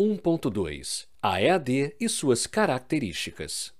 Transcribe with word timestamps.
1.2 0.00 1.08
A 1.20 1.42
EAD 1.42 1.96
e 1.98 2.08
suas 2.08 2.46
características. 2.46 3.74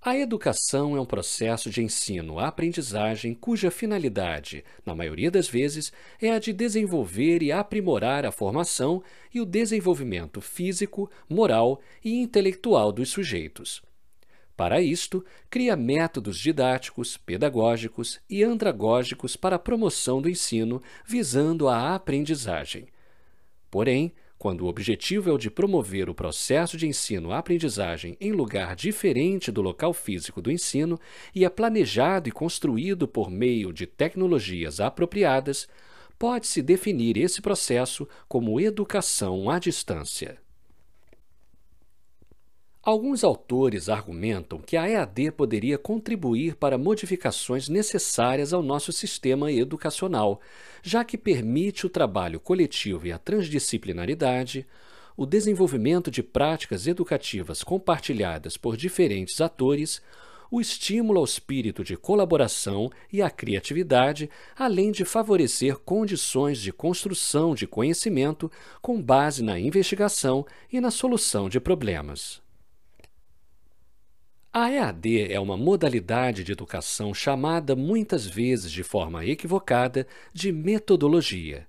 A 0.00 0.16
educação 0.16 0.96
é 0.96 1.00
um 1.00 1.04
processo 1.04 1.68
de 1.68 1.82
ensino-aprendizagem 1.82 3.34
cuja 3.34 3.70
finalidade, 3.70 4.64
na 4.86 4.94
maioria 4.94 5.30
das 5.30 5.46
vezes, 5.46 5.92
é 6.18 6.30
a 6.30 6.38
de 6.38 6.54
desenvolver 6.54 7.42
e 7.42 7.52
aprimorar 7.52 8.24
a 8.24 8.32
formação 8.32 9.02
e 9.34 9.42
o 9.42 9.44
desenvolvimento 9.44 10.40
físico, 10.40 11.10
moral 11.28 11.78
e 12.02 12.14
intelectual 12.14 12.90
dos 12.90 13.10
sujeitos. 13.10 13.82
Para 14.56 14.80
isto, 14.80 15.22
cria 15.50 15.76
métodos 15.76 16.38
didáticos, 16.38 17.18
pedagógicos 17.18 18.20
e 18.30 18.42
andragógicos 18.42 19.36
para 19.36 19.56
a 19.56 19.58
promoção 19.58 20.22
do 20.22 20.30
ensino 20.30 20.80
visando 21.04 21.68
a 21.68 21.94
aprendizagem 21.94 22.88
Porém, 23.70 24.12
quando 24.38 24.62
o 24.62 24.68
objetivo 24.68 25.30
é 25.30 25.32
o 25.32 25.38
de 25.38 25.50
promover 25.50 26.10
o 26.10 26.14
processo 26.14 26.76
de 26.76 26.86
ensino-aprendizagem 26.86 28.16
em 28.20 28.32
lugar 28.32 28.76
diferente 28.76 29.50
do 29.50 29.62
local 29.62 29.92
físico 29.92 30.42
do 30.42 30.50
ensino 30.50 30.98
e 31.34 31.44
é 31.44 31.48
planejado 31.48 32.28
e 32.28 32.32
construído 32.32 33.08
por 33.08 33.30
meio 33.30 33.72
de 33.72 33.86
tecnologias 33.86 34.78
apropriadas, 34.78 35.66
pode-se 36.18 36.62
definir 36.62 37.16
esse 37.16 37.40
processo 37.40 38.06
como 38.28 38.60
educação 38.60 39.48
à 39.48 39.58
distância. 39.58 40.45
Alguns 42.86 43.24
autores 43.24 43.88
argumentam 43.88 44.60
que 44.60 44.76
a 44.76 44.88
EAD 44.88 45.32
poderia 45.32 45.76
contribuir 45.76 46.54
para 46.54 46.78
modificações 46.78 47.68
necessárias 47.68 48.52
ao 48.52 48.62
nosso 48.62 48.92
sistema 48.92 49.50
educacional, 49.50 50.40
já 50.84 51.02
que 51.02 51.18
permite 51.18 51.84
o 51.84 51.88
trabalho 51.88 52.38
coletivo 52.38 53.08
e 53.08 53.10
a 53.10 53.18
transdisciplinaridade, 53.18 54.64
o 55.16 55.26
desenvolvimento 55.26 56.12
de 56.12 56.22
práticas 56.22 56.86
educativas 56.86 57.64
compartilhadas 57.64 58.56
por 58.56 58.76
diferentes 58.76 59.40
atores, 59.40 60.00
o 60.48 60.60
estímulo 60.60 61.18
ao 61.18 61.24
espírito 61.24 61.82
de 61.82 61.96
colaboração 61.96 62.88
e 63.12 63.20
à 63.20 63.28
criatividade, 63.28 64.30
além 64.56 64.92
de 64.92 65.04
favorecer 65.04 65.76
condições 65.78 66.60
de 66.60 66.72
construção 66.72 67.52
de 67.52 67.66
conhecimento 67.66 68.48
com 68.80 69.02
base 69.02 69.42
na 69.42 69.58
investigação 69.58 70.46
e 70.72 70.80
na 70.80 70.92
solução 70.92 71.48
de 71.48 71.58
problemas. 71.58 72.45
A 74.52 74.70
EAD 74.70 75.32
é 75.32 75.38
uma 75.38 75.56
modalidade 75.56 76.42
de 76.42 76.52
educação 76.52 77.12
chamada 77.12 77.76
muitas 77.76 78.26
vezes 78.26 78.72
de 78.72 78.82
forma 78.82 79.24
equivocada 79.24 80.06
de 80.32 80.50
metodologia. 80.50 81.66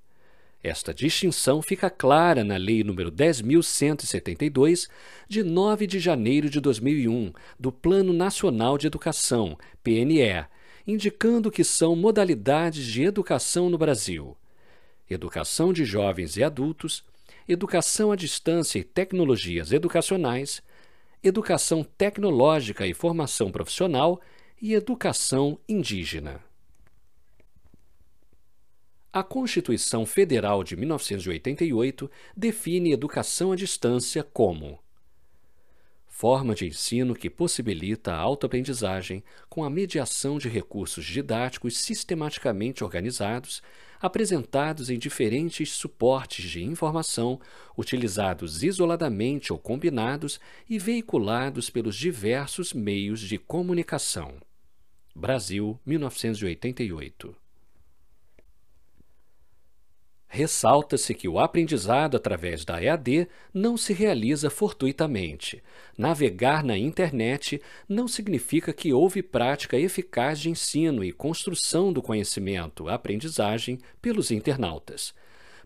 Esta 0.63 0.93
distinção 0.93 1.61
fica 1.61 1.89
clara 1.89 2.43
na 2.43 2.57
Lei 2.57 2.83
nº 2.83 3.11
10.172, 3.11 4.89
de 5.27 5.43
9 5.43 5.85
de 5.85 5.99
janeiro 5.99 6.49
de 6.49 6.59
2001, 6.59 7.31
do 7.59 7.71
Plano 7.71 8.13
Nacional 8.13 8.77
de 8.77 8.87
Educação, 8.87 9.57
PNE, 9.83 10.45
indicando 10.85 11.51
que 11.51 11.63
são 11.63 11.95
modalidades 11.95 12.85
de 12.85 13.03
educação 13.03 13.69
no 13.69 13.77
Brasil: 13.77 14.35
educação 15.09 15.71
de 15.71 15.85
jovens 15.85 16.37
e 16.37 16.43
adultos, 16.43 17.03
educação 17.47 18.11
à 18.11 18.15
distância 18.15 18.79
e 18.79 18.83
tecnologias 18.83 19.71
educacionais, 19.71 20.61
educação 21.23 21.83
tecnológica 21.83 22.85
e 22.85 22.93
formação 22.93 23.51
profissional 23.51 24.21
e 24.61 24.73
educação 24.73 25.59
indígena. 25.67 26.41
A 29.11 29.23
Constituição 29.23 30.05
Federal 30.05 30.63
de 30.63 30.75
1988 30.75 32.09
define 32.35 32.91
educação 32.91 33.51
à 33.51 33.55
distância 33.55 34.23
como 34.23 34.79
forma 36.17 36.55
de 36.55 36.65
ensino 36.65 37.13
que 37.13 37.29
possibilita 37.29 38.11
a 38.11 38.17
autoaprendizagem 38.17 39.23
com 39.47 39.63
a 39.63 39.69
mediação 39.69 40.39
de 40.39 40.49
recursos 40.49 41.05
didáticos 41.05 41.77
sistematicamente 41.77 42.83
organizados 42.83 43.61
apresentados 44.01 44.89
em 44.89 44.97
diferentes 44.97 45.71
suportes 45.71 46.49
de 46.49 46.63
informação, 46.63 47.39
utilizados 47.77 48.63
isoladamente 48.63 49.51
ou 49.51 49.59
combinados 49.59 50.39
e 50.69 50.77
veiculados 50.77 51.69
pelos 51.69 51.95
diversos 51.95 52.73
meios 52.73 53.21
de 53.21 53.37
comunicação. 53.37 54.35
Brasil, 55.15 55.79
1988. 55.85 57.46
Ressalta-se 60.29 61.13
que 61.13 61.27
o 61.27 61.39
aprendizado 61.39 62.17
através 62.17 62.65
da 62.65 62.83
EAD 62.83 63.27
não 63.53 63.77
se 63.77 63.93
realiza 63.93 64.49
fortuitamente. 64.49 65.63
Navegar 65.97 66.63
na 66.63 66.77
internet 66.77 67.61
não 67.87 68.07
significa 68.07 68.73
que 68.73 68.91
houve 68.91 69.23
prática 69.23 69.79
eficaz 69.79 70.39
de 70.39 70.49
ensino 70.49 71.03
e 71.03 71.13
construção 71.13 71.93
do 71.93 72.01
conhecimento-aprendizagem 72.01 73.79
pelos 74.01 74.29
internautas. 74.29 75.13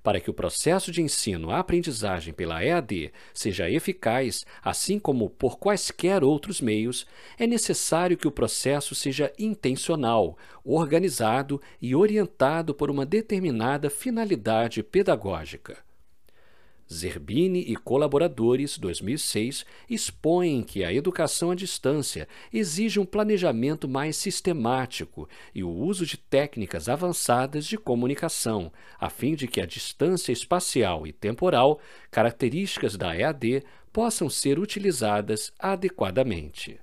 Para 0.03 0.19
que 0.19 0.29
o 0.29 0.33
processo 0.33 0.91
de 0.91 1.01
ensino-aprendizagem 1.01 2.33
pela 2.33 2.63
EAD 2.63 3.11
seja 3.33 3.69
eficaz, 3.69 4.45
assim 4.63 4.97
como 4.97 5.29
por 5.29 5.59
quaisquer 5.59 6.23
outros 6.23 6.59
meios, 6.59 7.05
é 7.37 7.45
necessário 7.45 8.17
que 8.17 8.27
o 8.27 8.31
processo 8.31 8.95
seja 8.95 9.31
intencional, 9.37 10.37
organizado 10.63 11.61
e 11.79 11.95
orientado 11.95 12.73
por 12.73 12.89
uma 12.89 13.05
determinada 13.05 13.89
finalidade 13.89 14.81
pedagógica. 14.81 15.90
Zerbini 16.91 17.59
e 17.59 17.75
colaboradores, 17.77 18.77
2006, 18.77 19.65
expõem 19.89 20.61
que 20.61 20.83
a 20.83 20.93
educação 20.93 21.51
à 21.51 21.55
distância 21.55 22.27
exige 22.51 22.99
um 22.99 23.05
planejamento 23.05 23.87
mais 23.87 24.17
sistemático 24.17 25.27
e 25.55 25.63
o 25.63 25.69
uso 25.69 26.05
de 26.05 26.17
técnicas 26.17 26.89
avançadas 26.89 27.65
de 27.65 27.77
comunicação, 27.77 28.71
a 28.99 29.09
fim 29.09 29.35
de 29.35 29.47
que 29.47 29.61
a 29.61 29.65
distância 29.65 30.33
espacial 30.33 31.07
e 31.07 31.13
temporal, 31.13 31.79
características 32.11 32.97
da 32.97 33.15
EAD, 33.15 33.63
possam 33.93 34.29
ser 34.29 34.59
utilizadas 34.59 35.53
adequadamente. 35.57 36.79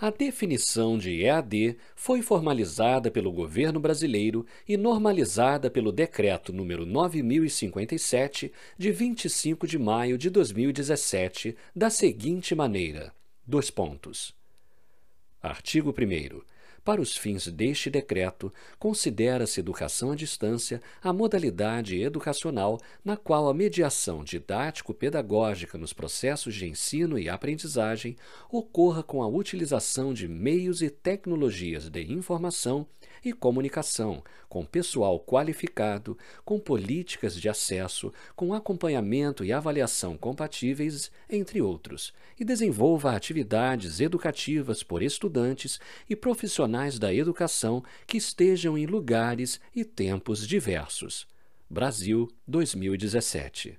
A 0.00 0.08
definição 0.08 0.96
de 0.96 1.24
EAD 1.24 1.76
foi 1.94 2.22
formalizada 2.22 3.10
pelo 3.10 3.30
governo 3.30 3.78
brasileiro 3.78 4.46
e 4.66 4.74
normalizada 4.74 5.70
pelo 5.70 5.92
Decreto 5.92 6.54
nº 6.54 6.86
9057, 6.86 8.50
de 8.78 8.92
25 8.92 9.66
de 9.66 9.78
maio 9.78 10.16
de 10.16 10.30
2017, 10.30 11.54
da 11.76 11.90
seguinte 11.90 12.54
maneira: 12.54 13.12
dois 13.46 13.70
pontos. 13.70 14.34
Artigo 15.42 15.90
1 15.90 16.40
para 16.84 17.00
os 17.00 17.16
fins 17.16 17.46
deste 17.46 17.90
decreto, 17.90 18.52
considera-se 18.78 19.60
educação 19.60 20.12
à 20.12 20.16
distância 20.16 20.80
a 21.02 21.12
modalidade 21.12 22.00
educacional 22.00 22.80
na 23.04 23.16
qual 23.16 23.48
a 23.48 23.54
mediação 23.54 24.24
didático-pedagógica 24.24 25.76
nos 25.76 25.92
processos 25.92 26.54
de 26.54 26.66
ensino 26.66 27.18
e 27.18 27.28
aprendizagem 27.28 28.16
ocorra 28.50 29.02
com 29.02 29.22
a 29.22 29.28
utilização 29.28 30.14
de 30.14 30.26
meios 30.26 30.80
e 30.80 30.88
tecnologias 30.88 31.90
de 31.90 32.02
informação 32.10 32.86
e 33.22 33.32
comunicação, 33.32 34.22
com 34.48 34.64
pessoal 34.64 35.20
qualificado, 35.20 36.16
com 36.44 36.58
políticas 36.58 37.38
de 37.38 37.48
acesso, 37.48 38.12
com 38.34 38.54
acompanhamento 38.54 39.44
e 39.44 39.52
avaliação 39.52 40.16
compatíveis, 40.16 41.10
entre 41.28 41.60
outros, 41.60 42.14
e 42.38 42.44
desenvolva 42.44 43.14
atividades 43.14 44.00
educativas 44.00 44.82
por 44.82 45.02
estudantes 45.02 45.78
e 46.08 46.16
profissionais 46.16 46.69
da 46.98 47.12
educação 47.12 47.82
que 48.06 48.16
estejam 48.16 48.78
em 48.78 48.86
lugares 48.86 49.60
e 49.74 49.84
tempos 49.84 50.46
diversos. 50.46 51.26
Brasil 51.68 52.28
2017 52.46 53.78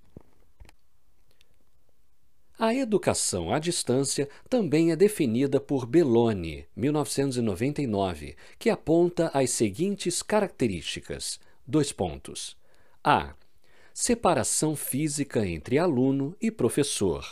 a 2.62 2.76
educação 2.76 3.52
à 3.52 3.58
distância 3.58 4.30
também 4.48 4.92
é 4.92 4.96
definida 4.96 5.60
por 5.60 5.84
Belloni, 5.88 6.68
1999, 6.76 8.36
que 8.60 8.70
aponta 8.70 9.32
as 9.34 9.50
seguintes 9.50 10.22
características. 10.22 11.40
Dois 11.66 11.92
pontos. 11.92 12.56
A. 13.04 13.34
Separação 13.92 14.76
física 14.76 15.44
entre 15.44 15.80
aluno 15.80 16.36
e 16.40 16.52
professor. 16.52 17.26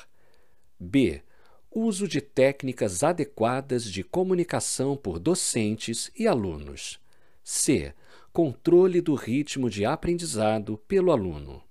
B. 0.80 1.22
Uso 1.71 2.07
de 2.07 2.19
técnicas 2.19 3.04
adequadas 3.04 3.83
de 3.83 4.04
comunicação 4.04 4.98
por 4.98 5.19
docentes 5.19 6.12
e 6.18 6.27
alunos. 6.27 7.00
C. 7.44 7.94
Controle 8.33 9.01
do 9.01 9.13
ritmo 9.13 9.69
de 9.69 9.86
aprendizado 9.86 10.80
pelo 10.88 11.12
aluno. 11.12 11.62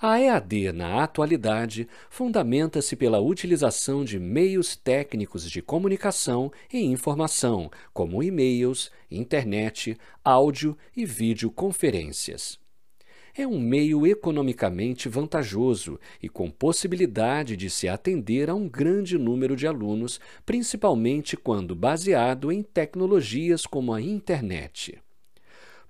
A 0.00 0.20
EAD, 0.20 0.70
na 0.70 1.02
atualidade, 1.02 1.88
fundamenta-se 2.10 2.94
pela 2.94 3.20
utilização 3.20 4.04
de 4.04 4.20
meios 4.20 4.76
técnicos 4.76 5.50
de 5.50 5.60
comunicação 5.60 6.52
e 6.72 6.78
informação, 6.78 7.70
como 7.92 8.22
e-mails, 8.22 8.90
internet, 9.10 9.98
áudio 10.22 10.76
e 10.96 11.04
videoconferências. 11.04 12.62
É 13.36 13.46
um 13.46 13.58
meio 13.58 14.06
economicamente 14.06 15.08
vantajoso 15.08 15.98
e 16.22 16.28
com 16.28 16.50
possibilidade 16.50 17.56
de 17.56 17.68
se 17.68 17.88
atender 17.88 18.48
a 18.48 18.54
um 18.54 18.68
grande 18.68 19.18
número 19.18 19.56
de 19.56 19.66
alunos, 19.66 20.20
principalmente 20.46 21.36
quando 21.36 21.74
baseado 21.74 22.52
em 22.52 22.62
tecnologias 22.62 23.66
como 23.66 23.92
a 23.92 24.00
internet. 24.00 24.98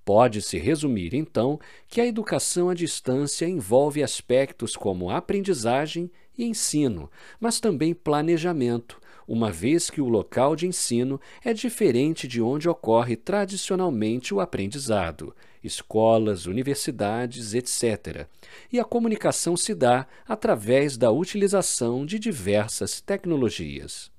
Pode-se 0.04 0.58
resumir, 0.58 1.14
então, 1.14 1.58
que 1.88 2.00
a 2.00 2.06
educação 2.06 2.68
à 2.68 2.74
distância 2.74 3.46
envolve 3.46 4.02
aspectos 4.02 4.76
como 4.76 5.10
aprendizagem 5.10 6.10
e 6.36 6.44
ensino, 6.44 7.10
mas 7.40 7.58
também 7.58 7.94
planejamento, 7.94 9.00
uma 9.26 9.50
vez 9.50 9.88
que 9.88 10.02
o 10.02 10.08
local 10.08 10.54
de 10.54 10.66
ensino 10.66 11.18
é 11.42 11.54
diferente 11.54 12.28
de 12.28 12.42
onde 12.42 12.68
ocorre 12.68 13.16
tradicionalmente 13.16 14.34
o 14.34 14.40
aprendizado, 14.40 15.34
escolas, 15.64 16.46
universidades, 16.46 17.54
etc. 17.54 18.26
E 18.72 18.78
a 18.78 18.84
comunicação 18.84 19.56
se 19.56 19.74
dá 19.74 20.06
através 20.28 20.96
da 20.96 21.10
utilização 21.10 22.04
de 22.04 22.18
diversas 22.18 23.00
tecnologias. 23.00 24.12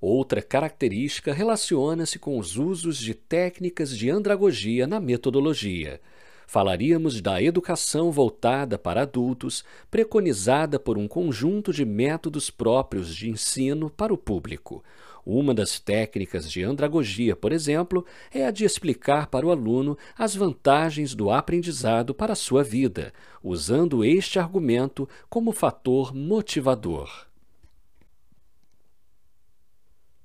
Outra 0.00 0.40
característica 0.40 1.30
relaciona-se 1.30 2.18
com 2.18 2.38
os 2.38 2.56
usos 2.56 2.96
de 2.96 3.12
técnicas 3.12 3.94
de 3.94 4.08
andragogia 4.08 4.86
na 4.86 4.98
metodologia. 4.98 6.00
Falaríamos 6.46 7.20
da 7.20 7.40
educação 7.40 8.10
voltada 8.10 8.78
para 8.78 9.02
adultos, 9.02 9.62
preconizada 9.90 10.80
por 10.80 10.96
um 10.96 11.06
conjunto 11.06 11.72
de 11.72 11.84
métodos 11.84 12.50
próprios 12.50 13.14
de 13.14 13.28
ensino 13.28 13.90
para 13.90 14.12
o 14.12 14.18
público. 14.18 14.82
Uma 15.24 15.52
das 15.52 15.78
técnicas 15.78 16.50
de 16.50 16.62
andragogia, 16.62 17.36
por 17.36 17.52
exemplo, 17.52 18.04
é 18.32 18.46
a 18.46 18.50
de 18.50 18.64
explicar 18.64 19.26
para 19.26 19.46
o 19.46 19.50
aluno 19.50 19.96
as 20.16 20.34
vantagens 20.34 21.14
do 21.14 21.30
aprendizado 21.30 22.14
para 22.14 22.32
a 22.32 22.36
sua 22.36 22.64
vida, 22.64 23.12
usando 23.42 24.04
este 24.04 24.38
argumento 24.38 25.08
como 25.28 25.52
fator 25.52 26.14
motivador. 26.14 27.30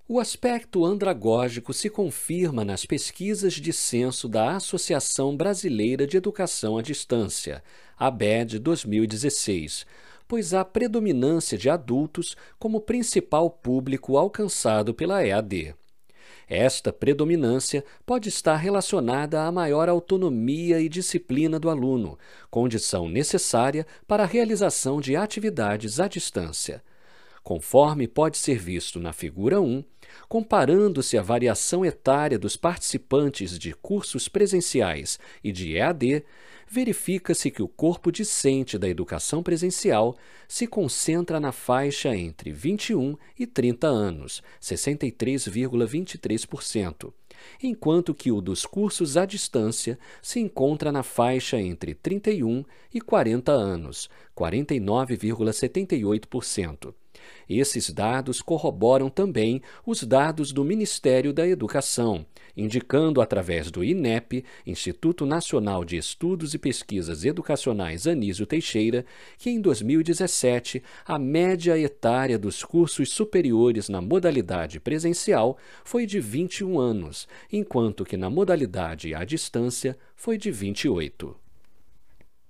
O 0.07 0.19
aspecto 0.19 0.85
andragógico 0.85 1.73
se 1.73 1.89
confirma 1.89 2.63
nas 2.63 2.85
pesquisas 2.85 3.55
de 3.55 3.73
censo 3.73 4.29
da 4.29 4.55
Associação 4.55 5.35
Brasileira 5.35 6.05
de 6.05 6.15
Educação 6.15 6.77
à 6.77 6.83
Distância, 6.83 7.63
ABED 7.97 8.59
2016, 8.59 9.83
pois 10.27 10.53
há 10.53 10.63
predominância 10.65 11.57
de 11.57 11.69
adultos 11.69 12.35
como 12.57 12.81
principal 12.81 13.49
público 13.49 14.17
alcançado 14.17 14.93
pela 14.93 15.25
EAD. 15.25 15.75
Esta 16.47 16.93
predominância 16.93 17.83
pode 18.05 18.29
estar 18.29 18.55
relacionada 18.55 19.43
à 19.43 19.51
maior 19.51 19.89
autonomia 19.89 20.79
e 20.79 20.87
disciplina 20.87 21.59
do 21.59 21.69
aluno, 21.69 22.19
condição 22.51 23.09
necessária 23.09 23.85
para 24.07 24.23
a 24.23 24.27
realização 24.27 25.01
de 25.01 25.15
atividades 25.15 25.99
à 25.99 26.07
distância. 26.07 26.83
Conforme 27.43 28.07
pode 28.07 28.37
ser 28.37 28.57
visto 28.57 28.99
na 28.99 29.13
figura 29.13 29.61
1, 29.61 29.83
comparando-se 30.27 31.17
a 31.17 31.21
variação 31.21 31.85
etária 31.85 32.39
dos 32.39 32.57
participantes 32.57 33.57
de 33.57 33.71
cursos 33.73 34.27
presenciais 34.27 35.19
e 35.43 35.51
de 35.51 35.77
EAD, 35.77 36.23
verifica-se 36.67 37.51
que 37.51 37.61
o 37.61 37.67
corpo 37.67 38.11
discente 38.11 38.75
da 38.77 38.89
educação 38.89 39.43
presencial 39.43 40.17
se 40.47 40.65
concentra 40.67 41.39
na 41.39 41.51
faixa 41.51 42.15
entre 42.15 42.51
21 42.51 43.17
e 43.37 43.47
30 43.47 43.87
anos, 43.87 44.41
63,23%, 44.61 47.11
enquanto 47.61 48.13
que 48.13 48.31
o 48.31 48.39
dos 48.41 48.65
cursos 48.65 49.17
à 49.17 49.25
distância 49.25 49.99
se 50.21 50.39
encontra 50.39 50.89
na 50.91 51.03
faixa 51.03 51.59
entre 51.59 51.93
31 51.93 52.63
e 52.93 53.01
40 53.01 53.51
anos, 53.51 54.09
49,78%. 54.35 56.93
Esses 57.49 57.89
dados 57.89 58.41
corroboram 58.41 59.09
também 59.09 59.61
os 59.85 60.03
dados 60.03 60.51
do 60.51 60.63
Ministério 60.63 61.31
da 61.31 61.47
Educação, 61.47 62.25
indicando 62.55 63.21
através 63.21 63.69
do 63.69 63.83
INEP, 63.83 64.43
Instituto 64.65 65.25
Nacional 65.25 65.83
de 65.83 65.97
Estudos 65.97 66.53
e 66.53 66.57
Pesquisas 66.57 67.25
Educacionais 67.25 68.07
Anísio 68.07 68.45
Teixeira, 68.45 69.05
que 69.37 69.49
em 69.49 69.61
2017 69.61 70.81
a 71.05 71.19
média 71.19 71.77
etária 71.77 72.39
dos 72.39 72.63
cursos 72.63 73.09
superiores 73.09 73.89
na 73.89 74.01
modalidade 74.01 74.79
presencial 74.79 75.57
foi 75.83 76.05
de 76.05 76.19
21 76.19 76.79
anos, 76.79 77.27
enquanto 77.51 78.05
que 78.05 78.17
na 78.17 78.29
modalidade 78.29 79.13
à 79.13 79.23
distância 79.23 79.97
foi 80.15 80.37
de 80.37 80.51
28. 80.51 81.35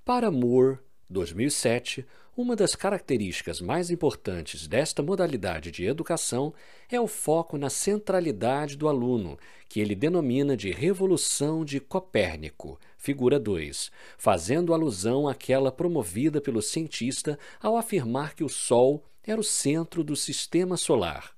Para 0.06 0.30
Moore, 0.30 0.78
2007, 1.10 2.06
uma 2.38 2.56
das 2.56 2.76
características 2.76 3.62
mais 3.62 3.90
importantes 3.90 4.68
desta 4.68 5.02
modalidade 5.02 5.72
de 5.72 5.86
educação 5.86 6.54
é 6.92 7.00
o 7.00 7.08
foco 7.08 7.58
na 7.58 7.70
centralidade 7.70 8.76
do 8.76 8.90
aluno, 8.90 9.38
que 9.70 9.80
ele 9.80 9.96
denomina 9.96 10.58
de 10.58 10.70
Revolução 10.72 11.64
de 11.64 11.80
Copérnico, 11.80 12.78
figura 12.98 13.40
2, 13.40 13.90
fazendo 14.18 14.74
alusão 14.74 15.30
àquela 15.30 15.72
promovida 15.72 16.42
pelo 16.42 16.62
cientista 16.62 17.40
ao 17.62 17.78
afirmar 17.78 18.36
que 18.36 18.44
o 18.44 18.50
Sol 18.50 19.04
era 19.24 19.40
o 19.40 19.44
centro 19.44 20.04
do 20.04 20.16
sistema 20.16 20.76
solar. 20.76 21.34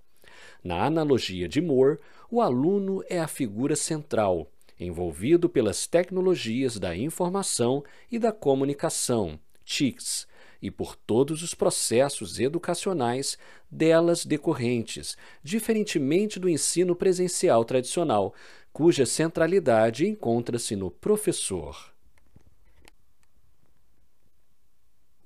Na 0.63 0.83
analogia 0.83 1.47
de 1.47 1.61
Moore, 1.61 1.99
o 2.31 2.41
aluno 2.41 3.03
é 3.07 3.19
a 3.19 3.27
figura 3.27 3.75
central, 3.75 4.51
envolvido 4.79 5.47
pelas 5.47 5.87
tecnologias 5.87 6.77
da 6.77 6.95
informação 6.95 7.83
e 8.11 8.19
da 8.19 8.31
comunicação, 8.31 9.39
TICs, 9.67 10.25
e 10.61 10.71
por 10.71 10.95
todos 10.95 11.43
os 11.43 11.53
processos 11.53 12.39
educacionais 12.39 13.37
delas 13.69 14.25
decorrentes, 14.25 15.17
diferentemente 15.43 16.39
do 16.39 16.49
ensino 16.49 16.95
presencial 16.95 17.63
tradicional, 17.65 18.33
cuja 18.71 19.05
centralidade 19.05 20.07
encontra-se 20.07 20.75
no 20.75 20.89
professor. 20.89 21.93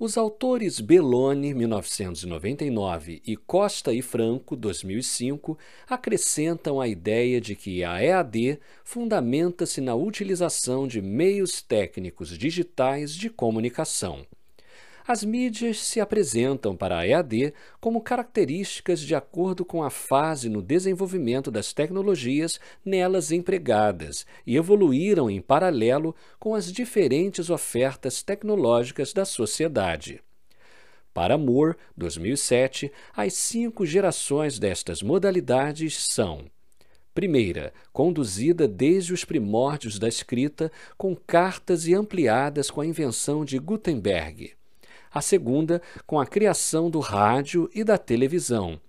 Os 0.04 0.18
autores 0.18 0.80
Belloni, 0.80 1.54
1999, 1.54 3.22
e 3.24 3.38
Costa 3.38 3.94
e 3.94 4.02
Franco, 4.02 4.56
2005, 4.56 5.56
acrescentam 5.88 6.82
a 6.82 6.88
ideia 6.88 7.40
de 7.40 7.56
que 7.56 7.84
a 7.84 8.04
EAD 8.04 8.60
fundamenta-se 8.84 9.80
na 9.80 9.94
utilização 9.94 10.88
de 10.88 11.04
meios 11.04 11.62
técnicos 11.62 12.36
digitais 12.36 13.14
de 13.14 13.30
comunicação. 13.30 14.26
As 15.12 15.26
mídias 15.26 15.78
se 15.80 16.00
apresentam 16.00 16.74
para 16.74 16.98
a 16.98 17.06
EAD 17.06 17.54
como 17.82 18.00
características 18.00 19.02
de 19.02 19.14
acordo 19.14 19.66
com 19.66 19.84
a 19.84 19.90
fase 19.90 20.48
no 20.48 20.62
desenvolvimento 20.62 21.52
das 21.52 21.74
tecnologias 21.74 22.62
nelas 22.86 23.30
empregadas 23.30 24.26
e 24.48 24.56
evoluíram 24.56 25.30
em 25.30 25.42
paralelo 25.42 26.16
com 26.40 26.56
as 26.56 26.72
diferentes 26.72 27.50
ofertas 27.50 28.24
tecnológicas 28.24 29.12
da 29.12 29.26
sociedade. 29.26 30.24
Para 31.14 31.38
Moore, 31.38 31.76
2007, 31.98 32.90
as 33.14 33.34
cinco 33.34 33.86
gerações 33.86 34.58
destas 34.60 35.02
modalidades 35.04 36.08
são 36.08 36.46
Primeira, 37.14 37.74
conduzida 37.92 38.66
desde 38.66 39.12
os 39.12 39.26
primórdios 39.26 40.00
da 40.00 40.08
escrita, 40.08 40.72
com 40.98 41.14
cartas 41.14 41.86
e 41.86 41.94
ampliadas 41.94 42.72
com 42.72 42.80
a 42.80 42.86
invenção 42.86 43.44
de 43.44 43.60
Gutenberg 43.60 44.54
a 45.14 45.22
segunda 45.22 45.82
com 46.06 46.20
a 46.20 46.26
criação 46.26 46.90
do 46.90 47.00
rádio 47.00 47.70
e 47.74 47.84
da 47.84 47.98
televisão, 47.98 48.80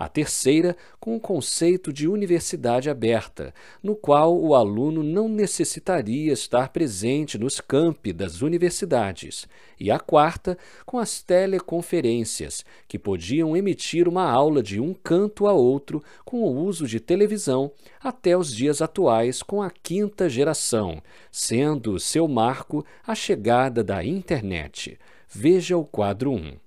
a 0.00 0.08
terceira 0.08 0.74
com 0.98 1.14
o 1.14 1.20
conceito 1.20 1.92
de 1.92 2.08
universidade 2.08 2.88
aberta, 2.88 3.52
no 3.82 3.94
qual 3.94 4.34
o 4.34 4.54
aluno 4.54 5.02
não 5.02 5.28
necessitaria 5.28 6.32
estar 6.32 6.70
presente 6.70 7.36
nos 7.36 7.60
campi 7.60 8.10
das 8.10 8.40
universidades, 8.40 9.46
e 9.78 9.90
a 9.90 9.98
quarta 9.98 10.56
com 10.86 10.98
as 10.98 11.22
teleconferências, 11.22 12.64
que 12.88 12.98
podiam 12.98 13.54
emitir 13.54 14.08
uma 14.08 14.24
aula 14.24 14.62
de 14.62 14.80
um 14.80 14.94
canto 14.94 15.46
a 15.46 15.52
outro 15.52 16.02
com 16.24 16.44
o 16.44 16.64
uso 16.64 16.86
de 16.86 16.98
televisão, 16.98 17.70
até 18.02 18.34
os 18.34 18.56
dias 18.56 18.80
atuais 18.80 19.42
com 19.42 19.62
a 19.62 19.70
quinta 19.70 20.30
geração, 20.30 21.02
sendo 21.30 22.00
seu 22.00 22.26
marco 22.26 22.86
a 23.06 23.14
chegada 23.14 23.84
da 23.84 24.02
internet. 24.02 24.98
Veja 25.32 25.76
o 25.76 25.84
quadro 25.84 26.32
1. 26.32 26.58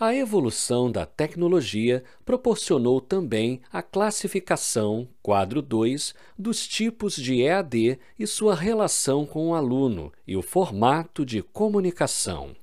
A 0.00 0.12
evolução 0.12 0.90
da 0.90 1.06
tecnologia 1.06 2.02
proporcionou 2.24 3.00
também 3.00 3.60
a 3.70 3.80
classificação, 3.80 5.06
quadro 5.22 5.62
2, 5.62 6.12
dos 6.36 6.66
tipos 6.66 7.14
de 7.14 7.42
EAD 7.42 8.00
e 8.18 8.26
sua 8.26 8.56
relação 8.56 9.24
com 9.24 9.50
o 9.50 9.54
aluno 9.54 10.12
e 10.26 10.36
o 10.36 10.42
formato 10.42 11.24
de 11.24 11.40
comunicação. 11.40 12.56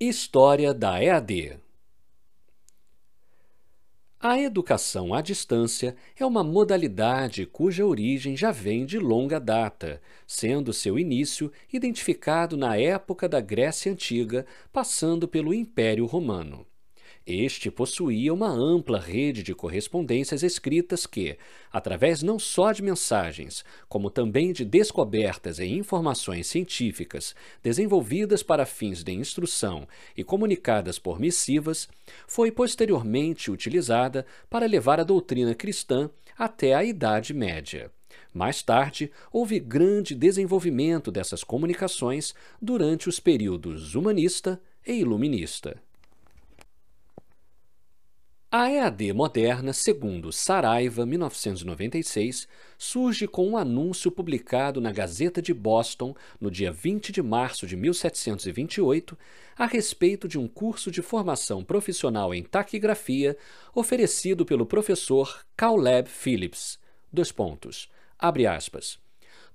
História 0.00 0.74
da 0.74 1.00
EAD 1.00 1.56
A 4.22 4.38
educação 4.38 5.14
à 5.14 5.22
distância 5.22 5.96
é 6.14 6.26
uma 6.26 6.44
modalidade 6.44 7.46
cuja 7.46 7.86
origem 7.86 8.36
já 8.36 8.50
vem 8.50 8.84
de 8.84 8.98
longa 8.98 9.40
data, 9.40 9.98
sendo 10.26 10.74
seu 10.74 10.98
início 10.98 11.50
identificado 11.72 12.54
na 12.54 12.76
época 12.76 13.26
da 13.26 13.40
Grécia 13.40 13.90
Antiga, 13.90 14.44
passando 14.70 15.26
pelo 15.26 15.54
Império 15.54 16.04
Romano. 16.04 16.66
Este 17.32 17.70
possuía 17.70 18.34
uma 18.34 18.48
ampla 18.48 18.98
rede 18.98 19.44
de 19.44 19.54
correspondências 19.54 20.42
escritas 20.42 21.06
que, 21.06 21.38
através 21.72 22.24
não 22.24 22.40
só 22.40 22.72
de 22.72 22.82
mensagens, 22.82 23.64
como 23.88 24.10
também 24.10 24.52
de 24.52 24.64
descobertas 24.64 25.60
e 25.60 25.66
informações 25.66 26.48
científicas 26.48 27.32
desenvolvidas 27.62 28.42
para 28.42 28.66
fins 28.66 29.04
de 29.04 29.12
instrução 29.12 29.86
e 30.16 30.24
comunicadas 30.24 30.98
por 30.98 31.20
missivas, 31.20 31.88
foi 32.26 32.50
posteriormente 32.50 33.48
utilizada 33.48 34.26
para 34.50 34.66
levar 34.66 34.98
a 34.98 35.04
doutrina 35.04 35.54
cristã 35.54 36.10
até 36.36 36.74
a 36.74 36.82
Idade 36.82 37.32
Média. 37.32 37.92
Mais 38.34 38.60
tarde, 38.60 39.08
houve 39.32 39.60
grande 39.60 40.16
desenvolvimento 40.16 41.12
dessas 41.12 41.44
comunicações 41.44 42.34
durante 42.60 43.08
os 43.08 43.20
períodos 43.20 43.94
humanista 43.94 44.60
e 44.84 44.94
iluminista. 44.94 45.80
A 48.52 48.68
EAD 48.68 49.12
moderna, 49.12 49.72
segundo 49.72 50.32
Saraiva, 50.32 51.06
1996, 51.06 52.48
surge 52.76 53.28
com 53.28 53.48
um 53.50 53.56
anúncio 53.56 54.10
publicado 54.10 54.80
na 54.80 54.90
Gazeta 54.90 55.40
de 55.40 55.54
Boston 55.54 56.16
no 56.40 56.50
dia 56.50 56.72
20 56.72 57.12
de 57.12 57.22
março 57.22 57.64
de 57.64 57.76
1728 57.76 59.16
a 59.56 59.66
respeito 59.66 60.26
de 60.26 60.36
um 60.36 60.48
curso 60.48 60.90
de 60.90 61.00
formação 61.00 61.62
profissional 61.62 62.34
em 62.34 62.42
taquigrafia 62.42 63.36
oferecido 63.72 64.44
pelo 64.44 64.66
professor 64.66 65.46
Caleb 65.56 66.08
Phillips. 66.08 66.76
Dois 67.12 67.30
pontos. 67.30 67.88
Abre 68.18 68.48
aspas. 68.48 68.98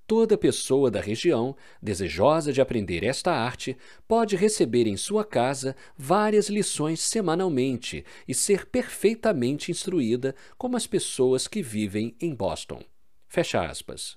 Toda 0.08 0.38
pessoa 0.38 0.92
da 0.92 1.02
região, 1.02 1.56
desejosa 1.82 2.54
de 2.54 2.62
aprender 2.62 3.04
esta 3.04 3.32
arte, 3.32 3.76
pode 4.08 4.36
receber 4.36 4.86
em 4.86 4.96
sua 4.96 5.26
casa 5.26 5.76
várias 5.98 6.48
lições 6.48 7.00
semanalmente 7.00 8.06
e 8.28 8.34
ser 8.34 8.68
perfeitamente 8.68 9.72
instruída 9.72 10.36
como 10.60 10.78
as 10.78 10.86
pessoas 10.86 11.48
que 11.48 11.64
vivem 11.64 12.16
em 12.22 12.36
Boston. 12.36 12.84
Fecha 13.28 13.66
aspas. 13.66 14.16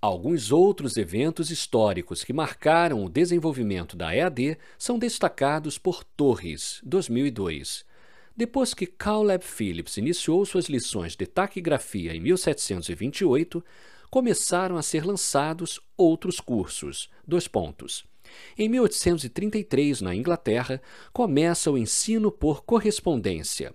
Alguns 0.00 0.52
outros 0.52 0.96
eventos 0.96 1.50
históricos 1.50 2.22
que 2.22 2.32
marcaram 2.32 3.02
o 3.04 3.08
desenvolvimento 3.08 3.96
da 3.96 4.14
EAD 4.14 4.56
são 4.78 4.98
destacados 4.98 5.78
por 5.78 6.04
Torres, 6.04 6.80
2002. 6.84 7.84
Depois 8.36 8.74
que 8.74 8.86
Caleb 8.86 9.44
Phillips 9.44 9.96
iniciou 9.96 10.44
suas 10.44 10.66
lições 10.66 11.14
de 11.14 11.24
taquigrafia 11.24 12.14
em 12.14 12.20
1728, 12.20 13.64
começaram 14.10 14.76
a 14.76 14.82
ser 14.82 15.04
lançados 15.04 15.80
outros 15.96 16.40
cursos. 16.40 17.08
Dois 17.26 17.46
pontos. 17.46 18.04
Em 18.58 18.68
1833, 18.68 20.00
na 20.00 20.14
Inglaterra, 20.14 20.82
começa 21.12 21.70
o 21.70 21.78
ensino 21.78 22.32
por 22.32 22.64
correspondência. 22.64 23.72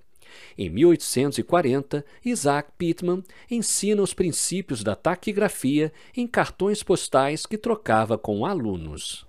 Em 0.57 0.69
1840, 0.69 2.05
Isaac 2.23 2.71
Pitman 2.77 3.23
ensina 3.49 4.01
os 4.01 4.13
princípios 4.13 4.83
da 4.83 4.95
taquigrafia 4.95 5.91
em 6.15 6.27
cartões 6.27 6.83
postais 6.83 7.45
que 7.45 7.57
trocava 7.57 8.17
com 8.17 8.45
alunos. 8.45 9.25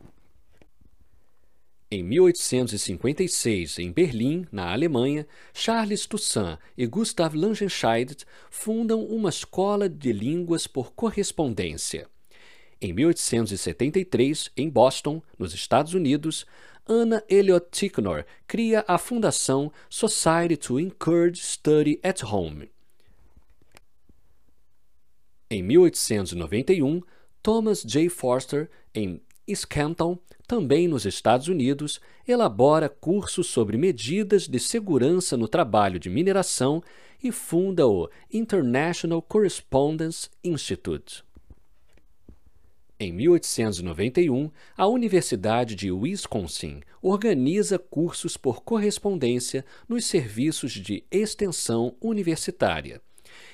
Em 1.92 2.04
1856, 2.04 3.80
em 3.80 3.90
Berlim, 3.90 4.46
na 4.52 4.72
Alemanha, 4.72 5.26
Charles 5.52 6.06
Toussaint 6.06 6.56
e 6.78 6.86
Gustav 6.86 7.34
Langenscheidt 7.34 8.24
fundam 8.48 9.04
uma 9.04 9.28
escola 9.28 9.88
de 9.88 10.12
línguas 10.12 10.68
por 10.68 10.92
correspondência. 10.92 12.08
Em 12.80 12.92
1873, 12.92 14.52
em 14.56 14.70
Boston, 14.70 15.20
nos 15.36 15.52
Estados 15.52 15.92
Unidos, 15.92 16.46
Anna 16.86 17.24
Elliot 17.28 17.66
Ticknor 17.72 18.24
cria 18.46 18.84
a 18.86 18.96
fundação 18.96 19.72
Society 19.88 20.56
to 20.56 20.78
Encourage 20.78 21.42
Study 21.42 21.98
at 22.04 22.22
Home. 22.22 22.70
Em 25.50 25.60
1891, 25.60 27.02
Thomas 27.42 27.82
J. 27.82 28.08
Forster, 28.08 28.70
em 28.94 29.20
Scranton, 29.54 30.18
também 30.46 30.88
nos 30.88 31.04
Estados 31.04 31.48
Unidos, 31.48 32.00
elabora 32.26 32.88
cursos 32.88 33.46
sobre 33.46 33.76
medidas 33.76 34.48
de 34.48 34.58
segurança 34.58 35.36
no 35.36 35.46
trabalho 35.46 35.98
de 35.98 36.10
mineração 36.10 36.82
e 37.22 37.30
funda 37.30 37.86
o 37.86 38.08
International 38.32 39.22
Correspondence 39.22 40.28
Institute. 40.42 41.22
Em 42.98 43.12
1891, 43.12 44.50
a 44.76 44.86
Universidade 44.86 45.74
de 45.74 45.90
Wisconsin 45.90 46.80
organiza 47.00 47.78
cursos 47.78 48.36
por 48.36 48.62
correspondência 48.62 49.64
nos 49.88 50.04
serviços 50.04 50.72
de 50.72 51.02
extensão 51.10 51.94
universitária. 52.00 53.00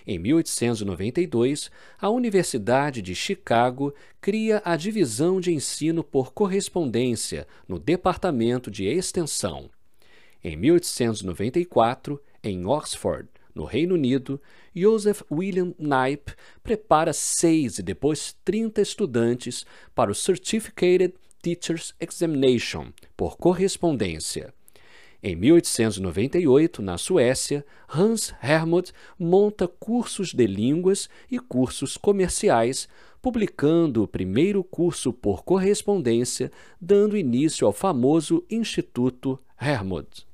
Em 0.07 0.21
1892, 0.21 1.69
a 1.99 2.09
Universidade 2.09 3.03
de 3.03 3.13
Chicago 3.13 3.93
cria 4.21 4.63
a 4.65 4.77
Divisão 4.77 5.41
de 5.41 5.53
Ensino 5.53 6.05
por 6.05 6.33
Correspondência 6.33 7.45
no 7.67 7.79
Departamento 7.79 8.71
de 8.71 8.85
Extensão. 8.85 9.69
Em 10.45 10.57
1894, 10.57 12.23
em 12.45 12.65
Oxford, 12.67 13.29
no 13.53 13.65
Reino 13.65 13.95
Unido, 13.95 14.41
Joseph 14.75 15.23
William 15.33 15.75
Knipe 15.77 16.35
prepara 16.63 17.13
seis 17.13 17.79
e 17.79 17.83
depois 17.83 18.37
trinta 18.45 18.81
estudantes 18.81 19.67
para 19.93 20.11
o 20.11 20.15
Certificated 20.15 21.15
Teachers 21.43 21.95
Examination 21.99 22.93
por 23.17 23.37
correspondência. 23.37 24.55
Em 25.23 25.35
1898, 25.35 26.83
na 26.83 26.99
Suécia, 26.99 27.65
Hans 27.89 28.35
Hermod 28.43 28.93
monta 29.19 29.67
cursos 29.67 30.33
de 30.33 30.47
línguas 30.47 31.09
e 31.31 31.39
cursos 31.39 31.97
comerciais, 31.97 32.89
publicando 33.21 34.03
o 34.03 34.09
primeiro 34.09 34.63
curso 34.63 35.13
por 35.13 35.43
correspondência, 35.43 36.53
dando 36.81 37.17
início 37.17 37.67
ao 37.67 37.73
famoso 37.73 38.45
Instituto 38.51 39.39
Hermod. 39.61 40.27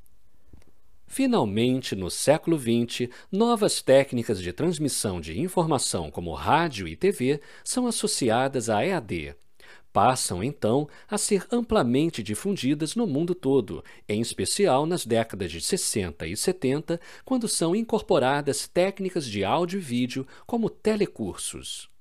Finalmente, 1.06 1.94
no 1.94 2.10
século 2.10 2.58
XX, 2.58 3.08
novas 3.30 3.82
técnicas 3.82 4.40
de 4.40 4.50
transmissão 4.50 5.20
de 5.20 5.38
informação 5.38 6.10
como 6.10 6.32
rádio 6.32 6.88
e 6.88 6.96
TV 6.96 7.38
são 7.62 7.86
associadas 7.86 8.70
à 8.70 8.84
EAD, 8.84 9.36
passam 9.92 10.42
então 10.42 10.88
a 11.08 11.18
ser 11.18 11.46
amplamente 11.50 12.22
difundidas 12.22 12.96
no 12.96 13.06
mundo 13.06 13.34
todo, 13.34 13.84
em 14.08 14.20
especial 14.20 14.86
nas 14.86 15.04
décadas 15.04 15.52
de 15.52 15.60
60 15.60 16.26
e 16.26 16.36
70, 16.36 17.00
quando 17.24 17.46
são 17.46 17.76
incorporadas 17.76 18.66
técnicas 18.66 19.26
de 19.26 19.44
áudio 19.44 19.78
e 19.78 19.82
vídeo 19.82 20.26
como 20.46 20.70
telecursos. 20.70 21.92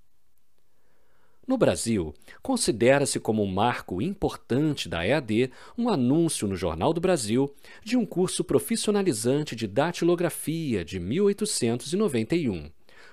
No 1.48 1.58
Brasil, 1.58 2.14
considera-se 2.42 3.20
como 3.20 3.44
um 3.44 3.52
marco 3.52 4.02
importante 4.02 4.88
da 4.88 5.06
EAD 5.06 5.52
um 5.78 5.90
anúncio 5.90 6.48
no 6.48 6.56
Jornal 6.56 6.94
do 6.94 7.02
Brasil 7.02 7.54
de 7.84 7.98
um 7.98 8.06
curso 8.06 8.44
profissionalizante 8.44 9.56
de 9.56 9.68
datilografia 9.68 10.86
de 10.86 11.00
1891. 11.00 12.70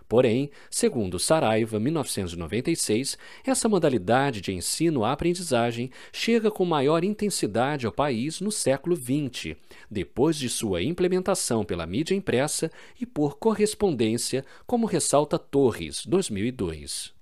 Porém, 0.08 0.50
segundo 0.70 1.18
Saraiva, 1.18 1.78
1996, 1.78 3.18
essa 3.44 3.68
modalidade 3.68 4.40
de 4.40 4.52
ensino-aprendizagem 4.52 5.90
chega 6.10 6.50
com 6.50 6.64
maior 6.64 7.04
intensidade 7.04 7.84
ao 7.84 7.92
país 7.92 8.40
no 8.40 8.50
século 8.50 8.96
XX, 8.96 9.54
depois 9.90 10.36
de 10.36 10.48
sua 10.48 10.82
implementação 10.82 11.62
pela 11.62 11.86
mídia 11.86 12.14
impressa 12.14 12.70
e 12.98 13.04
por 13.04 13.36
correspondência, 13.36 14.44
como 14.66 14.86
ressalta 14.86 15.38
Torres, 15.38 16.06
2002. 16.06 17.17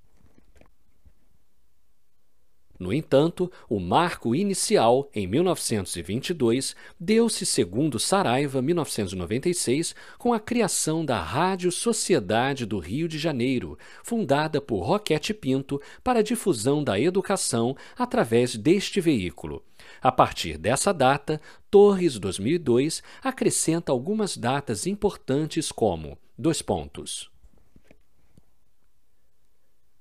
No 2.79 2.93
entanto, 2.93 3.51
o 3.69 3.81
marco 3.81 4.35
inicial, 4.35 5.09
em 5.15 5.27
1922, 5.27 6.77
deu-se, 7.01 7.47
segundo 7.47 7.99
Saraiva, 7.99 8.61
1996, 8.61 9.95
com 10.19 10.35
a 10.35 10.41
criação 10.41 11.05
da 11.05 11.19
Rádio 11.19 11.73
Sociedade 11.73 12.67
do 12.67 12.79
Rio 12.79 13.09
de 13.09 13.19
Janeiro, 13.19 13.79
fundada 14.05 14.61
por 14.61 14.83
Roquete 14.83 15.33
Pinto 15.33 15.81
para 16.05 16.23
difusão 16.23 16.85
da 16.85 17.01
educação 17.01 17.75
através 17.97 18.57
deste 18.57 19.01
veículo. 19.01 19.65
A 20.03 20.13
partir 20.13 20.59
dessa 20.59 20.93
data, 20.93 21.41
Torres 21.71 22.19
2002 22.19 23.03
acrescenta 23.23 23.91
algumas 23.91 24.37
datas 24.37 24.87
importantes 24.87 25.73
como: 25.73 26.19
dois 26.37 26.61
pontos. 26.61 27.31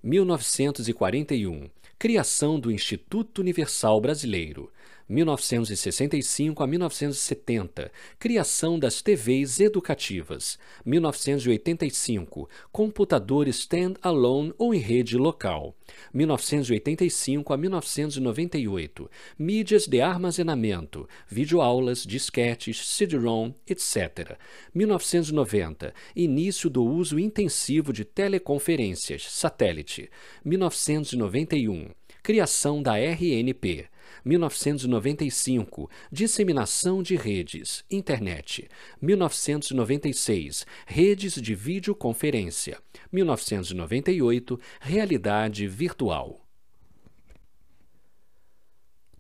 1941 0.04 1.70
Criação 1.98 2.60
do 2.60 2.72
Instituto 2.72 3.40
Universal 3.40 4.02
Brasileiro. 4.02 4.70
1965 5.08 6.64
a 6.64 6.68
1970, 6.68 7.92
criação 8.18 8.80
das 8.80 9.04
TVs 9.04 9.60
educativas. 9.60 10.58
1985, 10.84 12.50
computadores 12.72 13.58
stand-alone 13.60 14.52
ou 14.58 14.74
em 14.74 14.80
rede 14.80 15.16
local. 15.16 15.76
1985 16.12 17.54
a 17.54 17.58
1998, 17.58 19.10
mídias 19.38 19.88
de 19.88 20.02
armazenamento, 20.02 21.08
videoaulas, 21.28 22.04
disquetes, 22.04 22.88
CD-ROM, 22.88 23.54
etc. 23.68 24.38
1990, 24.74 25.94
início 26.16 26.68
do 26.68 26.84
uso 26.84 27.20
intensivo 27.20 27.94
de 27.94 28.04
teleconferências, 28.04 29.28
satélite. 29.30 30.10
1991, 30.44 31.90
criação 32.24 32.82
da 32.82 32.98
RNP. 32.98 33.88
1995, 34.24 35.90
disseminação 36.12 37.02
de 37.02 37.16
redes, 37.16 37.84
internet. 37.90 38.70
1996, 39.02 40.66
redes 40.86 41.42
de 41.42 41.56
videoconferência. 41.56 42.78
1998, 43.12 44.60
realidade 44.80 45.68
virtual. 45.68 46.45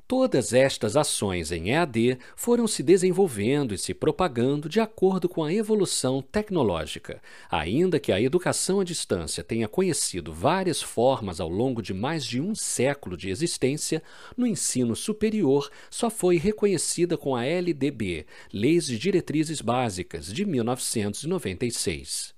Todas 0.07 0.53
estas 0.53 0.95
ações 0.95 1.51
em 1.51 1.71
EAD 1.71 2.19
foram 2.35 2.67
se 2.67 2.83
desenvolvendo 2.83 3.73
e 3.73 3.77
se 3.77 3.91
propagando 3.91 4.69
de 4.69 4.79
acordo 4.79 5.27
com 5.27 5.43
a 5.43 5.51
evolução 5.51 6.21
tecnológica. 6.21 7.19
Ainda 7.49 7.99
que 7.99 8.11
a 8.11 8.21
educação 8.21 8.79
à 8.79 8.83
distância 8.83 9.43
tenha 9.43 9.67
conhecido 9.67 10.31
várias 10.31 10.79
formas 10.79 11.39
ao 11.39 11.49
longo 11.49 11.81
de 11.81 11.91
mais 11.91 12.23
de 12.23 12.39
um 12.39 12.53
século 12.53 13.17
de 13.17 13.31
existência, 13.31 14.03
no 14.37 14.45
ensino 14.45 14.95
superior 14.95 15.71
só 15.89 16.11
foi 16.11 16.37
reconhecida 16.37 17.17
com 17.17 17.35
a 17.35 17.43
LDB, 17.43 18.27
Leis 18.53 18.85
de 18.85 18.99
Diretrizes 18.99 19.59
Básicas, 19.59 20.31
de 20.31 20.45
1996. 20.45 22.34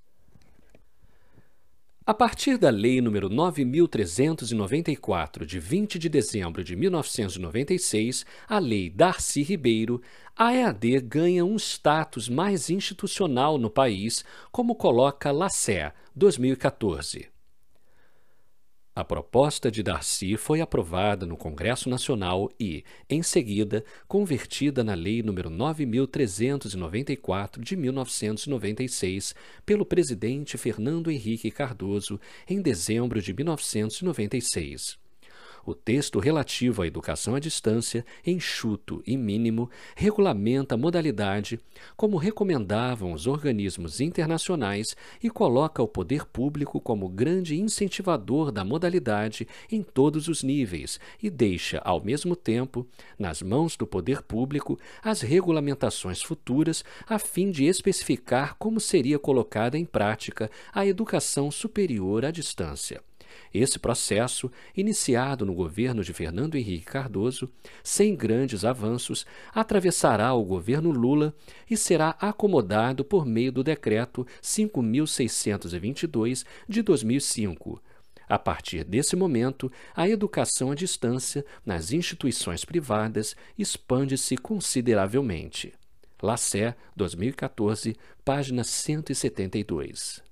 A 2.09 2.13
partir 2.13 2.57
da 2.57 2.69
Lei 2.69 3.01
nº 3.01 3.29
9.394, 3.29 5.45
de 5.45 5.59
20 5.59 5.99
de 5.99 6.07
dezembro 6.07 6.63
de 6.63 6.73
1996, 6.73 8.25
a 8.47 8.59
Lei 8.59 8.89
Darcy 8.89 9.43
Ribeiro, 9.43 10.01
a 10.33 10.53
EAD 10.53 11.01
ganha 11.01 11.43
um 11.43 11.57
status 11.57 12.29
mais 12.29 12.69
institucional 12.69 13.57
no 13.57 13.69
país, 13.69 14.23
como 14.53 14.73
coloca 14.73 15.33
LACE, 15.33 15.91
2014. 16.15 17.27
A 18.97 19.03
proposta 19.03 19.69
de 19.69 19.83
Darcy 19.83 20.35
foi 20.37 20.59
aprovada 20.59 21.23
no 21.23 21.37
Congresso 21.37 21.87
Nacional 21.87 22.49
e, 22.59 22.83
em 23.07 23.21
seguida, 23.21 23.85
convertida 24.07 24.83
na 24.83 24.95
Lei 24.95 25.21
nº 25.21 25.49
9394 25.49 27.63
de 27.63 27.77
1996 27.77 29.35
pelo 29.63 29.85
presidente 29.85 30.57
Fernando 30.57 31.11
Henrique 31.11 31.51
Cardoso 31.51 32.19
em 32.49 32.59
dezembro 32.59 33.21
de 33.21 33.35
1996. 33.35 34.97
O 35.67 35.75
texto 35.75 36.17
relativo 36.17 36.81
à 36.81 36.87
educação 36.87 37.35
à 37.35 37.39
distância, 37.39 38.05
enxuto 38.25 39.03
e 39.05 39.17
mínimo, 39.17 39.69
regulamenta 39.97 40.75
a 40.75 40.77
modalidade, 40.77 41.59
como 41.97 42.15
recomendavam 42.15 43.11
os 43.11 43.27
organismos 43.27 43.99
internacionais, 43.99 44.95
e 45.21 45.29
coloca 45.29 45.83
o 45.83 45.87
poder 45.87 46.23
público 46.23 46.79
como 46.79 47.09
grande 47.09 47.59
incentivador 47.59 48.49
da 48.49 48.63
modalidade 48.63 49.45
em 49.69 49.83
todos 49.83 50.29
os 50.29 50.41
níveis 50.41 51.01
e 51.21 51.29
deixa, 51.29 51.79
ao 51.79 52.01
mesmo 52.01 52.33
tempo, 52.33 52.87
nas 53.19 53.41
mãos 53.41 53.75
do 53.75 53.85
poder 53.85 54.21
público 54.21 54.79
as 55.03 55.19
regulamentações 55.19 56.21
futuras 56.21 56.81
a 57.05 57.19
fim 57.19 57.51
de 57.51 57.65
especificar 57.65 58.55
como 58.57 58.79
seria 58.79 59.19
colocada 59.19 59.77
em 59.77 59.83
prática 59.83 60.49
a 60.71 60.85
educação 60.85 61.51
superior 61.51 62.23
à 62.23 62.31
distância. 62.31 63.01
Esse 63.53 63.79
processo, 63.79 64.51
iniciado 64.75 65.45
no 65.45 65.53
governo 65.53 66.03
de 66.03 66.11
Fernando 66.13 66.55
Henrique 66.55 66.85
Cardoso, 66.85 67.49
sem 67.83 68.15
grandes 68.15 68.65
avanços, 68.65 69.25
atravessará 69.53 70.33
o 70.33 70.43
governo 70.43 70.89
Lula 70.91 71.33
e 71.69 71.77
será 71.77 72.15
acomodado 72.19 73.05
por 73.05 73.25
meio 73.25 73.51
do 73.51 73.63
Decreto 73.63 74.25
5.622 74.41 76.43
de 76.67 76.81
2005. 76.81 77.81
A 78.29 78.37
partir 78.37 78.83
desse 78.83 79.15
momento, 79.15 79.71
a 79.95 80.09
educação 80.09 80.71
à 80.71 80.75
distância 80.75 81.45
nas 81.65 81.93
instituições 81.93 82.65
privadas 82.65 83.35
expande-se 83.57 84.35
consideravelmente. 84.35 85.73
Lacer, 86.21 86.75
2014, 86.95 87.95
página 88.25 88.63
172. 88.63 90.26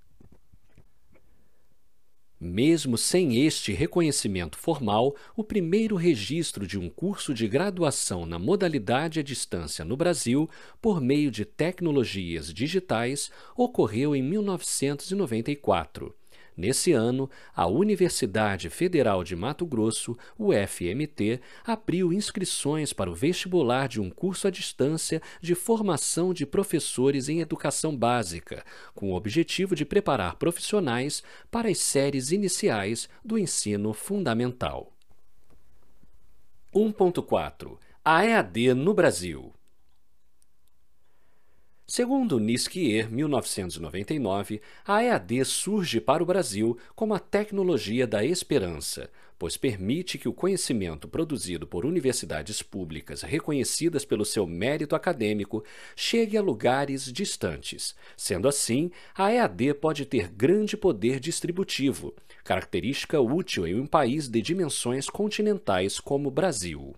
Mesmo 2.46 2.96
sem 2.96 3.44
este 3.44 3.74
reconhecimento 3.74 4.56
formal, 4.56 5.16
o 5.36 5.44
primeiro 5.44 5.96
registro 5.96 6.68
de 6.68 6.78
um 6.78 6.92
curso 6.92 7.34
de 7.34 7.48
graduação 7.48 8.24
na 8.24 8.38
modalidade 8.38 9.20
à 9.20 9.24
distância 9.24 9.84
no 9.84 9.98
Brasil, 9.98 10.48
por 10.80 11.02
meio 11.02 11.32
de 11.32 11.44
tecnologias 11.44 12.54
digitais, 12.54 13.32
ocorreu 13.58 14.16
em 14.16 14.22
1994. 14.22 16.16
Nesse 16.58 16.94
ano, 16.94 17.30
a 17.54 17.68
Universidade 17.68 18.70
Federal 18.70 19.24
de 19.26 19.36
Mato 19.36 19.66
Grosso, 19.66 20.18
UFMT, 20.40 21.42
abriu 21.66 22.14
inscrições 22.14 22.94
para 22.94 23.12
o 23.12 23.16
vestibular 23.16 23.90
de 23.90 24.00
um 24.00 24.10
curso 24.10 24.48
à 24.48 24.52
distância 24.52 25.22
de 25.42 25.54
formação 25.54 26.34
de 26.34 26.46
professores 26.46 27.28
em 27.28 27.42
educação 27.42 27.96
básica, 27.96 28.64
com 28.94 29.12
o 29.12 29.16
objetivo 29.16 29.76
de 29.76 29.84
preparar 29.84 30.36
profissionais 30.36 31.22
para 31.52 31.68
as 31.68 31.80
séries 31.80 32.32
iniciais 32.32 33.10
do 33.24 33.38
ensino 33.38 33.94
fundamental. 33.94 34.94
1.4 36.74 37.78
A 38.04 38.26
EAD 38.26 38.74
no 38.74 38.94
Brasil 38.94 39.55
Segundo 41.88 42.40
Nisquier, 42.40 43.12
1999, 43.12 44.60
a 44.88 45.04
EAD 45.04 45.46
surge 45.46 46.02
para 46.02 46.24
o 46.24 46.26
Brasil 46.26 46.76
como 46.96 47.14
a 47.14 47.20
tecnologia 47.20 48.08
da 48.08 48.26
esperança, 48.26 49.08
pois 49.38 49.56
permite 49.56 50.18
que 50.18 50.28
o 50.28 50.34
conhecimento 50.34 51.08
produzido 51.08 51.68
por 51.68 51.86
universidades 51.86 52.64
públicas 52.64 53.22
reconhecidas 53.22 54.04
pelo 54.04 54.26
seu 54.26 54.48
mérito 54.48 54.96
acadêmico 54.96 55.64
chegue 55.96 56.36
a 56.36 56.42
lugares 56.42 57.14
distantes. 57.14 57.94
Sendo 58.18 58.48
assim, 58.48 58.90
a 59.16 59.32
EAD 59.32 59.76
pode 59.76 60.08
ter 60.08 60.28
grande 60.30 60.76
poder 60.76 61.20
distributivo, 61.20 62.16
característica 62.44 63.22
útil 63.22 63.68
em 63.68 63.80
um 63.80 63.86
país 63.86 64.28
de 64.28 64.42
dimensões 64.42 65.08
continentais 65.08 66.00
como 66.00 66.30
o 66.30 66.32
Brasil. 66.32 66.96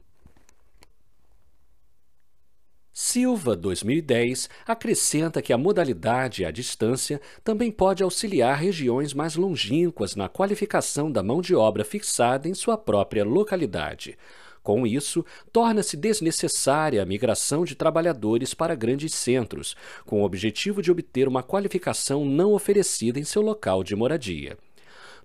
Silva 2.99 3.55
2010 3.55 4.49
acrescenta 4.65 5.39
que 5.39 5.53
a 5.53 5.57
modalidade 5.57 6.43
à 6.43 6.49
distância 6.49 7.21
também 7.43 7.69
pode 7.69 8.01
auxiliar 8.01 8.57
regiões 8.57 9.13
mais 9.13 9.35
longínquas 9.35 10.15
na 10.15 10.27
qualificação 10.27 11.11
da 11.11 11.21
mão 11.21 11.39
de 11.39 11.53
obra 11.53 11.85
fixada 11.85 12.49
em 12.49 12.55
sua 12.55 12.75
própria 12.75 13.23
localidade. 13.23 14.17
Com 14.63 14.87
isso, 14.87 15.23
torna-se 15.53 15.95
desnecessária 15.95 17.03
a 17.03 17.05
migração 17.05 17.63
de 17.65 17.75
trabalhadores 17.75 18.55
para 18.55 18.73
grandes 18.73 19.13
centros, 19.13 19.75
com 20.03 20.23
o 20.23 20.25
objetivo 20.25 20.81
de 20.81 20.89
obter 20.89 21.27
uma 21.27 21.43
qualificação 21.43 22.25
não 22.25 22.53
oferecida 22.53 23.19
em 23.19 23.23
seu 23.23 23.43
local 23.43 23.83
de 23.83 23.95
moradia. 23.95 24.57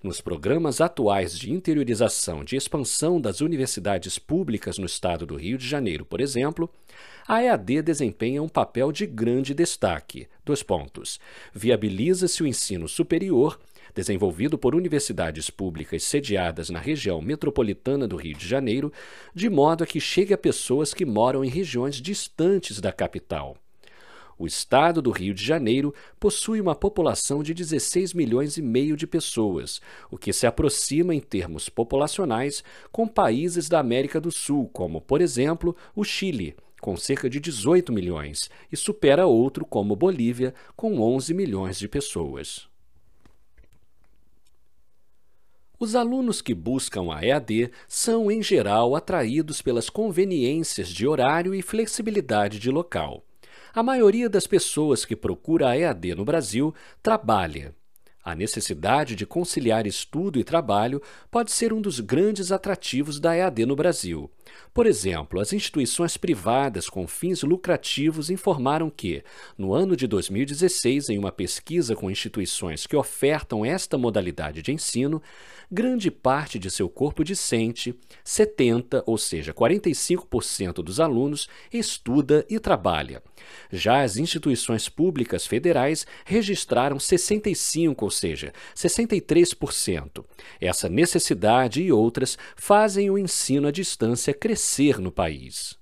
Nos 0.02 0.20
programas 0.20 0.82
atuais 0.82 1.38
de 1.38 1.50
interiorização 1.50 2.44
de 2.44 2.54
expansão 2.54 3.18
das 3.18 3.40
universidades 3.40 4.18
públicas 4.18 4.76
no 4.76 4.84
estado 4.84 5.24
do 5.24 5.36
Rio 5.36 5.56
de 5.56 5.66
Janeiro, 5.66 6.04
por 6.04 6.20
exemplo, 6.20 6.68
a 7.32 7.42
EAD 7.42 7.80
desempenha 7.80 8.42
um 8.42 8.48
papel 8.48 8.92
de 8.92 9.06
grande 9.06 9.54
destaque. 9.54 10.28
Dois 10.44 10.62
pontos. 10.62 11.18
Viabiliza-se 11.54 12.42
o 12.42 12.46
ensino 12.46 12.86
superior 12.86 13.58
desenvolvido 13.94 14.58
por 14.58 14.74
universidades 14.74 15.48
públicas 15.48 16.02
sediadas 16.02 16.68
na 16.68 16.78
região 16.78 17.22
metropolitana 17.22 18.06
do 18.06 18.16
Rio 18.16 18.36
de 18.36 18.46
Janeiro, 18.46 18.92
de 19.34 19.48
modo 19.48 19.82
a 19.82 19.86
que 19.86 19.98
chegue 19.98 20.34
a 20.34 20.38
pessoas 20.38 20.92
que 20.92 21.06
moram 21.06 21.42
em 21.42 21.48
regiões 21.48 22.02
distantes 22.02 22.82
da 22.82 22.92
capital. 22.92 23.56
O 24.38 24.46
estado 24.46 25.00
do 25.00 25.10
Rio 25.10 25.32
de 25.32 25.42
Janeiro 25.42 25.94
possui 26.20 26.60
uma 26.60 26.74
população 26.74 27.42
de 27.42 27.54
16 27.54 28.12
milhões 28.12 28.58
e 28.58 28.62
meio 28.62 28.94
de 28.94 29.06
pessoas, 29.06 29.80
o 30.10 30.18
que 30.18 30.34
se 30.34 30.46
aproxima 30.46 31.14
em 31.14 31.20
termos 31.20 31.70
populacionais 31.70 32.62
com 32.90 33.08
países 33.08 33.70
da 33.70 33.78
América 33.78 34.20
do 34.20 34.30
Sul, 34.30 34.68
como, 34.70 35.00
por 35.00 35.22
exemplo, 35.22 35.74
o 35.96 36.04
Chile, 36.04 36.54
com 36.82 36.96
cerca 36.96 37.30
de 37.30 37.38
18 37.38 37.92
milhões, 37.92 38.50
e 38.70 38.76
supera 38.76 39.24
outro 39.24 39.64
como 39.64 39.94
Bolívia, 39.94 40.52
com 40.74 41.00
11 41.00 41.32
milhões 41.32 41.78
de 41.78 41.86
pessoas. 41.86 42.68
Os 45.78 45.94
alunos 45.94 46.42
que 46.42 46.52
buscam 46.52 47.14
a 47.14 47.24
EAD 47.24 47.70
são, 47.86 48.32
em 48.32 48.42
geral, 48.42 48.96
atraídos 48.96 49.62
pelas 49.62 49.88
conveniências 49.88 50.88
de 50.88 51.06
horário 51.06 51.54
e 51.54 51.62
flexibilidade 51.62 52.58
de 52.58 52.68
local. 52.68 53.24
A 53.72 53.80
maioria 53.80 54.28
das 54.28 54.48
pessoas 54.48 55.04
que 55.04 55.14
procura 55.14 55.68
a 55.68 55.78
EAD 55.78 56.16
no 56.16 56.24
Brasil 56.24 56.74
trabalha. 57.00 57.76
A 58.24 58.34
necessidade 58.34 59.14
de 59.14 59.24
conciliar 59.24 59.86
estudo 59.86 60.38
e 60.38 60.44
trabalho 60.44 61.00
pode 61.30 61.52
ser 61.52 61.72
um 61.72 61.80
dos 61.80 62.00
grandes 62.00 62.50
atrativos 62.50 63.20
da 63.20 63.36
EAD 63.36 63.66
no 63.66 63.76
Brasil. 63.76 64.28
Por 64.72 64.86
exemplo, 64.86 65.40
as 65.40 65.52
instituições 65.52 66.16
privadas 66.16 66.88
com 66.88 67.06
fins 67.06 67.42
lucrativos 67.42 68.30
informaram 68.30 68.88
que, 68.90 69.22
no 69.56 69.74
ano 69.74 69.96
de 69.96 70.06
2016, 70.06 71.10
em 71.10 71.18
uma 71.18 71.32
pesquisa 71.32 71.94
com 71.94 72.10
instituições 72.10 72.86
que 72.86 72.96
ofertam 72.96 73.64
esta 73.64 73.98
modalidade 73.98 74.62
de 74.62 74.72
ensino, 74.72 75.22
grande 75.70 76.10
parte 76.10 76.58
de 76.58 76.70
seu 76.70 76.88
corpo 76.88 77.24
discente, 77.24 77.94
70, 78.22 79.02
ou 79.06 79.16
seja, 79.16 79.54
45% 79.54 80.82
dos 80.82 81.00
alunos, 81.00 81.48
estuda 81.72 82.44
e 82.48 82.58
trabalha. 82.58 83.22
Já 83.70 84.02
as 84.02 84.16
instituições 84.16 84.88
públicas 84.88 85.46
federais 85.46 86.06
registraram 86.24 86.98
65, 86.98 88.04
ou 88.04 88.10
seja, 88.10 88.52
63%. 88.76 90.24
Essa 90.60 90.88
necessidade 90.88 91.82
e 91.82 91.90
outras 91.90 92.36
fazem 92.54 93.10
o 93.10 93.18
ensino 93.18 93.68
à 93.68 93.70
distância 93.70 94.34
crescer 94.42 94.98
no 94.98 95.12
país. 95.12 95.78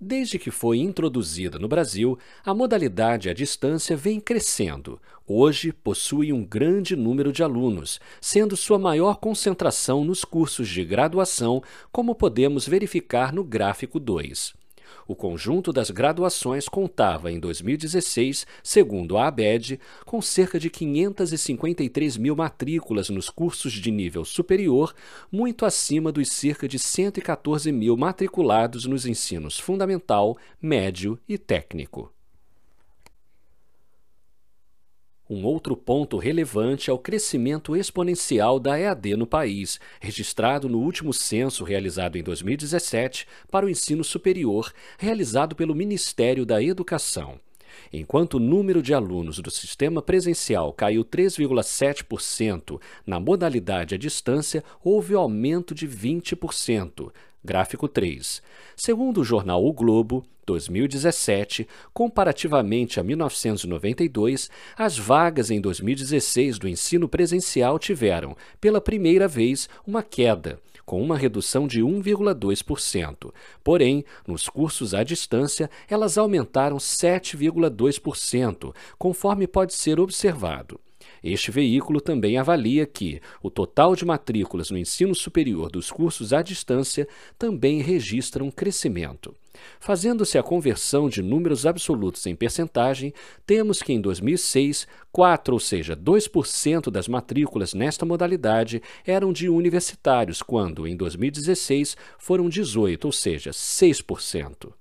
Desde 0.00 0.38
que 0.38 0.52
foi 0.52 0.78
introduzida 0.78 1.58
no 1.58 1.66
Brasil, 1.66 2.16
a 2.44 2.54
modalidade 2.54 3.28
à 3.28 3.34
distância 3.34 3.96
vem 3.96 4.20
crescendo. 4.20 5.02
Hoje 5.26 5.72
possui 5.72 6.32
um 6.32 6.44
grande 6.44 6.94
número 6.94 7.32
de 7.32 7.42
alunos, 7.42 7.98
sendo 8.20 8.56
sua 8.56 8.78
maior 8.78 9.16
concentração 9.16 10.04
nos 10.04 10.24
cursos 10.24 10.68
de 10.68 10.84
graduação, 10.84 11.60
como 11.90 12.14
podemos 12.14 12.68
verificar 12.68 13.32
no 13.32 13.42
gráfico 13.42 13.98
2. 13.98 14.54
O 15.06 15.14
conjunto 15.14 15.72
das 15.72 15.90
graduações 15.90 16.68
contava, 16.68 17.30
em 17.30 17.38
2016, 17.38 18.46
segundo 18.62 19.16
a 19.16 19.28
ABED, 19.28 19.80
com 20.04 20.20
cerca 20.20 20.58
de 20.58 20.68
553 20.68 22.16
mil 22.16 22.36
matrículas 22.36 23.08
nos 23.08 23.30
cursos 23.30 23.72
de 23.72 23.90
nível 23.90 24.24
superior, 24.24 24.94
muito 25.30 25.64
acima 25.64 26.12
dos 26.12 26.28
cerca 26.28 26.68
de 26.68 26.78
114 26.78 27.70
mil 27.72 27.96
matriculados 27.96 28.84
nos 28.84 29.06
ensinos 29.06 29.58
fundamental, 29.58 30.36
médio 30.60 31.18
e 31.28 31.38
técnico. 31.38 32.12
Um 35.30 35.44
outro 35.44 35.76
ponto 35.76 36.16
relevante 36.16 36.88
é 36.88 36.92
o 36.92 36.98
crescimento 36.98 37.76
exponencial 37.76 38.58
da 38.58 38.80
EAD 38.80 39.14
no 39.14 39.26
país, 39.26 39.78
registrado 40.00 40.70
no 40.70 40.78
último 40.78 41.12
censo 41.12 41.64
realizado 41.64 42.16
em 42.16 42.22
2017 42.22 43.26
para 43.50 43.66
o 43.66 43.68
ensino 43.68 44.02
superior, 44.02 44.72
realizado 44.98 45.54
pelo 45.54 45.74
Ministério 45.74 46.46
da 46.46 46.62
Educação. 46.62 47.38
Enquanto 47.92 48.34
o 48.34 48.40
número 48.40 48.82
de 48.82 48.94
alunos 48.94 49.38
do 49.38 49.50
sistema 49.50 50.00
presencial 50.00 50.72
caiu 50.72 51.04
3,7%, 51.04 52.80
na 53.06 53.20
modalidade 53.20 53.94
à 53.94 53.98
distância 53.98 54.64
houve 54.82 55.14
aumento 55.14 55.74
de 55.74 55.86
20%. 55.86 57.12
Gráfico 57.44 57.86
3. 57.86 58.42
Segundo 58.76 59.20
o 59.20 59.24
jornal 59.24 59.64
O 59.64 59.72
Globo, 59.72 60.24
2017, 60.44 61.68
comparativamente 61.92 62.98
a 62.98 63.02
1992, 63.02 64.50
as 64.76 64.98
vagas 64.98 65.50
em 65.50 65.60
2016 65.60 66.58
do 66.58 66.66
ensino 66.66 67.08
presencial 67.08 67.78
tiveram, 67.78 68.36
pela 68.60 68.80
primeira 68.80 69.28
vez, 69.28 69.68
uma 69.86 70.02
queda, 70.02 70.58
com 70.86 71.02
uma 71.02 71.18
redução 71.18 71.66
de 71.66 71.82
1,2%. 71.82 73.30
Porém, 73.62 74.04
nos 74.26 74.48
cursos 74.48 74.94
à 74.94 75.04
distância, 75.04 75.70
elas 75.88 76.16
aumentaram 76.16 76.78
7,2%, 76.78 78.74
conforme 78.98 79.46
pode 79.46 79.74
ser 79.74 80.00
observado. 80.00 80.80
Este 81.22 81.50
veículo 81.50 82.00
também 82.00 82.38
avalia 82.38 82.86
que 82.86 83.20
o 83.42 83.50
total 83.50 83.94
de 83.96 84.04
matrículas 84.04 84.70
no 84.70 84.78
ensino 84.78 85.14
superior 85.14 85.70
dos 85.70 85.90
cursos 85.90 86.32
à 86.32 86.42
distância 86.42 87.08
também 87.38 87.80
registra 87.80 88.44
um 88.44 88.50
crescimento. 88.50 89.34
Fazendo-se 89.80 90.38
a 90.38 90.42
conversão 90.42 91.08
de 91.08 91.22
números 91.22 91.66
absolutos 91.66 92.26
em 92.26 92.34
percentagem, 92.34 93.12
temos 93.46 93.82
que 93.82 93.92
em 93.92 94.00
2006, 94.00 94.86
4, 95.10 95.54
ou 95.54 95.60
seja, 95.60 95.96
2% 95.96 96.90
das 96.90 97.08
matrículas 97.08 97.74
nesta 97.74 98.06
modalidade 98.06 98.82
eram 99.06 99.32
de 99.32 99.48
universitários, 99.48 100.42
quando 100.42 100.86
em 100.86 100.96
2016 100.96 101.96
foram 102.18 102.48
18, 102.48 103.04
ou 103.04 103.12
seja, 103.12 103.50
6%. 103.50 104.72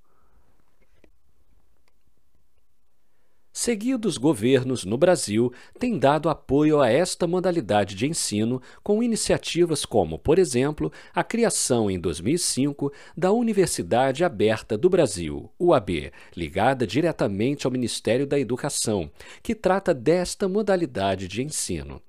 Seguidos 3.60 4.20
governos 4.20 4.86
no 4.86 5.00
Brasil 5.00 5.52
têm 5.80 5.98
dado 5.98 6.30
apoio 6.30 6.80
a 6.80 6.92
esta 6.92 7.26
modalidade 7.26 7.96
de 7.96 8.06
ensino 8.06 8.62
com 8.84 9.02
iniciativas 9.02 9.84
como, 9.84 10.20
por 10.20 10.38
exemplo, 10.38 10.92
a 11.12 11.24
criação 11.24 11.90
em 11.90 12.00
2005 12.00 12.94
da 13.18 13.32
Universidade 13.32 14.24
Aberta 14.24 14.78
do 14.78 14.88
Brasil, 14.92 15.50
UAB, 15.60 16.12
ligada 16.36 16.86
diretamente 16.86 17.66
ao 17.66 17.72
Ministério 17.72 18.28
da 18.28 18.40
Educação, 18.40 19.10
que 19.42 19.56
trata 19.56 19.92
desta 19.92 20.48
modalidade 20.48 21.28
de 21.28 21.42
ensino. 21.42 22.00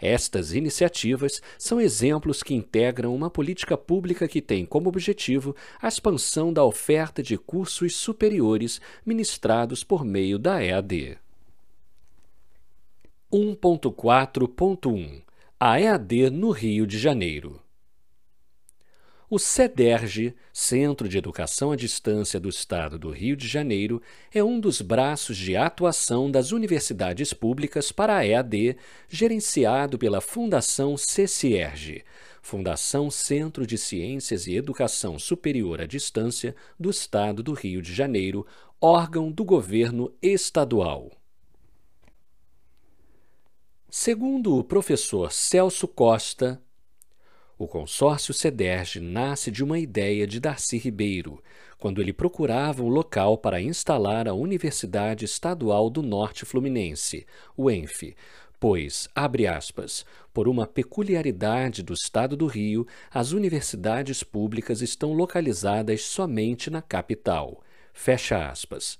Estas 0.00 0.54
iniciativas 0.54 1.42
são 1.58 1.80
exemplos 1.80 2.42
que 2.42 2.54
integram 2.54 3.14
uma 3.14 3.28
política 3.28 3.76
pública 3.76 4.26
que 4.26 4.40
tem 4.40 4.64
como 4.64 4.88
objetivo 4.88 5.54
a 5.80 5.88
expansão 5.88 6.52
da 6.52 6.64
oferta 6.64 7.22
de 7.22 7.36
cursos 7.36 7.94
superiores 7.94 8.80
ministrados 9.04 9.84
por 9.84 10.04
meio 10.04 10.38
da 10.38 10.64
EAD. 10.64 11.18
1.4.1 13.30 15.22
A 15.58 15.80
EAD 15.80 16.30
no 16.30 16.50
Rio 16.50 16.86
de 16.86 16.98
Janeiro 16.98 17.60
o 19.30 19.38
CEDERJ, 19.38 20.34
Centro 20.52 21.08
de 21.08 21.16
Educação 21.16 21.70
à 21.70 21.76
Distância 21.76 22.40
do 22.40 22.48
Estado 22.48 22.98
do 22.98 23.10
Rio 23.10 23.36
de 23.36 23.46
Janeiro, 23.46 24.02
é 24.34 24.42
um 24.42 24.58
dos 24.58 24.82
braços 24.82 25.36
de 25.36 25.56
atuação 25.56 26.28
das 26.28 26.50
universidades 26.50 27.32
públicas 27.32 27.92
para 27.92 28.16
a 28.16 28.26
EAD, 28.26 28.76
gerenciado 29.08 29.96
pela 29.96 30.20
Fundação 30.20 30.96
CCERJ, 30.96 32.02
Fundação 32.42 33.08
Centro 33.08 33.64
de 33.64 33.78
Ciências 33.78 34.48
e 34.48 34.56
Educação 34.56 35.16
Superior 35.16 35.80
à 35.80 35.86
Distância 35.86 36.56
do 36.78 36.90
Estado 36.90 37.40
do 37.40 37.52
Rio 37.52 37.80
de 37.80 37.94
Janeiro, 37.94 38.44
órgão 38.80 39.30
do 39.30 39.44
governo 39.44 40.12
estadual. 40.20 41.12
Segundo 43.88 44.58
o 44.58 44.64
professor 44.64 45.30
Celso 45.30 45.86
Costa, 45.86 46.60
o 47.60 47.68
consórcio 47.68 48.32
CEDERJ 48.32 49.00
nasce 49.00 49.50
de 49.50 49.62
uma 49.62 49.78
ideia 49.78 50.26
de 50.26 50.40
Darcy 50.40 50.78
Ribeiro, 50.78 51.42
quando 51.76 52.00
ele 52.00 52.10
procurava 52.10 52.82
um 52.82 52.88
local 52.88 53.36
para 53.36 53.60
instalar 53.60 54.26
a 54.26 54.32
Universidade 54.32 55.26
Estadual 55.26 55.90
do 55.90 56.00
Norte 56.00 56.46
Fluminense, 56.46 57.26
o 57.54 57.70
ENF, 57.70 58.16
pois, 58.58 59.10
abre 59.14 59.46
aspas, 59.46 60.06
por 60.32 60.48
uma 60.48 60.66
peculiaridade 60.66 61.82
do 61.82 61.92
Estado 61.92 62.34
do 62.34 62.46
Rio, 62.46 62.86
as 63.12 63.32
universidades 63.32 64.22
públicas 64.22 64.80
estão 64.80 65.12
localizadas 65.12 66.00
somente 66.00 66.70
na 66.70 66.80
capital. 66.80 67.62
Fecha 67.92 68.48
aspas. 68.48 68.98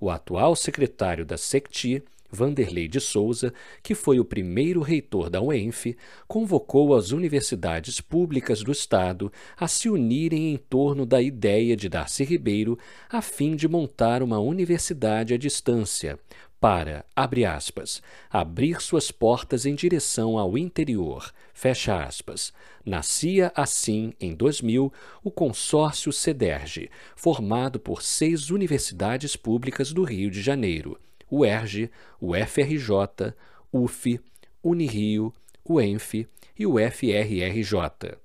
O 0.00 0.10
atual 0.10 0.56
secretário 0.56 1.24
da 1.24 1.36
SECTI, 1.36 2.02
Vanderlei 2.30 2.88
de 2.88 3.00
Souza, 3.00 3.52
que 3.82 3.94
foi 3.94 4.20
o 4.20 4.24
primeiro 4.24 4.80
reitor 4.80 5.28
da 5.28 5.40
UENF, 5.40 5.96
convocou 6.28 6.94
as 6.94 7.10
universidades 7.10 8.00
públicas 8.00 8.62
do 8.62 8.72
Estado 8.72 9.32
a 9.56 9.66
se 9.66 9.88
unirem 9.88 10.52
em 10.52 10.56
torno 10.56 11.04
da 11.04 11.20
ideia 11.20 11.76
de 11.76 11.88
Darcy 11.88 12.24
Ribeiro 12.24 12.78
a 13.08 13.20
fim 13.20 13.56
de 13.56 13.66
montar 13.66 14.22
uma 14.22 14.38
universidade 14.38 15.34
à 15.34 15.36
distância, 15.36 16.18
para, 16.60 17.06
abre 17.16 17.46
aspas, 17.46 18.02
abrir 18.28 18.82
suas 18.82 19.10
portas 19.10 19.64
em 19.64 19.74
direção 19.74 20.36
ao 20.36 20.58
interior, 20.58 21.32
fecha 21.54 22.04
aspas. 22.04 22.52
Nascia 22.84 23.50
assim, 23.54 24.12
em 24.20 24.34
2000, 24.34 24.92
o 25.24 25.30
consórcio 25.30 26.12
CEDERJ, 26.12 26.90
formado 27.16 27.80
por 27.80 28.02
seis 28.02 28.50
universidades 28.50 29.36
públicas 29.36 29.90
do 29.90 30.04
Rio 30.04 30.30
de 30.30 30.42
Janeiro, 30.42 30.98
o 31.30 31.44
ERJ, 31.44 31.90
o 32.20 32.34
FRJ, 32.34 33.34
UF, 33.72 34.20
Unirio, 34.62 35.32
o 35.64 35.80
ENF 35.80 36.26
e 36.58 36.66
o 36.66 36.74
FRRJ. 36.78 38.18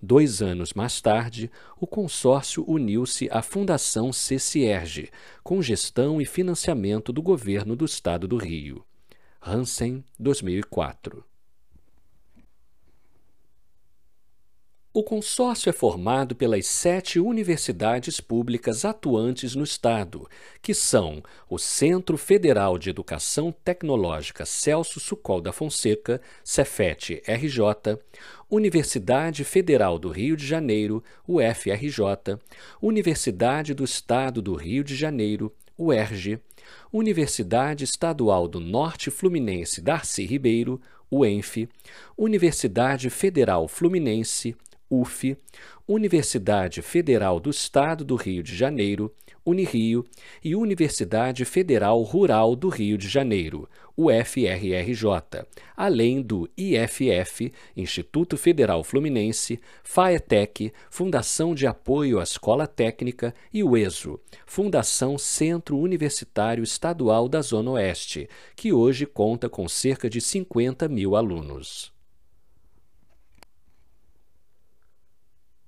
Dois 0.00 0.42
anos 0.42 0.74
mais 0.74 1.00
tarde, 1.00 1.50
o 1.80 1.86
consórcio 1.86 2.64
uniu-se 2.68 3.28
à 3.30 3.40
Fundação 3.40 4.12
CCERJ, 4.12 5.10
com 5.42 5.62
gestão 5.62 6.20
e 6.20 6.26
financiamento 6.26 7.12
do 7.12 7.22
governo 7.22 7.74
do 7.74 7.84
Estado 7.84 8.28
do 8.28 8.36
Rio. 8.36 8.84
Hansen, 9.40 10.04
2004. 10.18 11.24
O 14.96 15.02
consórcio 15.02 15.68
é 15.68 15.72
formado 15.72 16.36
pelas 16.36 16.68
sete 16.68 17.18
universidades 17.18 18.20
públicas 18.20 18.84
atuantes 18.84 19.56
no 19.56 19.64
Estado, 19.64 20.28
que 20.62 20.72
são 20.72 21.20
o 21.50 21.58
Centro 21.58 22.16
Federal 22.16 22.78
de 22.78 22.90
Educação 22.90 23.50
Tecnológica 23.50 24.46
Celso 24.46 25.00
Sucol 25.00 25.40
da 25.40 25.52
Fonseca, 25.52 26.20
Cefet-RJ, 26.44 27.98
Universidade 28.48 29.42
Federal 29.42 29.98
do 29.98 30.10
Rio 30.10 30.36
de 30.36 30.46
Janeiro, 30.46 31.02
UFRJ, 31.26 32.38
Universidade 32.80 33.74
do 33.74 33.82
Estado 33.82 34.40
do 34.40 34.54
Rio 34.54 34.84
de 34.84 34.94
Janeiro, 34.94 35.52
UERJ, 35.76 36.38
Universidade 36.92 37.82
Estadual 37.82 38.46
do 38.46 38.60
Norte 38.60 39.10
Fluminense 39.10 39.80
Darcy 39.80 40.24
Ribeiro, 40.24 40.80
UENF, 41.10 41.68
Universidade 42.16 43.10
Federal 43.10 43.68
Fluminense, 43.68 44.56
UF, 44.90 45.36
Universidade 45.86 46.82
Federal 46.82 47.38
do 47.38 47.50
Estado 47.50 48.04
do 48.04 48.16
Rio 48.16 48.42
de 48.42 48.56
Janeiro, 48.56 49.12
Unirio 49.44 50.04
e 50.42 50.56
Universidade 50.56 51.44
Federal 51.44 52.00
Rural 52.02 52.56
do 52.56 52.70
Rio 52.70 52.96
de 52.96 53.06
Janeiro, 53.06 53.68
UFRRJ, 53.96 55.44
além 55.76 56.22
do 56.22 56.48
IFF, 56.56 57.52
Instituto 57.76 58.36
Federal 58.36 58.82
Fluminense, 58.82 59.60
FAETEC, 59.82 60.72
Fundação 60.90 61.54
de 61.54 61.66
Apoio 61.66 62.18
à 62.18 62.22
Escola 62.22 62.66
Técnica 62.66 63.34
e 63.52 63.62
o 63.62 63.76
ESO, 63.76 64.18
Fundação 64.46 65.18
Centro 65.18 65.78
Universitário 65.78 66.64
Estadual 66.64 67.28
da 67.28 67.42
Zona 67.42 67.72
Oeste, 67.72 68.28
que 68.56 68.72
hoje 68.72 69.04
conta 69.04 69.48
com 69.48 69.68
cerca 69.68 70.08
de 70.08 70.20
50 70.20 70.88
mil 70.88 71.14
alunos. 71.14 71.93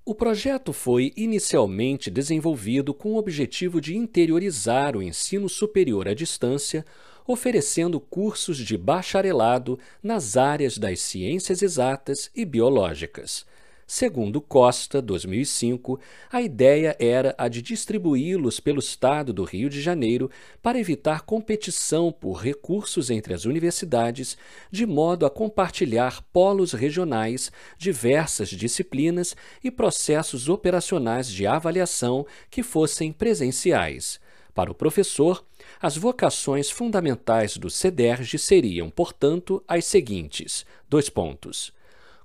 O 0.08 0.14
projeto 0.14 0.72
foi 0.72 1.12
inicialmente 1.16 2.12
desenvolvido 2.12 2.94
com 2.94 3.14
o 3.14 3.16
objetivo 3.16 3.80
de 3.80 3.96
interiorizar 3.96 4.96
o 4.96 5.02
ensino 5.02 5.48
superior 5.48 6.06
à 6.06 6.14
distância, 6.14 6.86
oferecendo 7.26 7.98
cursos 7.98 8.56
de 8.56 8.78
bacharelado 8.78 9.76
nas 10.00 10.36
áreas 10.36 10.78
das 10.78 11.00
ciências 11.00 11.60
exatas 11.60 12.30
e 12.36 12.44
biológicas. 12.44 13.44
Segundo 13.88 14.40
Costa, 14.40 15.00
2005, 15.00 16.00
a 16.32 16.42
ideia 16.42 16.96
era 16.98 17.32
a 17.38 17.46
de 17.46 17.62
distribuí-los 17.62 18.58
pelo 18.58 18.80
estado 18.80 19.32
do 19.32 19.44
Rio 19.44 19.70
de 19.70 19.80
Janeiro 19.80 20.28
para 20.60 20.80
evitar 20.80 21.22
competição 21.22 22.10
por 22.10 22.42
recursos 22.42 23.10
entre 23.10 23.32
as 23.32 23.44
universidades, 23.44 24.36
de 24.72 24.84
modo 24.84 25.24
a 25.24 25.30
compartilhar 25.30 26.20
polos 26.32 26.72
regionais, 26.72 27.52
diversas 27.78 28.48
disciplinas 28.48 29.36
e 29.62 29.70
processos 29.70 30.48
operacionais 30.48 31.28
de 31.28 31.46
avaliação 31.46 32.26
que 32.50 32.64
fossem 32.64 33.12
presenciais. 33.12 34.18
Para 34.52 34.72
o 34.72 34.74
professor, 34.74 35.44
as 35.80 35.96
vocações 35.96 36.68
fundamentais 36.68 37.56
do 37.56 37.70
CEDERJ 37.70 38.36
seriam, 38.36 38.90
portanto, 38.90 39.62
as 39.68 39.84
seguintes: 39.84 40.66
dois 40.88 41.08
pontos 41.08 41.75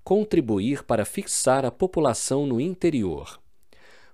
contribuir 0.03 0.83
para 0.83 1.05
fixar 1.05 1.65
a 1.65 1.71
população 1.71 2.45
no 2.45 2.59
interior. 2.59 3.39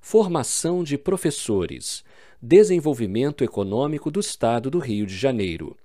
Formação 0.02 0.84
de 0.84 0.98
professores. 0.98 2.04
Desenvolvimento 2.42 3.44
econômico 3.44 4.12
do 4.12 4.20
Estado 4.20 4.70
do 4.70 4.80
Rio 4.80 5.06
de 5.06 5.16
Janeiro. 5.16 5.76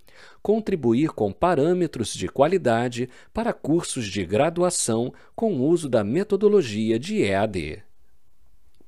Contribuir 0.43 1.11
com 1.11 1.33
parâmetros 1.33 2.13
de 2.15 2.29
qualidade 2.29 3.09
para 3.33 3.53
cursos 3.53 4.07
de 4.07 4.25
graduação 4.25 5.13
com 5.35 5.61
uso 5.61 5.89
da 5.89 6.05
metodologia 6.05 6.99
de 6.99 7.23
EAD. 7.23 7.83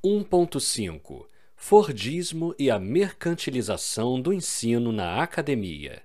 1.5 0.03 1.25
Fordismo 1.55 2.53
e 2.59 2.69
a 2.69 2.77
mercantilização 2.77 4.21
do 4.21 4.31
ensino 4.31 4.91
na 4.91 5.23
academia. 5.23 6.03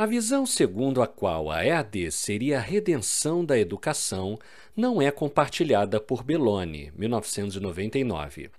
A 0.00 0.06
visão 0.06 0.46
segundo 0.46 1.02
a 1.02 1.06
qual 1.06 1.50
a 1.50 1.62
EAD 1.62 2.10
seria 2.10 2.56
a 2.56 2.60
redenção 2.62 3.44
da 3.44 3.58
educação 3.58 4.38
não 4.74 5.02
é 5.02 5.10
compartilhada 5.10 6.00
por 6.00 6.22
Belloni, 6.24 6.90
1999. 6.96 8.50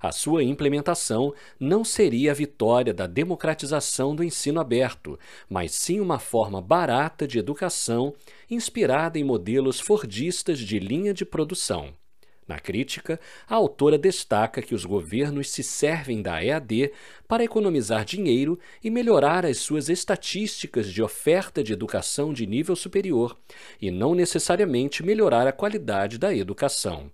A 0.00 0.10
sua 0.10 0.42
implementação 0.42 1.32
não 1.60 1.84
seria 1.84 2.32
a 2.32 2.34
vitória 2.34 2.92
da 2.92 3.06
democratização 3.06 4.12
do 4.12 4.24
ensino 4.24 4.58
aberto, 4.58 5.16
mas 5.48 5.70
sim 5.70 6.00
uma 6.00 6.18
forma 6.18 6.60
barata 6.60 7.28
de 7.28 7.38
educação 7.38 8.12
inspirada 8.50 9.20
em 9.20 9.22
modelos 9.22 9.78
fordistas 9.78 10.58
de 10.58 10.80
linha 10.80 11.14
de 11.14 11.24
produção. 11.24 11.94
Na 12.48 12.58
crítica, 12.58 13.20
a 13.46 13.54
autora 13.54 13.98
destaca 13.98 14.62
que 14.62 14.74
os 14.74 14.86
governos 14.86 15.50
se 15.50 15.62
servem 15.62 16.22
da 16.22 16.42
EAD 16.42 16.90
para 17.28 17.44
economizar 17.44 18.06
dinheiro 18.06 18.58
e 18.82 18.88
melhorar 18.88 19.44
as 19.44 19.58
suas 19.58 19.90
estatísticas 19.90 20.90
de 20.90 21.02
oferta 21.02 21.62
de 21.62 21.74
educação 21.74 22.32
de 22.32 22.46
nível 22.46 22.74
superior, 22.74 23.36
e 23.78 23.90
não 23.90 24.14
necessariamente 24.14 25.04
melhorar 25.04 25.46
a 25.46 25.52
qualidade 25.52 26.16
da 26.16 26.34
educação. 26.34 27.10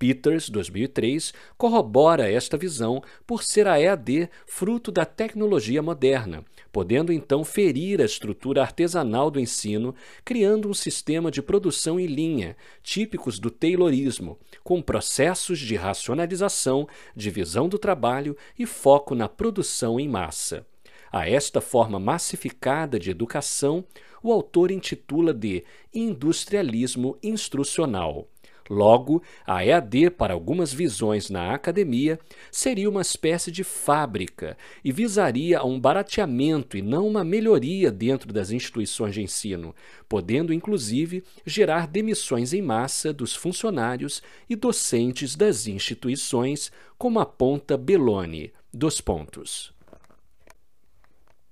Peters, 0.00 0.48
2003, 0.48 1.34
corrobora 1.58 2.26
esta 2.26 2.56
visão 2.56 3.02
por 3.26 3.42
ser 3.42 3.68
a 3.68 3.78
EAD 3.78 4.30
fruto 4.46 4.90
da 4.90 5.04
tecnologia 5.04 5.82
moderna, 5.82 6.42
podendo 6.72 7.12
então 7.12 7.44
ferir 7.44 8.00
a 8.00 8.06
estrutura 8.06 8.62
artesanal 8.62 9.30
do 9.30 9.38
ensino, 9.38 9.94
criando 10.24 10.70
um 10.70 10.72
sistema 10.72 11.30
de 11.30 11.42
produção 11.42 12.00
em 12.00 12.06
linha, 12.06 12.56
típicos 12.82 13.38
do 13.38 13.50
Taylorismo, 13.50 14.38
com 14.64 14.80
processos 14.80 15.58
de 15.58 15.76
racionalização, 15.76 16.88
divisão 17.14 17.68
do 17.68 17.78
trabalho 17.78 18.34
e 18.58 18.64
foco 18.64 19.14
na 19.14 19.28
produção 19.28 20.00
em 20.00 20.08
massa. 20.08 20.66
A 21.12 21.28
esta 21.28 21.60
forma 21.60 22.00
massificada 22.00 22.98
de 22.98 23.10
educação, 23.10 23.84
o 24.22 24.32
autor 24.32 24.70
intitula 24.70 25.34
de 25.34 25.62
industrialismo 25.92 27.18
instrucional. 27.22 28.28
Logo, 28.70 29.20
a 29.44 29.66
EAD, 29.66 30.10
para 30.10 30.32
algumas 30.32 30.72
visões 30.72 31.28
na 31.28 31.52
academia, 31.52 32.20
seria 32.52 32.88
uma 32.88 33.00
espécie 33.00 33.50
de 33.50 33.64
fábrica 33.64 34.56
e 34.84 34.92
visaria 34.92 35.58
a 35.58 35.64
um 35.64 35.80
barateamento 35.80 36.76
e 36.76 36.82
não 36.82 37.08
uma 37.08 37.24
melhoria 37.24 37.90
dentro 37.90 38.32
das 38.32 38.52
instituições 38.52 39.12
de 39.12 39.22
ensino, 39.22 39.74
podendo 40.08 40.54
inclusive 40.54 41.24
gerar 41.44 41.88
demissões 41.88 42.52
em 42.52 42.62
massa 42.62 43.12
dos 43.12 43.34
funcionários 43.34 44.22
e 44.48 44.54
docentes 44.54 45.34
das 45.34 45.66
instituições, 45.66 46.70
como 46.96 47.18
aponta 47.18 47.76
Belloni. 47.76 48.52
Dos 48.72 49.00
pontos. 49.00 49.74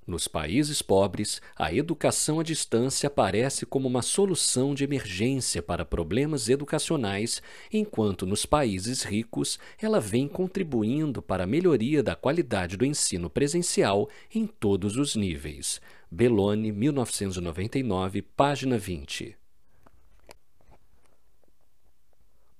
Nos 0.08 0.26
países 0.26 0.80
pobres, 0.80 1.38
a 1.54 1.70
educação 1.70 2.40
à 2.40 2.42
distância 2.42 3.08
aparece 3.08 3.66
como 3.66 3.86
uma 3.86 4.00
solução 4.00 4.74
de 4.74 4.82
emergência 4.82 5.62
para 5.62 5.84
problemas 5.84 6.48
educacionais, 6.48 7.42
enquanto 7.70 8.24
nos 8.24 8.46
países 8.46 9.02
ricos 9.02 9.58
ela 9.78 10.00
vem 10.00 10.26
contribuindo 10.26 11.20
para 11.20 11.44
a 11.44 11.46
melhoria 11.46 12.02
da 12.02 12.16
qualidade 12.16 12.74
do 12.74 12.86
ensino 12.86 13.28
presencial 13.28 14.08
em 14.34 14.46
todos 14.46 14.96
os 14.96 15.14
níveis. 15.14 15.78
Belloni, 16.10 16.72
1999, 16.72 18.22
página 18.22 18.78
20. 18.78 19.37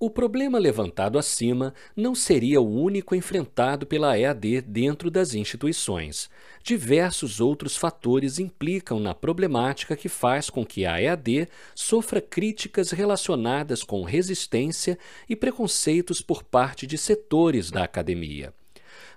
O 0.01 0.09
problema 0.09 0.57
levantado 0.57 1.19
acima 1.19 1.73
não 1.93 2.15
seria 2.15 2.61
o 2.61 2.81
único 2.81 3.13
enfrentado 3.13 3.85
pela 3.85 4.17
EAD 4.17 4.61
dentro 4.61 5.11
das 5.11 5.33
instituições. 5.33 6.29
Diversos 6.63 7.41
outros 7.41 7.75
fatores 7.75 8.39
implicam 8.39 8.97
na 8.97 9.13
problemática 9.13 9.97
que 9.97 10.07
faz 10.07 10.49
com 10.49 10.65
que 10.65 10.85
a 10.85 11.01
EAD 11.01 11.49
sofra 11.75 12.21
críticas 12.21 12.91
relacionadas 12.91 13.83
com 13.83 14.03
resistência 14.03 14.97
e 15.27 15.35
preconceitos 15.35 16.21
por 16.21 16.43
parte 16.43 16.87
de 16.87 16.97
setores 16.97 17.69
da 17.69 17.83
academia. 17.83 18.53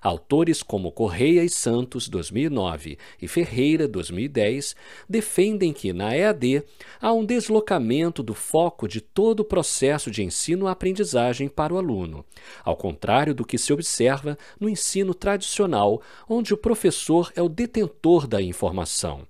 Autores 0.01 0.61
como 0.61 0.91
Correia 0.91 1.43
e 1.43 1.49
Santos, 1.49 2.07
2009, 2.09 2.97
e 3.21 3.27
Ferreira, 3.27 3.87
2010, 3.87 4.75
defendem 5.07 5.71
que, 5.73 5.93
na 5.93 6.15
EAD, 6.15 6.63
há 7.01 7.13
um 7.13 7.25
deslocamento 7.25 8.21
do 8.21 8.33
foco 8.33 8.87
de 8.87 9.01
todo 9.01 9.41
o 9.41 9.45
processo 9.45 10.11
de 10.11 10.23
ensino-aprendizagem 10.23 11.47
para 11.47 11.73
o 11.73 11.77
aluno, 11.77 12.25
ao 12.63 12.75
contrário 12.75 13.33
do 13.33 13.45
que 13.45 13.57
se 13.57 13.71
observa 13.71 14.37
no 14.59 14.69
ensino 14.69 15.13
tradicional, 15.13 16.01
onde 16.27 16.53
o 16.53 16.57
professor 16.57 17.31
é 17.35 17.41
o 17.41 17.49
detentor 17.49 18.27
da 18.27 18.41
informação. 18.41 19.27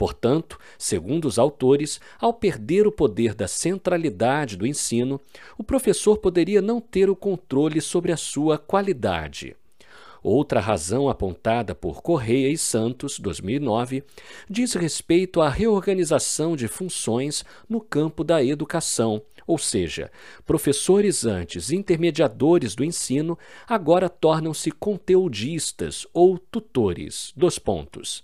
Portanto, 0.00 0.58
segundo 0.78 1.26
os 1.26 1.38
autores, 1.38 2.00
ao 2.18 2.32
perder 2.32 2.86
o 2.86 2.92
poder 2.92 3.34
da 3.34 3.46
centralidade 3.46 4.56
do 4.56 4.66
ensino, 4.66 5.20
o 5.58 5.62
professor 5.62 6.16
poderia 6.16 6.62
não 6.62 6.80
ter 6.80 7.10
o 7.10 7.16
controle 7.16 7.82
sobre 7.82 8.10
a 8.10 8.16
sua 8.16 8.56
qualidade. 8.56 9.54
Outra 10.22 10.60
razão 10.60 11.08
apontada 11.08 11.74
por 11.74 12.02
Correia 12.02 12.48
e 12.48 12.58
Santos, 12.58 13.18
2009, 13.18 14.04
diz 14.48 14.74
respeito 14.74 15.40
à 15.40 15.48
reorganização 15.48 16.54
de 16.54 16.68
funções 16.68 17.44
no 17.68 17.80
campo 17.80 18.22
da 18.22 18.44
educação, 18.44 19.22
ou 19.46 19.56
seja, 19.56 20.10
professores 20.44 21.24
antes 21.24 21.72
intermediadores 21.72 22.74
do 22.74 22.84
ensino 22.84 23.38
agora 23.66 24.08
tornam-se 24.08 24.70
conteudistas 24.70 26.06
ou 26.12 26.38
tutores. 26.38 27.32
Dos 27.34 27.58
pontos 27.58 28.22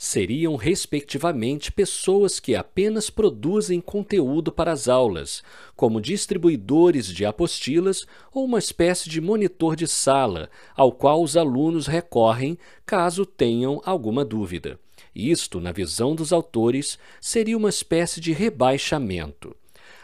seriam, 0.00 0.56
respectivamente, 0.56 1.70
pessoas 1.70 2.40
que 2.40 2.54
apenas 2.54 3.10
produzem 3.10 3.82
conteúdo 3.82 4.50
para 4.50 4.72
as 4.72 4.88
aulas, 4.88 5.42
como 5.76 6.00
distribuidores 6.00 7.06
de 7.12 7.26
apostilas 7.26 8.06
ou 8.32 8.46
uma 8.46 8.58
espécie 8.58 9.10
de 9.10 9.20
monitor 9.20 9.76
de 9.76 9.86
sala, 9.86 10.48
ao 10.74 10.90
qual 10.90 11.22
os 11.22 11.36
alunos 11.36 11.86
recorrem 11.86 12.56
caso 12.86 13.26
tenham 13.26 13.82
alguma 13.84 14.24
dúvida. 14.24 14.80
Isto, 15.14 15.60
na 15.60 15.70
visão 15.70 16.14
dos 16.14 16.32
autores, 16.32 16.98
seria 17.20 17.58
uma 17.58 17.68
espécie 17.68 18.22
de 18.22 18.32
rebaixamento. 18.32 19.54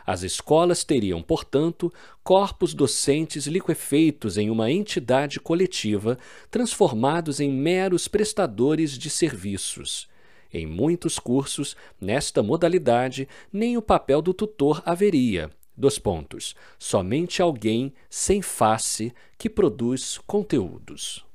As 0.07 0.23
escolas 0.23 0.85
teriam, 0.85 1.21
portanto, 1.21 1.92
corpos 2.23 2.73
docentes 2.73 3.49
liquefeitos 3.49 4.38
em 4.38 4.49
uma 4.51 4.71
entidade 4.71 5.40
coletiva, 5.40 6.16
transformados 6.49 7.40
em 7.40 7.51
meros 7.51 8.07
prestadores 8.07 8.97
de 8.97 9.11
serviços. 9.11 10.09
Em 10.53 10.64
muitos 10.64 11.19
cursos, 11.19 11.77
nesta 12.01 12.40
modalidade, 12.40 13.29
nem 13.53 13.77
o 13.77 13.83
papel 13.83 14.23
do 14.23 14.33
tutor 14.33 14.81
haveria. 14.87 15.51
Dos 15.77 15.99
pontos. 15.99 16.55
Somente 16.79 17.42
alguém 17.42 17.92
sem 18.09 18.40
face 18.40 19.12
que 19.37 19.51
produz 19.51 20.19
conteúdos. 20.27 21.27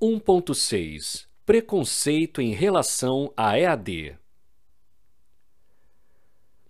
1.6 0.00 1.26
Preconceito 1.44 2.40
em 2.40 2.52
relação 2.54 3.30
à 3.36 3.58
EAD 3.58 4.21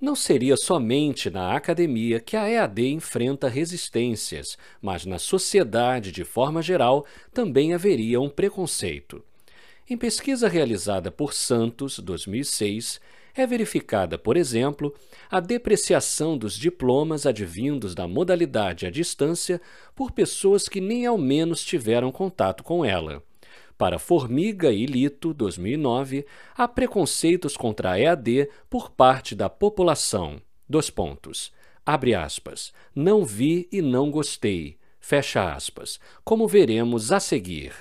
não 0.03 0.17
seria 0.17 0.57
somente 0.57 1.31
na 1.31 1.55
academia 1.55 2.19
que 2.19 2.37
a 2.37 2.51
EAD 2.51 2.89
enfrenta 2.89 3.49
resistências, 3.49 4.59
mas 4.81 5.07
na 5.07 5.17
sociedade 5.17 6.11
de 6.11 6.25
forma 6.25 6.61
geral 6.61 7.07
também 7.33 7.73
haveria 7.73 8.21
um 8.21 8.29
preconceito. 8.29 9.23
Em 9.89 9.97
pesquisa 9.97 10.49
realizada 10.49 11.13
por 11.13 11.33
Santos, 11.33 12.01
2006, 12.01 13.01
é 13.33 13.47
verificada, 13.47 14.19
por 14.19 14.37
exemplo, 14.37 14.93
a 15.31 15.39
depreciação 15.39 16.37
dos 16.37 16.59
diplomas 16.59 17.25
advindos 17.25 17.95
da 17.95 18.09
modalidade 18.09 18.87
à 18.87 18.91
distância 18.91 19.61
por 19.95 20.11
pessoas 20.11 20.69
que 20.69 20.81
nem 20.81 21.07
ao 21.07 21.17
menos 21.17 21.65
tiveram 21.65 22.11
contato 22.11 22.65
com 22.65 22.85
ela. 22.85 23.23
Para 23.83 23.99
Formiga 23.99 24.71
e 24.71 24.87
Lito, 24.87 25.35
2009, 25.35 26.25
há 26.55 26.69
preconceitos 26.69 27.57
contra 27.57 27.91
a 27.91 27.99
EAD 27.99 28.49
por 28.71 28.91
parte 28.91 29.35
da 29.35 29.51
população. 29.51 30.41
Dois 30.69 30.89
pontos. 30.89 31.53
Abre 31.85 32.15
aspas. 32.15 32.73
Não 32.95 33.25
vi 33.25 33.69
e 33.73 33.83
não 33.83 34.09
gostei. 34.09 34.79
Fecha 35.01 35.53
aspas. 35.53 35.99
Como 36.23 36.47
veremos 36.47 37.11
a 37.11 37.19
seguir. 37.19 37.73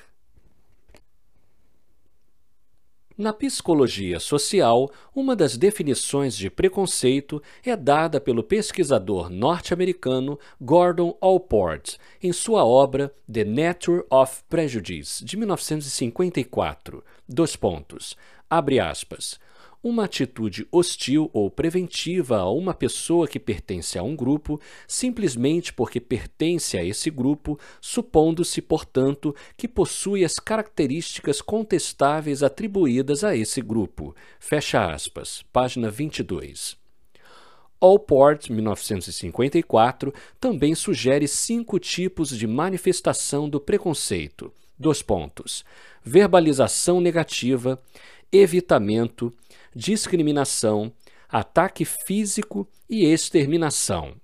Na 3.22 3.32
psicologia 3.32 4.20
social, 4.20 4.90
uma 5.16 5.36
das 5.36 5.56
definições 5.56 6.36
de 6.36 6.50
preconceito 6.50 7.40
é 7.64 7.76
dada 7.76 8.20
pelo 8.20 8.42
pesquisador 8.42 9.30
norte-americano 9.30 10.40
Gordon 10.60 11.16
Allport 11.22 11.98
em 12.20 12.34
sua 12.34 12.66
obra 12.66 13.14
The 13.32 13.44
Nature 13.44 14.04
of 14.10 14.42
Prejudice, 14.50 15.24
de 15.24 15.38
1954. 15.38 17.04
Dois 17.30 17.56
pontos. 17.56 18.18
Abre 18.50 18.80
aspas 18.80 19.40
uma 19.84 20.06
atitude 20.06 20.68
hostil 20.72 21.30
ou 21.34 21.50
preventiva 21.50 22.38
a 22.38 22.52
uma 22.52 22.74
pessoa 22.74 23.28
que 23.28 23.40
pertence 23.40 23.98
a 23.98 24.04
um 24.04 24.16
grupo, 24.16 24.60
simplesmente 24.88 25.74
porque 25.74 26.00
pertence 26.00 26.78
a 26.78 26.84
esse 26.84 27.10
grupo, 27.10 27.60
supondo-se, 27.80 28.62
portanto, 28.62 29.36
que 29.58 29.68
possui 29.68 30.24
as 30.24 30.36
características 30.36 31.42
contestáveis 31.42 32.44
atribuídas 32.44 33.24
a 33.24 33.36
esse 33.36 33.62
grupo. 33.62 34.16
Fecha 34.40 34.92
aspas. 34.92 35.44
Página 35.52 35.90
22. 35.90 36.80
Allport, 37.80 38.52
1954, 38.52 40.14
também 40.40 40.76
sugere 40.76 41.28
cinco 41.28 41.80
tipos 41.80 42.30
de 42.30 42.46
manifestação 42.46 43.50
do 43.50 43.60
preconceito. 43.60 44.54
Dois 44.78 45.02
pontos. 45.02 45.66
Verbalização 46.04 47.02
negativa, 47.02 47.82
evitamento, 48.32 49.34
discriminação, 49.76 50.92
ataque 51.30 51.86
físico 51.86 52.68
e 52.90 53.06
exterminação. 53.06 54.16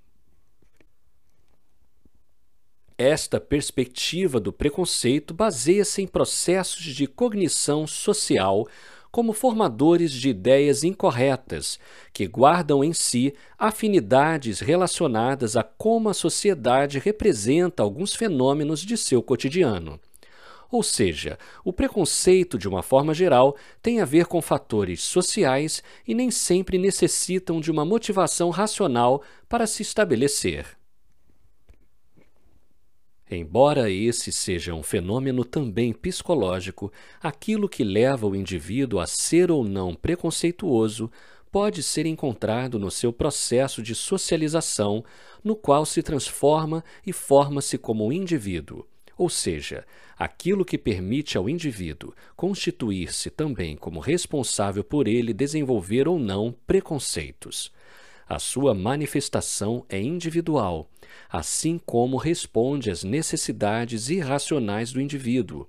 Esta 2.97 3.39
perspectiva 3.39 4.39
do 4.39 4.51
preconceito 4.51 5.33
baseia-se 5.33 6.01
em 6.01 6.07
processos 6.07 6.83
de 6.83 7.05
cognição 7.05 7.85
social 7.85 8.67
como 9.11 9.33
formadores 9.33 10.11
de 10.11 10.29
ideias 10.29 10.83
incorretas, 10.83 11.79
que 12.11 12.27
guardam 12.27 12.83
em 12.83 12.93
si 12.93 13.33
afinidades 13.57 14.59
relacionadas 14.59 15.55
a 15.55 15.63
como 15.63 16.09
a 16.09 16.13
sociedade 16.13 16.99
representa 16.99 17.83
alguns 17.83 18.15
fenômenos 18.15 18.81
de 18.81 18.97
seu 18.97 19.21
cotidiano. 19.23 19.99
Ou 20.69 20.83
seja, 20.83 21.37
o 21.63 21.71
preconceito, 21.71 22.57
de 22.57 22.67
uma 22.67 22.83
forma 22.83 23.13
geral, 23.13 23.55
tem 23.81 24.01
a 24.01 24.05
ver 24.05 24.25
com 24.25 24.41
fatores 24.41 25.01
sociais 25.01 25.81
e 26.05 26.13
nem 26.13 26.29
sempre 26.29 26.77
necessitam 26.77 27.61
de 27.61 27.71
uma 27.71 27.85
motivação 27.85 28.49
racional 28.49 29.21
para 29.47 29.65
se 29.65 29.81
estabelecer. 29.81 30.77
Embora 33.29 33.89
esse 33.89 34.31
seja 34.31 34.73
um 34.73 34.83
fenômeno 34.83 35.43
também 35.43 35.91
psicológico, 35.91 36.91
aquilo 37.21 37.67
que 37.67 37.83
leva 37.83 38.25
o 38.25 38.35
indivíduo 38.35 38.99
a 38.99 39.07
ser 39.07 39.51
ou 39.51 39.65
não 39.65 39.93
preconceituoso 39.93 41.11
pode 41.51 41.83
ser 41.83 42.05
encontrado 42.05 42.79
no 42.79 42.91
seu 42.91 43.11
processo 43.11 43.81
de 43.81 43.95
socialização, 43.95 45.03
no 45.43 45.55
qual 45.55 45.85
se 45.85 46.01
transforma 46.01 46.83
e 47.05 47.11
forma-se 47.11 47.77
como 47.77 48.11
indivíduo 48.13 48.85
ou 49.17 49.29
seja, 49.29 49.85
aquilo 50.17 50.63
que 50.63 50.77
permite 50.77 51.37
ao 51.37 51.49
indivíduo 51.49 52.13
constituir-se 52.35 53.29
também 53.29 53.75
como 53.75 53.99
responsável 53.99 54.83
por 54.83 55.07
ele 55.07 55.33
desenvolver 55.33 56.07
ou 56.07 56.19
não 56.19 56.55
preconceitos. 56.65 57.71
A 58.27 58.39
sua 58.39 58.73
manifestação 58.73 59.85
é 59.87 59.99
individual, 59.99 60.89
assim 61.29 61.77
como 61.77 62.17
responde 62.17 62.91
às 62.91 63.03
necessidades 63.03 64.09
irracionais 64.09 64.91
do 64.91 65.01
indivíduo, 65.01 65.67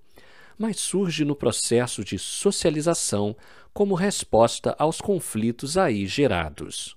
mas 0.59 0.79
surge 0.79 1.25
no 1.25 1.37
processo 1.37 2.05
de 2.05 2.19
socialização 2.19 3.37
como 3.73 3.95
resposta 3.95 4.75
aos 4.77 5.01
conflitos 5.01 5.79
aí 5.79 6.05
gerados. 6.07 6.97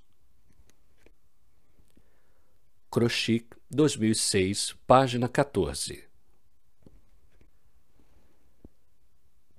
Krochik, 2.90 3.46
2006, 3.70 4.76
página 4.88 5.30
14 5.30 6.11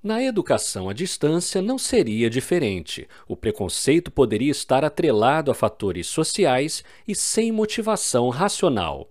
Na 0.02 0.20
educação 0.20 0.88
à 0.88 0.92
distância 0.92 1.62
não 1.62 1.78
seria 1.78 2.28
diferente. 2.28 3.06
O 3.28 3.36
preconceito 3.36 4.10
poderia 4.10 4.50
estar 4.50 4.84
atrelado 4.84 5.48
a 5.48 5.54
fatores 5.54 6.08
sociais 6.08 6.82
e 7.06 7.14
sem 7.14 7.52
motivação 7.52 8.28
racional. 8.28 9.08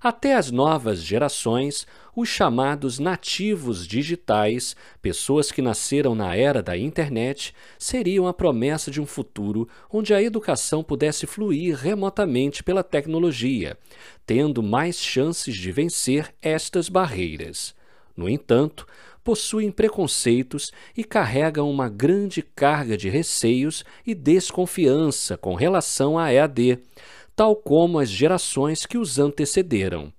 Até 0.00 0.36
as 0.36 0.48
novas 0.48 1.02
gerações, 1.02 1.88
os 2.14 2.28
chamados 2.28 3.00
nativos 3.00 3.84
digitais, 3.84 4.76
pessoas 5.00 5.50
que 5.50 5.60
nasceram 5.60 6.14
na 6.14 6.36
era 6.36 6.62
da 6.62 6.78
internet, 6.78 7.52
seriam 7.76 8.28
a 8.28 8.32
promessa 8.32 8.92
de 8.92 9.00
um 9.00 9.06
futuro 9.06 9.68
onde 9.90 10.14
a 10.14 10.22
educação 10.22 10.84
pudesse 10.84 11.26
fluir 11.26 11.76
remotamente 11.76 12.62
pela 12.62 12.84
tecnologia, 12.84 13.76
tendo 14.24 14.62
mais 14.62 14.98
chances 14.98 15.56
de 15.56 15.72
vencer 15.72 16.32
estas 16.40 16.88
barreiras. 16.88 17.74
No 18.16 18.28
entanto, 18.28 18.86
possuem 19.24 19.70
preconceitos 19.70 20.72
e 20.96 21.04
carregam 21.04 21.70
uma 21.70 21.88
grande 21.88 22.42
carga 22.42 22.96
de 22.96 23.08
receios 23.08 23.84
e 24.06 24.14
desconfiança 24.14 25.36
com 25.36 25.54
relação 25.54 26.18
à 26.18 26.32
EAD, 26.32 26.78
tal 27.34 27.56
como 27.56 27.98
as 27.98 28.08
gerações 28.08 28.84
que 28.86 28.98
os 28.98 29.18
antecederam. 29.18 30.12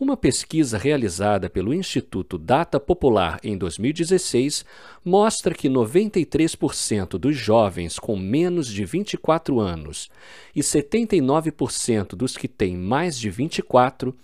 Uma 0.00 0.16
pesquisa 0.16 0.78
realizada 0.78 1.50
pelo 1.50 1.74
Instituto 1.74 2.38
Data 2.38 2.78
Popular 2.78 3.40
em 3.42 3.58
2016 3.58 4.64
mostra 5.04 5.52
que 5.52 5.68
93% 5.68 7.18
dos 7.18 7.36
jovens 7.36 7.98
com 7.98 8.16
menos 8.16 8.68
de 8.68 8.84
24 8.84 9.58
anos 9.58 10.08
e 10.54 10.60
79% 10.60 12.14
dos 12.14 12.36
que 12.36 12.46
têm 12.46 12.76
mais 12.76 13.18
de 13.18 13.28
24 13.28 14.14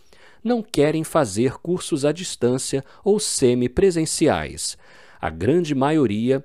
não 0.45 0.63
querem 0.63 1.03
fazer 1.03 1.55
cursos 1.55 2.05
à 2.05 2.13
distância 2.13 2.85
ou 3.03 3.19
semipresenciais. 3.19 4.77
A 5.19 5.31
grande 5.31 5.75
maioria 5.75 6.45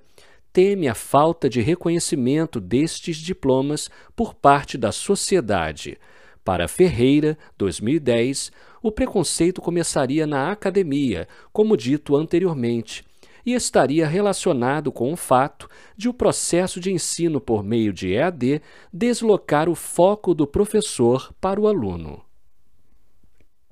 teme 0.53 0.87
a 0.87 0.95
falta 0.95 1.49
de 1.49 1.61
reconhecimento 1.61 2.59
destes 2.59 3.17
diplomas 3.17 3.89
por 4.15 4.33
parte 4.33 4.77
da 4.77 4.91
sociedade. 4.91 5.97
Para 6.43 6.67
Ferreira, 6.67 7.37
2010, 7.57 8.51
o 8.81 8.91
preconceito 8.91 9.61
começaria 9.61 10.25
na 10.25 10.51
academia, 10.51 11.27
como 11.51 11.75
dito 11.75 12.15
anteriormente, 12.15 13.03
e 13.45 13.53
estaria 13.53 14.07
relacionado 14.07 14.91
com 14.91 15.11
o 15.11 15.17
fato 15.17 15.69
de 15.95 16.07
o 16.07 16.13
processo 16.13 16.79
de 16.79 16.91
ensino 16.91 17.39
por 17.41 17.63
meio 17.63 17.91
de 17.91 18.13
EAD 18.13 18.61
deslocar 18.91 19.69
o 19.69 19.75
foco 19.75 20.33
do 20.33 20.47
professor 20.47 21.33
para 21.39 21.59
o 21.59 21.67
aluno. 21.67 22.28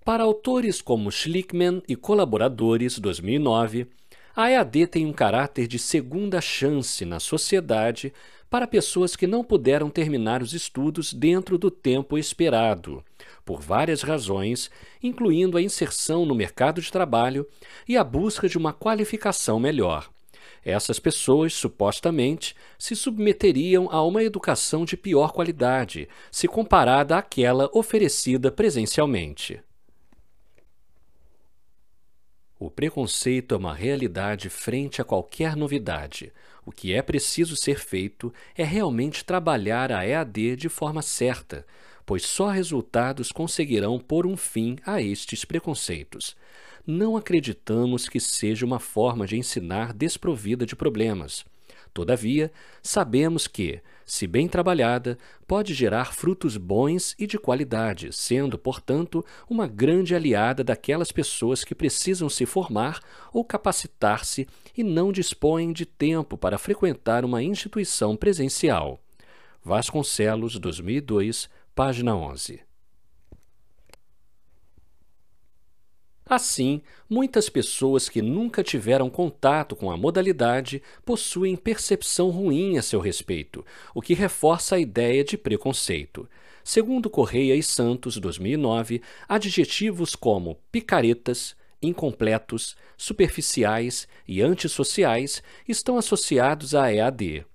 Para 0.08 0.24
autores 0.24 0.82
como 0.82 1.12
Schlickman 1.12 1.84
e 1.86 1.94
colaboradores, 1.94 2.98
2009, 2.98 3.88
a 4.34 4.50
EAD 4.50 4.88
tem 4.88 5.06
um 5.06 5.12
caráter 5.12 5.68
de 5.68 5.78
segunda 5.78 6.40
chance 6.40 7.04
na 7.04 7.20
sociedade 7.20 8.14
para 8.50 8.66
pessoas 8.66 9.18
que 9.18 9.28
não 9.28 9.44
puderam 9.44 9.90
terminar 9.90 10.42
os 10.42 10.54
estudos 10.54 11.12
dentro 11.12 11.58
do 11.58 11.70
tempo 11.70 12.18
esperado, 12.18 13.04
por 13.44 13.60
várias 13.60 14.02
razões, 14.02 14.72
incluindo 15.04 15.58
a 15.58 15.62
inserção 15.62 16.26
no 16.26 16.34
mercado 16.34 16.80
de 16.80 16.90
trabalho 16.90 17.46
e 17.86 17.98
a 17.98 18.04
busca 18.06 18.48
de 18.48 18.58
uma 18.58 18.72
qualificação 18.72 19.60
melhor. 19.60 20.10
Essas 20.64 21.00
pessoas, 21.00 21.54
supostamente, 21.54 22.56
se 22.80 22.96
submeteriam 22.96 23.90
a 23.92 24.02
uma 24.06 24.24
educação 24.24 24.86
de 24.86 24.96
pior 24.96 25.34
qualidade, 25.34 26.08
se 26.32 26.48
comparada 26.48 27.18
àquela 27.18 27.70
oferecida 27.74 28.50
presencialmente. 28.50 29.60
O 32.60 32.72
preconceito 32.72 33.54
é 33.54 33.58
uma 33.58 33.74
realidade 33.74 34.50
frente 34.50 35.00
a 35.00 35.06
qualquer 35.06 35.56
novidade. 35.56 36.34
O 36.66 36.72
que 36.72 36.92
é 36.92 37.04
preciso 37.04 37.56
ser 37.56 37.80
feito 37.80 38.34
é 38.56 38.64
realmente 38.64 39.24
trabalhar 39.24 39.92
a 39.92 40.08
EAD 40.08 40.56
de 40.56 40.68
forma 40.68 41.04
certa, 41.04 41.66
pois 42.04 42.26
só 42.26 42.50
resultados 42.50 43.32
conseguirão 43.32 44.00
pôr 44.00 44.26
um 44.26 44.36
fim 44.36 44.76
a 44.84 45.00
estes 45.00 45.46
preconceitos. 45.46 46.36
Não 46.86 47.16
acreditamos 47.16 48.10
que 48.10 48.20
seja 48.20 48.66
uma 48.66 48.80
forma 48.80 49.28
de 49.28 49.38
ensinar 49.38 49.94
desprovida 49.94 50.66
de 50.66 50.76
problemas. 50.76 51.46
Todavia, 51.98 52.52
sabemos 52.84 53.48
que, 53.48 53.82
se 54.06 54.28
bem 54.28 54.48
trabalhada, 54.48 55.18
pode 55.48 55.74
gerar 55.74 56.14
frutos 56.14 56.56
bons 56.56 57.16
e 57.18 57.26
de 57.26 57.40
qualidade, 57.40 58.14
sendo, 58.14 58.56
portanto, 58.56 59.26
uma 59.50 59.66
grande 59.66 60.14
aliada 60.14 60.64
daquelas 60.64 61.12
pessoas 61.12 61.64
que 61.64 61.74
precisam 61.74 62.30
se 62.30 62.46
formar 62.46 63.00
ou 63.34 63.44
capacitar-se 63.44 64.48
e 64.78 64.84
não 64.84 65.12
dispõem 65.12 65.74
de 65.74 65.88
tempo 65.88 66.38
para 66.38 66.60
frequentar 66.60 67.26
uma 67.26 67.42
instituição 67.42 68.16
presencial. 68.16 69.02
Vasconcelos, 69.64 70.60
2002, 70.60 71.50
página 71.74 72.16
11. 72.16 72.67
Assim, 76.30 76.82
muitas 77.10 77.48
pessoas 77.48 78.10
que 78.10 78.22
nunca 78.22 78.62
tiveram 78.62 79.10
contato 79.10 79.76
com 79.78 79.90
a 79.90 79.96
modalidade 79.96 80.82
possuem 81.06 81.56
percepção 81.56 82.30
ruim 82.30 82.78
a 82.78 82.82
seu 82.82 83.00
respeito, 83.00 83.66
o 83.96 84.02
que 84.02 84.14
reforça 84.14 84.76
a 84.76 84.80
ideia 84.80 85.24
de 85.24 85.38
preconceito. 85.38 86.28
Segundo 86.66 87.10
Correia 87.10 87.56
e 87.56 87.64
Santos, 87.64 88.18
2009, 88.18 89.02
adjetivos 89.26 90.18
como 90.18 90.60
picaretas, 90.70 91.56
incompletos, 91.82 92.76
superficiais 92.98 94.06
e 94.28 94.42
antissociais 94.42 95.42
estão 95.66 95.98
associados 95.98 96.76
à 96.76 96.92
EAD. 96.94 97.46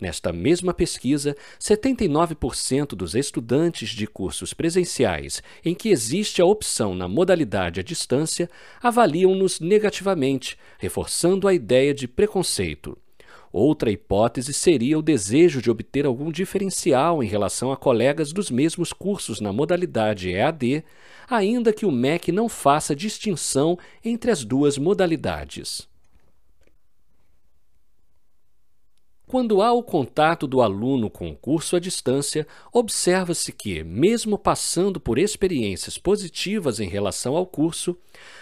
Nesta 0.00 0.32
mesma 0.32 0.72
pesquisa, 0.72 1.36
79% 1.60 2.94
dos 2.94 3.16
estudantes 3.16 3.90
de 3.90 4.06
cursos 4.06 4.54
presenciais 4.54 5.42
em 5.64 5.74
que 5.74 5.88
existe 5.88 6.40
a 6.40 6.44
opção 6.44 6.94
na 6.94 7.08
modalidade 7.08 7.80
à 7.80 7.82
distância 7.82 8.48
avaliam-nos 8.80 9.58
negativamente, 9.58 10.56
reforçando 10.78 11.48
a 11.48 11.54
ideia 11.54 11.92
de 11.92 12.06
preconceito. 12.06 12.96
Outra 13.52 13.90
hipótese 13.90 14.52
seria 14.52 14.98
o 14.98 15.02
desejo 15.02 15.60
de 15.60 15.70
obter 15.70 16.06
algum 16.06 16.30
diferencial 16.30 17.22
em 17.22 17.26
relação 17.26 17.72
a 17.72 17.76
colegas 17.76 18.32
dos 18.32 18.50
mesmos 18.50 18.92
cursos 18.92 19.40
na 19.40 19.52
modalidade 19.52 20.30
EAD, 20.30 20.84
ainda 21.28 21.72
que 21.72 21.86
o 21.86 21.90
MEC 21.90 22.30
não 22.30 22.48
faça 22.48 22.94
distinção 22.94 23.78
entre 24.04 24.30
as 24.30 24.44
duas 24.44 24.76
modalidades. 24.76 25.87
Quando 29.28 29.60
há 29.60 29.70
o 29.74 29.82
contato 29.82 30.46
do 30.46 30.62
aluno 30.62 31.10
com 31.10 31.28
o 31.28 31.36
curso 31.36 31.76
à 31.76 31.78
distância, 31.78 32.46
observa-se 32.72 33.52
que, 33.52 33.84
mesmo 33.84 34.38
passando 34.38 34.98
por 34.98 35.18
experiências 35.18 35.98
positivas 35.98 36.80
em 36.80 36.88
relação 36.88 37.36
ao 37.36 37.44
curso, 37.44 37.94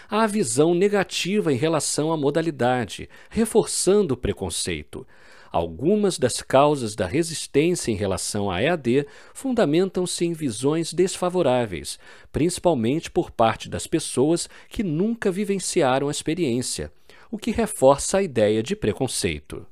há 0.09 0.25
visão 0.25 0.73
negativa 0.73 1.51
em 1.51 1.57
relação 1.57 2.09
à 2.09 2.15
modalidade, 2.15 3.09
reforçando 3.29 4.13
o 4.13 4.17
preconceito. 4.17 5.05
Algumas 5.51 6.17
das 6.17 6.41
causas 6.41 6.95
da 6.95 7.05
resistência 7.05 7.91
em 7.91 7.95
relação 7.95 8.49
à 8.49 8.63
EAD 8.63 9.05
fundamentam-se 9.33 10.23
em 10.23 10.31
visões 10.31 10.93
desfavoráveis, 10.93 11.99
principalmente 12.31 13.11
por 13.11 13.29
parte 13.29 13.67
das 13.67 13.87
pessoas 13.87 14.47
que 14.69 14.83
nunca 14.83 15.29
vivenciaram 15.29 16.07
a 16.07 16.11
experiência, 16.11 16.93
o 17.29 17.37
que 17.37 17.51
reforça 17.51 18.19
a 18.19 18.23
ideia 18.23 18.63
de 18.63 18.73
preconceito. 18.73 19.67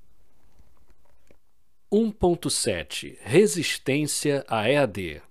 1.7 1.96 3.16
Resistência 3.22 4.44
à 4.50 4.70
EAD 4.70 5.22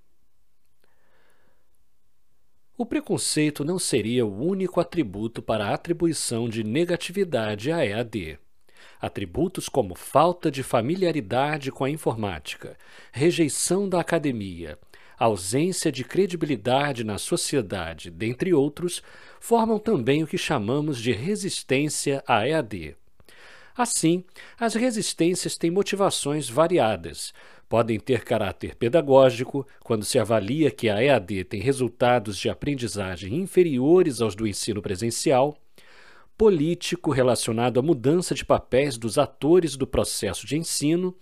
O 2.74 2.86
preconceito 2.86 3.62
não 3.66 3.78
seria 3.78 4.24
o 4.24 4.42
único 4.42 4.80
atributo 4.80 5.42
para 5.42 5.66
a 5.66 5.74
atribuição 5.74 6.48
de 6.48 6.64
negatividade 6.64 7.70
à 7.70 7.84
EAD. 7.84 8.38
Atributos 8.98 9.68
como 9.68 9.94
falta 9.94 10.50
de 10.50 10.62
familiaridade 10.62 11.70
com 11.70 11.84
a 11.84 11.90
informática, 11.90 12.78
rejeição 13.12 13.86
da 13.86 14.00
academia, 14.00 14.78
ausência 15.18 15.92
de 15.92 16.02
credibilidade 16.02 17.04
na 17.04 17.18
sociedade, 17.18 18.10
dentre 18.10 18.54
outros, 18.54 19.02
formam 19.38 19.78
também 19.78 20.22
o 20.22 20.26
que 20.26 20.38
chamamos 20.38 20.98
de 20.98 21.12
resistência 21.12 22.24
à 22.26 22.48
EAD. 22.48 22.96
Assim, 23.76 24.22
as 24.58 24.74
resistências 24.74 25.56
têm 25.56 25.70
motivações 25.70 26.48
variadas. 26.48 27.32
Podem 27.68 27.98
ter 27.98 28.22
caráter 28.22 28.76
pedagógico, 28.76 29.66
quando 29.82 30.04
se 30.04 30.18
avalia 30.18 30.70
que 30.70 30.88
a 30.88 31.02
EAD 31.02 31.44
tem 31.44 31.60
resultados 31.60 32.38
de 32.38 32.48
aprendizagem 32.48 33.34
inferiores 33.34 34.20
aos 34.20 34.36
do 34.36 34.46
ensino 34.46 34.80
presencial, 34.80 35.56
político 36.38 37.10
relacionado 37.10 37.80
à 37.80 37.82
mudança 37.82 38.34
de 38.34 38.44
papéis 38.44 38.96
dos 38.96 39.18
atores 39.18 39.76
do 39.76 39.86
processo 39.86 40.46
de 40.46 40.56
ensino 40.56 41.16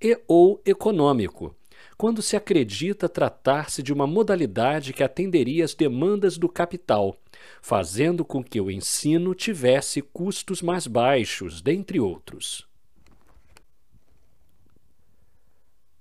e 0.00 0.18
ou 0.26 0.62
econômico, 0.64 1.54
quando 1.96 2.22
se 2.22 2.36
acredita 2.36 3.08
tratar-se 3.08 3.82
de 3.82 3.92
uma 3.92 4.06
modalidade 4.06 4.92
que 4.92 5.02
atenderia 5.02 5.64
às 5.64 5.74
demandas 5.74 6.38
do 6.38 6.48
capital, 6.48 7.16
fazendo 7.60 8.24
com 8.24 8.42
que 8.42 8.60
o 8.60 8.70
ensino 8.70 9.34
tivesse 9.34 10.02
custos 10.02 10.62
mais 10.62 10.86
baixos, 10.86 11.60
dentre 11.60 12.00
outros. 12.00 12.68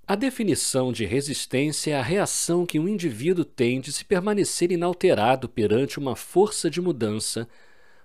A 0.09 0.15
definição 0.15 0.93
de 0.93 1.03
resistência 1.03 1.91
é 1.91 1.99
a 1.99 2.01
reação 2.01 2.65
que 2.65 2.79
um 2.79 2.87
indivíduo 2.87 3.43
tem 3.43 3.81
de 3.81 3.91
se 3.91 4.05
permanecer 4.05 4.71
inalterado 4.71 5.49
perante 5.49 5.99
uma 5.99 6.15
força 6.15 6.69
de 6.69 6.79
mudança, 6.79 7.45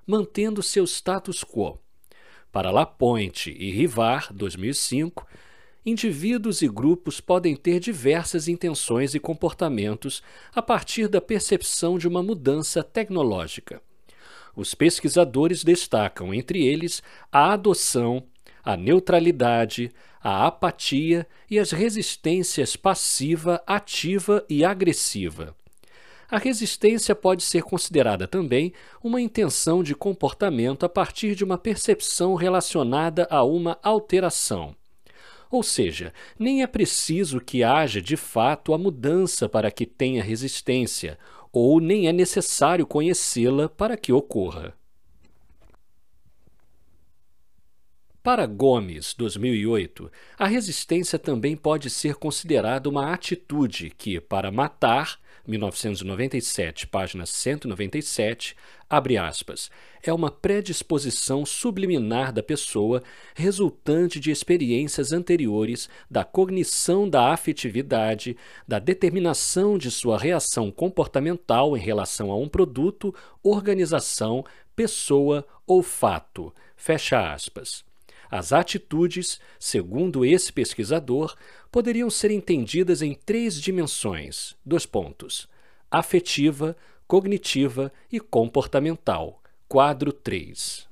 mantendo 0.05 0.65
seu 0.65 0.85
status 0.85 1.45
quo. 1.45 1.79
Para 2.51 2.73
Lapointe 2.73 3.51
e 3.57 3.71
Rivar, 3.71 4.33
2005, 4.33 5.25
indivíduos 5.85 6.63
e 6.63 6.69
grupos 6.69 7.21
podem 7.21 7.57
ter 7.57 7.81
diversas 7.81 8.49
intenções 8.49 9.15
e 9.15 9.19
comportamentos 9.19 10.23
a 10.55 10.63
partir 10.63 11.09
da 11.09 11.21
percepção 11.21 11.99
de 11.99 12.07
uma 12.07 12.23
mudança 12.23 12.83
tecnológica. 12.83 13.83
Os 14.55 14.75
pesquisadores 14.75 15.65
destacam, 15.65 16.33
entre 16.33 16.65
eles, 16.65 17.03
a 17.31 17.53
adoção, 17.53 18.23
a 18.63 18.77
neutralidade, 18.77 19.91
a 20.21 20.47
apatia 20.47 21.27
e 21.51 21.59
as 21.59 21.73
resistências 21.73 22.77
passiva, 22.77 23.63
ativa 23.67 24.45
e 24.49 24.65
agressiva. 24.65 25.57
A 26.31 26.39
resistência 26.39 27.15
pode 27.15 27.43
ser 27.43 27.63
considerada 27.63 28.27
também 28.27 28.73
uma 29.03 29.21
intenção 29.21 29.83
de 29.83 29.95
comportamento 29.95 30.87
a 30.87 30.89
partir 30.89 31.35
de 31.35 31.45
uma 31.45 31.59
percepção 31.59 32.35
relacionada 32.35 33.27
a 33.31 33.43
uma 33.45 33.79
alteração. 33.83 34.75
Ou 35.53 35.63
seja, 35.63 36.15
nem 36.39 36.63
é 36.63 36.67
preciso 36.67 37.39
que 37.39 37.63
haja 37.63 38.01
de 38.01 38.17
fato 38.17 38.73
a 38.73 38.79
mudança 38.79 39.51
para 39.51 39.71
que 39.71 39.85
tenha 39.85 40.23
resistência. 40.23 41.19
ou 41.53 41.79
nem 41.79 42.09
é 42.09 42.13
necessário 42.15 42.87
conhecê-la 42.87 43.69
para 43.69 43.95
que 43.95 44.11
ocorra. 44.11 44.73
Para 48.23 48.47
Gomes, 48.47 49.13
2008, 49.13 50.11
a 50.39 50.47
resistência 50.47 51.19
também 51.19 51.55
pode 51.55 51.91
ser 51.91 52.15
considerada 52.15 52.89
uma 52.89 53.13
atitude 53.13 53.91
que, 53.91 54.19
para 54.19 54.51
matar, 54.51 55.21
1997, 55.47 56.87
página 56.87 57.27
197, 57.27 58.57
abre 58.89 59.17
aspas, 59.17 59.71
é 60.03 60.13
uma 60.13 60.31
predisposição 60.31 61.45
subliminar 61.45 62.33
da 62.33 62.43
pessoa 62.43 63.03
resultante 63.35 64.21
de 64.21 64.31
experiências 64.31 65.13
anteriores, 65.13 65.89
da 66.11 66.25
cognição 66.25 67.09
da 67.09 67.33
afetividade, 67.33 68.37
da 68.67 68.79
determinação 68.79 69.77
de 69.77 69.91
sua 69.91 70.19
reação 70.19 70.71
comportamental 70.71 71.77
em 71.77 71.81
relação 71.81 72.31
a 72.31 72.37
um 72.37 72.49
produto, 72.49 73.15
organização, 73.43 74.45
pessoa 74.77 75.47
ou 75.67 75.83
fato. 75.83 76.55
Fecha 76.77 77.33
aspas. 77.33 77.92
As 78.33 78.51
atitudes, 78.51 79.39
segundo 79.61 80.25
esse 80.25 80.51
pesquisador, 80.51 81.37
poderiam 81.71 82.09
ser 82.09 82.31
entendidas 82.31 83.03
em 83.03 83.13
três 83.13 83.61
dimensões: 83.61 84.57
dois 84.65 84.87
pontos, 84.87 85.47
afetiva, 85.91 86.75
cognitiva 87.07 87.93
e 88.11 88.19
comportamental. 88.19 89.43
Quadro 89.69 90.15
3. 90.15 90.89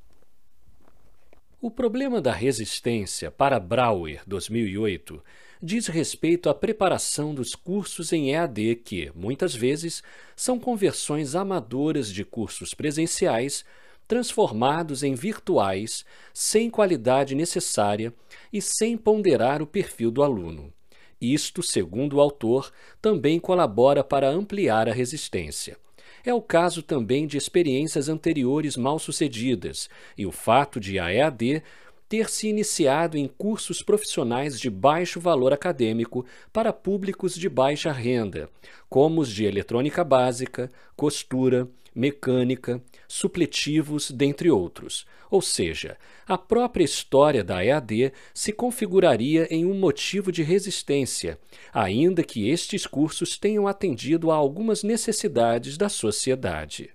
O 1.63 1.71
problema 1.71 2.21
da 2.21 2.33
resistência 2.33 3.31
para 3.31 3.59
Brauer 3.59 4.21
2008 4.27 5.25
diz 5.63 5.87
respeito 5.87 6.51
à 6.51 6.55
preparação 6.55 7.35
dos 7.35 7.55
cursos 7.55 8.13
em 8.13 8.33
EAD 8.33 8.77
que, 8.85 9.11
muitas 9.15 9.55
vezes, 9.55 10.03
são 10.37 10.61
conversões 10.61 11.35
amadoras 11.35 12.13
de 12.13 12.23
cursos 12.23 12.75
presenciais 12.75 13.65
transformados 14.11 15.05
em 15.05 15.15
virtuais, 15.15 16.05
sem 16.35 16.69
qualidade 16.69 17.33
necessária 17.33 18.13
e 18.53 18.61
sem 18.61 18.97
ponderar 18.97 19.63
o 19.63 19.67
perfil 19.69 20.11
do 20.11 20.21
aluno. 20.21 20.73
Isto, 21.21 21.63
segundo 21.63 22.17
o 22.17 22.21
autor, 22.21 22.73
também 23.01 23.39
colabora 23.39 24.03
para 24.03 24.29
ampliar 24.29 24.89
a 24.89 24.93
resistência. 24.93 25.77
É 26.25 26.35
o 26.35 26.43
caso 26.43 26.83
também 26.83 27.25
de 27.25 27.37
experiências 27.37 28.09
anteriores 28.09 28.77
mal 28.77 28.99
sucedidas 28.99 29.89
e 30.19 30.27
o 30.27 30.33
fato 30.33 30.81
de 30.81 30.99
a 30.99 31.15
EAD 31.15 31.63
ter 32.09 32.29
se 32.29 32.49
iniciado 32.49 33.17
em 33.17 33.29
cursos 33.29 33.81
profissionais 33.81 34.59
de 34.59 34.69
baixo 34.69 35.21
valor 35.21 35.53
acadêmico 35.53 36.27
para 36.53 36.73
públicos 36.73 37.37
de 37.37 37.49
baixa 37.49 37.93
renda, 37.93 38.51
como 38.89 39.21
os 39.21 39.31
de 39.31 39.45
eletrônica 39.45 40.03
básica, 40.03 40.69
costura, 40.97 41.69
mecânica, 41.95 42.83
supletivos, 43.11 44.09
dentre 44.09 44.51
outros. 44.53 45.05
Ou 45.29 45.43
seja, 45.43 45.99
a 46.27 46.39
própria 46.39 46.85
história 46.85 47.43
da 47.43 47.65
EAD 47.65 48.13
se 48.33 48.53
configuraria 48.53 49.49
em 49.51 49.67
um 49.67 49.75
motivo 49.75 50.31
de 50.31 50.45
resistência, 50.45 51.37
ainda 51.73 52.23
que 52.23 52.49
estes 52.49 52.87
cursos 52.87 53.37
tenham 53.37 53.67
atendido 53.67 54.31
a 54.31 54.37
algumas 54.37 54.85
necessidades 54.85 55.77
da 55.77 55.89
sociedade. 55.89 56.91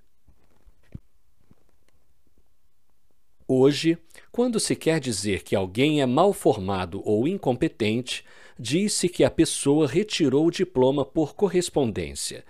Hoje, 3.45 3.97
quando 4.31 4.59
se 4.59 4.75
quer 4.75 4.99
dizer 4.99 5.43
que 5.43 5.55
alguém 5.55 6.01
é 6.01 6.05
mal 6.05 6.31
formado 6.31 7.01
ou 7.05 7.27
incompetente, 7.27 8.23
diz-se 8.57 9.09
que 9.09 9.23
a 9.23 9.29
pessoa 9.29 9.85
retirou 9.85 10.47
o 10.47 10.51
diploma 10.51 11.05
por 11.05 11.35
correspondência. 11.35 12.45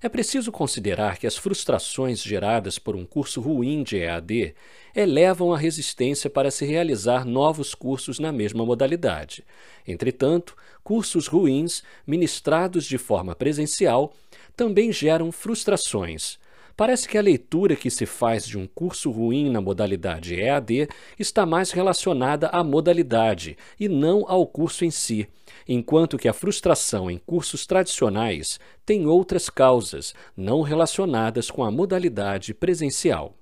É 0.00 0.08
preciso 0.08 0.52
considerar 0.52 1.18
que 1.18 1.26
as 1.26 1.36
frustrações 1.36 2.22
geradas 2.22 2.78
por 2.78 2.94
um 2.94 3.04
curso 3.04 3.40
ruim 3.40 3.82
de 3.82 3.96
EAD 3.96 4.54
elevam 4.94 5.52
a 5.52 5.58
resistência 5.58 6.30
para 6.30 6.52
se 6.52 6.64
realizar 6.64 7.24
novos 7.24 7.74
cursos 7.74 8.20
na 8.20 8.30
mesma 8.30 8.64
modalidade. 8.64 9.44
Entretanto, 9.86 10.56
cursos 10.84 11.26
ruins, 11.26 11.82
ministrados 12.06 12.84
de 12.84 12.96
forma 12.96 13.34
presencial, 13.34 14.14
também 14.56 14.92
geram 14.92 15.32
frustrações. 15.32 16.38
Parece 16.76 17.08
que 17.08 17.18
a 17.18 17.22
leitura 17.22 17.74
que 17.74 17.90
se 17.90 18.06
faz 18.06 18.46
de 18.46 18.56
um 18.56 18.68
curso 18.68 19.10
ruim 19.10 19.50
na 19.50 19.60
modalidade 19.60 20.40
EAD 20.40 20.88
está 21.18 21.44
mais 21.44 21.72
relacionada 21.72 22.46
à 22.50 22.62
modalidade 22.62 23.58
e 23.80 23.88
não 23.88 24.24
ao 24.28 24.46
curso 24.46 24.84
em 24.84 24.90
si 24.92 25.28
enquanto 25.68 26.16
que 26.16 26.26
a 26.26 26.32
frustração 26.32 27.10
em 27.10 27.18
cursos 27.18 27.66
tradicionais 27.66 28.58
tem 28.86 29.06
outras 29.06 29.50
causas, 29.50 30.14
não 30.34 30.62
relacionadas 30.62 31.50
com 31.50 31.62
a 31.62 31.70
modalidade 31.70 32.54
presencial. 32.54 33.36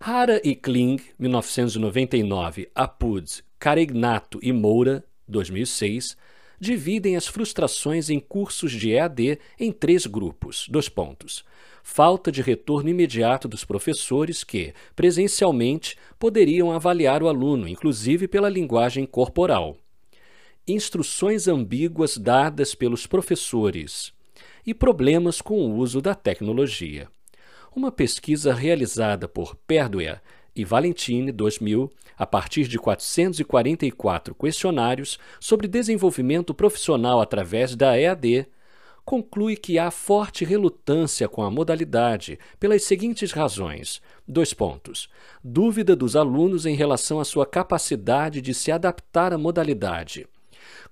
Hara 0.00 0.40
e 0.44 0.54
Kling, 0.54 1.00
1999, 1.18 2.68
Apud, 2.74 3.44
Caregnato 3.58 4.38
e 4.42 4.52
Moura, 4.52 5.04
2006, 5.28 6.16
dividem 6.60 7.16
as 7.16 7.26
frustrações 7.26 8.10
em 8.10 8.18
cursos 8.18 8.72
de 8.72 8.92
EAD 8.92 9.38
em 9.58 9.72
três 9.72 10.06
grupos. 10.06 10.66
Dois 10.68 10.88
pontos 10.88 11.44
falta 11.88 12.32
de 12.32 12.42
retorno 12.42 12.90
imediato 12.90 13.46
dos 13.46 13.64
professores 13.64 14.42
que, 14.42 14.74
presencialmente, 14.96 15.96
poderiam 16.18 16.72
avaliar 16.72 17.22
o 17.22 17.28
aluno, 17.28 17.68
inclusive 17.68 18.26
pela 18.26 18.48
linguagem 18.48 19.06
corporal. 19.06 19.76
Instruções 20.66 21.46
ambíguas 21.46 22.18
dadas 22.18 22.74
pelos 22.74 23.06
professores 23.06 24.12
e 24.66 24.74
problemas 24.74 25.40
com 25.40 25.64
o 25.64 25.76
uso 25.76 26.02
da 26.02 26.12
tecnologia. 26.12 27.08
Uma 27.74 27.92
pesquisa 27.92 28.52
realizada 28.52 29.28
por 29.28 29.54
Perdua 29.54 30.20
e 30.56 30.64
Valentini 30.64 31.30
2000, 31.30 31.88
a 32.18 32.26
partir 32.26 32.66
de 32.66 32.80
444 32.80 34.34
questionários 34.34 35.20
sobre 35.38 35.68
desenvolvimento 35.68 36.52
profissional 36.52 37.20
através 37.20 37.76
da 37.76 37.96
EAD, 37.96 38.48
conclui 39.06 39.56
que 39.56 39.78
há 39.78 39.88
forte 39.88 40.44
relutância 40.44 41.28
com 41.28 41.44
a 41.44 41.50
modalidade 41.50 42.40
pelas 42.58 42.82
seguintes 42.82 43.30
razões. 43.30 44.02
Dois 44.26 44.52
pontos. 44.52 45.08
Dúvida 45.42 45.94
dos 45.94 46.16
alunos 46.16 46.66
em 46.66 46.74
relação 46.74 47.20
à 47.20 47.24
sua 47.24 47.46
capacidade 47.46 48.40
de 48.40 48.52
se 48.52 48.72
adaptar 48.72 49.32
à 49.32 49.38
modalidade. 49.38 50.26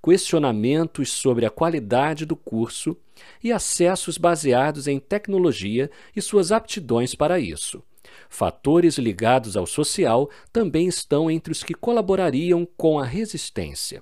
Questionamentos 0.01 1.11
sobre 1.11 1.45
a 1.45 1.51
qualidade 1.51 2.25
do 2.25 2.37
curso 2.37 2.97
e 3.43 3.51
acessos 3.51 4.17
baseados 4.17 4.87
em 4.87 5.01
tecnologia 5.01 5.91
e 6.15 6.23
suas 6.23 6.53
aptidões 6.53 7.17
para 7.17 7.41
isso. 7.41 7.83
Fatores 8.29 8.97
ligados 8.97 9.57
ao 9.57 9.67
social 9.67 10.31
também 10.53 10.87
estão 10.87 11.29
entre 11.29 11.51
os 11.51 11.65
que 11.65 11.75
colaborariam 11.75 12.65
com 12.77 12.97
a 12.97 13.05
resistência. 13.05 14.01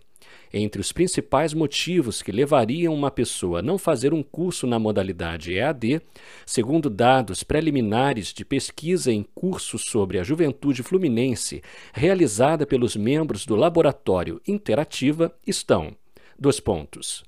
Entre 0.53 0.81
os 0.81 0.93
principais 0.93 1.55
motivos 1.55 2.21
que 2.21 2.31
levariam 2.31 2.93
uma 2.93 3.11
pessoa 3.11 3.61
a 3.61 3.63
não 3.63 3.79
fazer 3.79 4.13
um 4.13 4.23
curso 4.23 4.67
na 4.67 4.79
modalidade 4.79 5.55
EAD, 5.55 6.03
segundo 6.45 6.91
dados 6.91 7.43
preliminares 7.43 8.35
de 8.35 8.45
pesquisa 8.45 9.11
em 9.11 9.23
curso 9.35 9.79
sobre 9.79 10.19
a 10.19 10.23
juventude 10.23 10.83
fluminense 10.83 11.63
realizada 11.95 12.67
pelos 12.67 12.95
membros 12.95 13.47
do 13.47 13.57
Laboratório 13.57 14.43
Interativa, 14.47 15.35
estão: 15.47 15.97
dois 16.39 16.61
pontos. 16.61 17.25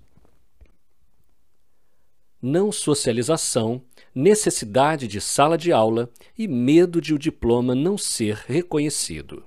Não 2.43 2.71
socialização, 2.71 3.81
necessidade 4.15 5.09
de 5.09 5.19
sala 5.19 5.57
de 5.57 5.73
aula 5.73 6.11
e 6.37 6.47
medo 6.47 7.01
de 7.01 7.15
o 7.15 7.19
diploma 7.19 7.75
não 7.75 7.97
ser 7.97 8.35
reconhecido. 8.47 9.47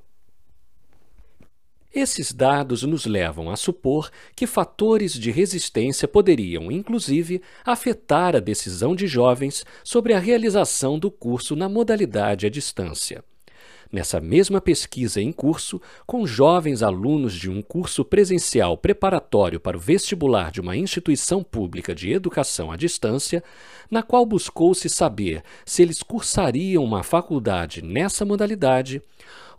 Esses 2.00 2.32
dados 2.32 2.84
nos 2.84 3.08
levam 3.08 3.50
a 3.50 3.56
supor 3.56 4.12
que 4.36 4.45
fatores 4.45 5.14
de 5.14 5.32
resistência 5.32 6.08
poderiam, 6.08 6.72
inclusive, 6.72 7.41
afetar 7.66 8.36
a 8.36 8.39
decisão 8.39 8.95
de 8.95 9.08
jovens 9.08 9.66
sobre 9.84 10.14
a 10.14 10.20
realização 10.20 11.00
do 11.00 11.10
curso 11.10 11.56
na 11.56 11.68
modalidade 11.68 12.45
à 12.45 12.52
distância. 12.52 13.24
Nessa 13.91 14.22
mesma 14.22 14.62
pesquisa 14.62 15.20
em 15.20 15.32
curso, 15.32 15.82
com 16.06 16.28
jovens 16.28 16.84
alunos 16.84 17.34
de 17.34 17.50
um 17.50 17.64
curso 17.64 18.06
presencial 18.06 18.78
preparatório 18.78 19.60
para 19.60 19.76
o 19.76 19.80
vestibular 19.80 20.52
de 20.52 20.62
uma 20.62 20.78
instituição 20.78 21.41
pública 21.41 21.95
de 21.95 22.12
educação 22.12 22.72
à 22.72 22.76
distância, 22.76 23.43
na 23.89 24.04
qual 24.04 24.24
buscou-se 24.24 24.88
saber 24.88 25.41
se 25.66 25.82
eles 25.82 26.04
cursariam 26.04 26.84
uma 26.84 27.02
faculdade 27.02 27.82
nessa 27.82 28.24
modalidade, 28.24 29.02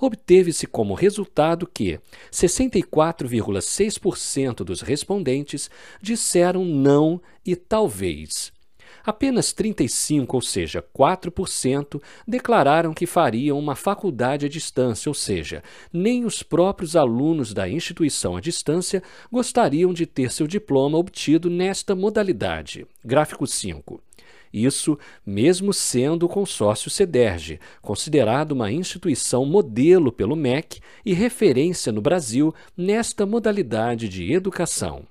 obteve-se 0.01 0.67
como 0.67 0.95
resultado 0.95 1.67
que 1.67 2.01
64,6% 2.33 4.65
dos 4.65 4.81
respondentes 4.81 5.69
disseram 6.01 6.65
não 6.65 7.21
e 7.45 7.55
talvez. 7.57 8.57
Apenas 9.05 9.53
35, 9.53 10.37
ou 10.37 10.43
seja, 10.43 10.83
4%, 10.83 12.03
declararam 12.27 12.93
que 12.93 13.07
fariam 13.07 13.59
uma 13.59 13.75
faculdade 13.75 14.47
à 14.47 14.49
distância, 14.49 15.09
ou 15.09 15.15
seja, 15.15 15.63
nem 15.93 16.25
os 16.25 16.43
próprios 16.43 16.95
alunos 16.95 17.55
da 17.55 17.69
instituição 17.69 18.37
à 18.37 18.41
distância 18.41 19.03
gostariam 19.33 19.93
de 19.93 20.05
ter 20.05 20.31
seu 20.31 20.47
diploma 20.47 20.99
obtido 20.99 21.49
nesta 21.49 21.95
modalidade. 21.95 22.87
Gráfico 23.05 23.47
5. 23.47 24.08
Isso 24.53 24.99
mesmo 25.25 25.73
sendo 25.73 26.27
o 26.27 26.29
consórcio 26.29 26.91
CEDERJ, 26.91 27.61
considerado 27.83 28.53
uma 28.53 28.73
instituição 28.73 29.45
modelo 29.45 30.11
pelo 30.11 30.37
MEC 30.37 30.81
e 31.05 31.13
referência 31.13 31.93
no 31.93 32.01
Brasil 32.01 32.55
nesta 32.77 33.27
modalidade 33.27 34.09
de 34.09 34.33
educação. 34.33 35.07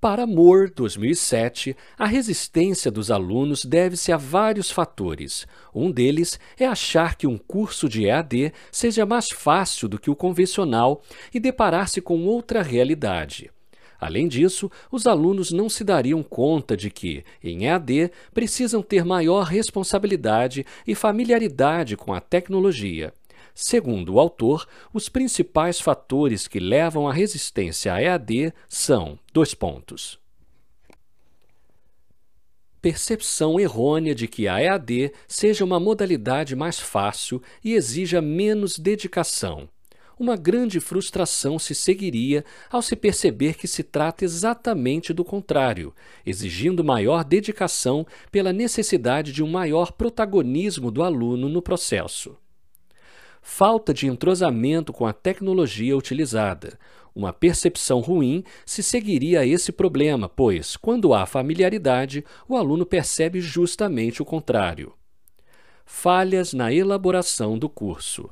Para 0.00 0.28
Moore, 0.28 0.70
2007, 0.76 1.76
a 1.98 2.06
resistência 2.06 2.88
dos 2.88 3.10
alunos 3.10 3.64
deve-se 3.64 4.12
a 4.12 4.16
vários 4.16 4.70
fatores. 4.70 5.44
Um 5.74 5.90
deles 5.90 6.38
é 6.56 6.64
achar 6.66 7.16
que 7.16 7.26
um 7.26 7.36
curso 7.36 7.88
de 7.88 8.06
EAD 8.06 8.52
seja 8.70 9.04
mais 9.04 9.26
fácil 9.28 9.88
do 9.88 9.98
que 9.98 10.08
o 10.08 10.14
convencional 10.14 11.02
e 11.34 11.40
deparar-se 11.40 12.00
com 12.00 12.24
outra 12.26 12.62
realidade. 12.62 13.50
Além 14.00 14.28
disso, 14.28 14.70
os 14.92 15.06
alunos 15.06 15.50
não 15.50 15.68
se 15.68 15.82
dariam 15.82 16.22
conta 16.22 16.76
de 16.76 16.88
que, 16.88 17.24
em 17.42 17.66
EAD, 17.66 18.12
precisam 18.32 18.80
ter 18.80 19.04
maior 19.04 19.44
responsabilidade 19.44 20.64
e 20.86 20.94
familiaridade 20.94 21.96
com 21.96 22.12
a 22.14 22.20
tecnologia. 22.20 23.12
Segundo 23.52 24.14
o 24.14 24.20
autor, 24.20 24.68
os 24.94 25.08
principais 25.08 25.80
fatores 25.80 26.46
que 26.46 26.60
levam 26.60 27.08
à 27.08 27.12
resistência 27.12 27.92
à 27.92 28.00
EAD 28.00 28.52
são: 28.68 29.18
dois 29.32 29.52
pontos. 29.52 30.16
Percepção 32.80 33.58
errônea 33.58 34.14
de 34.14 34.28
que 34.28 34.46
a 34.46 34.62
EAD 34.62 35.12
seja 35.26 35.64
uma 35.64 35.80
modalidade 35.80 36.54
mais 36.54 36.78
fácil 36.78 37.42
e 37.64 37.74
exija 37.74 38.22
menos 38.22 38.78
dedicação. 38.78 39.68
Uma 40.18 40.36
grande 40.36 40.80
frustração 40.80 41.58
se 41.58 41.74
seguiria 41.74 42.44
ao 42.70 42.82
se 42.82 42.96
perceber 42.96 43.54
que 43.54 43.68
se 43.68 43.82
trata 43.82 44.24
exatamente 44.24 45.12
do 45.12 45.24
contrário, 45.24 45.94
exigindo 46.26 46.82
maior 46.82 47.22
dedicação 47.22 48.06
pela 48.32 48.52
necessidade 48.52 49.32
de 49.32 49.42
um 49.42 49.50
maior 49.50 49.92
protagonismo 49.92 50.90
do 50.90 51.02
aluno 51.02 51.48
no 51.48 51.62
processo 51.62 52.36
falta 53.48 53.94
de 53.94 54.06
entrosamento 54.06 54.92
com 54.92 55.06
a 55.06 55.12
tecnologia 55.12 55.96
utilizada. 55.96 56.78
Uma 57.14 57.32
percepção 57.32 58.00
ruim 58.00 58.44
se 58.64 58.82
seguiria 58.82 59.40
a 59.40 59.46
esse 59.46 59.72
problema, 59.72 60.28
pois, 60.28 60.76
quando 60.76 61.14
há 61.14 61.24
familiaridade, 61.24 62.24
o 62.46 62.56
aluno 62.56 62.84
percebe 62.84 63.40
justamente 63.40 64.20
o 64.20 64.24
contrário. 64.24 64.92
Falhas 65.84 66.52
na 66.52 66.72
elaboração 66.72 67.58
do 67.58 67.68
curso. 67.68 68.28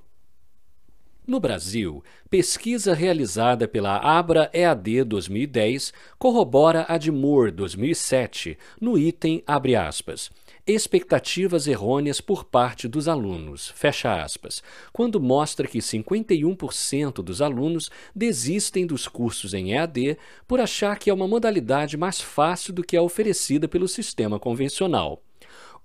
No 1.27 1.41
Brasil, 1.41 2.05
pesquisa 2.31 2.95
realizada 2.95 3.67
pela 3.67 3.97
Abra 3.97 4.49
EAD 4.53 5.03
2010 5.03 5.93
corrobora 6.19 6.87
a 6.89 6.97
de 6.97 7.11
Moore 7.11 7.51
2007 7.51 8.57
no 8.81 8.97
item 8.97 9.43
abre 9.45 9.75
aspas 9.75 10.31
expectativas 10.67 11.69
errôneas 11.69 12.21
por 12.21 12.45
parte 12.45 12.89
dos 12.89 13.07
alunos, 13.07 13.69
fecha 13.69 14.21
aspas, 14.21 14.65
quando 14.93 15.21
mostra 15.21 15.69
que 15.69 15.79
51% 15.79 17.23
dos 17.23 17.41
alunos 17.41 17.89
desistem 18.13 18.85
dos 18.85 19.07
cursos 19.07 19.55
em 19.55 19.75
EAD 19.75 20.19
por 20.47 20.61
achar 20.61 20.99
que 20.99 21.09
é 21.09 21.15
uma 21.15 21.29
modalidade 21.29 21.97
mais 21.97 22.21
fácil 22.21 22.75
do 22.75 22.83
que 22.83 22.97
a 22.97 23.03
oferecida 23.03 23.69
pelo 23.69 23.87
sistema 23.87 24.41
convencional. 24.41 25.23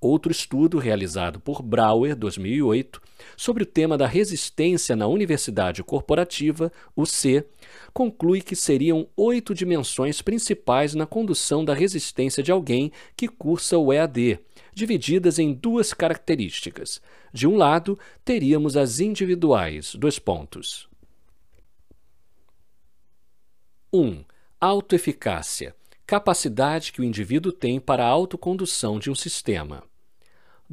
Outro 0.04 0.32
estudo 0.32 0.80
realizado 0.80 1.40
por 1.40 1.62
Brauer, 1.62 2.16
2008, 2.16 3.00
sobre 3.38 3.62
o 3.62 3.68
tema 3.68 3.96
da 3.96 4.08
resistência 4.08 4.96
na 4.96 5.06
universidade 5.06 5.84
corporativa, 5.84 6.72
o 6.96 7.06
C, 7.06 7.46
conclui 7.94 8.42
que 8.42 8.56
seriam 8.56 9.08
oito 9.16 9.54
dimensões 9.54 10.20
principais 10.20 10.96
na 10.96 11.06
condução 11.06 11.64
da 11.64 11.76
resistência 11.76 12.42
de 12.42 12.52
alguém 12.52 12.92
que 13.16 13.28
cursa 13.28 13.78
o 13.78 13.94
EAD, 13.94 14.40
divididas 14.74 15.38
em 15.38 15.54
duas 15.54 15.94
características. 15.94 17.00
De 17.32 17.48
um 17.48 17.56
lado, 17.56 18.00
teríamos 18.26 18.76
as 18.76 19.00
individuais, 19.00 19.94
dois 19.94 20.18
pontos. 20.18 20.90
1. 23.94 24.02
Um, 24.02 24.26
autoeficácia, 24.60 25.76
capacidade 26.08 26.92
que 26.92 27.02
o 27.02 27.04
indivíduo 27.04 27.52
tem 27.52 27.80
para 27.80 28.04
a 28.04 28.10
autocondução 28.10 28.98
de 28.98 29.12
um 29.12 29.16
sistema. 29.16 29.91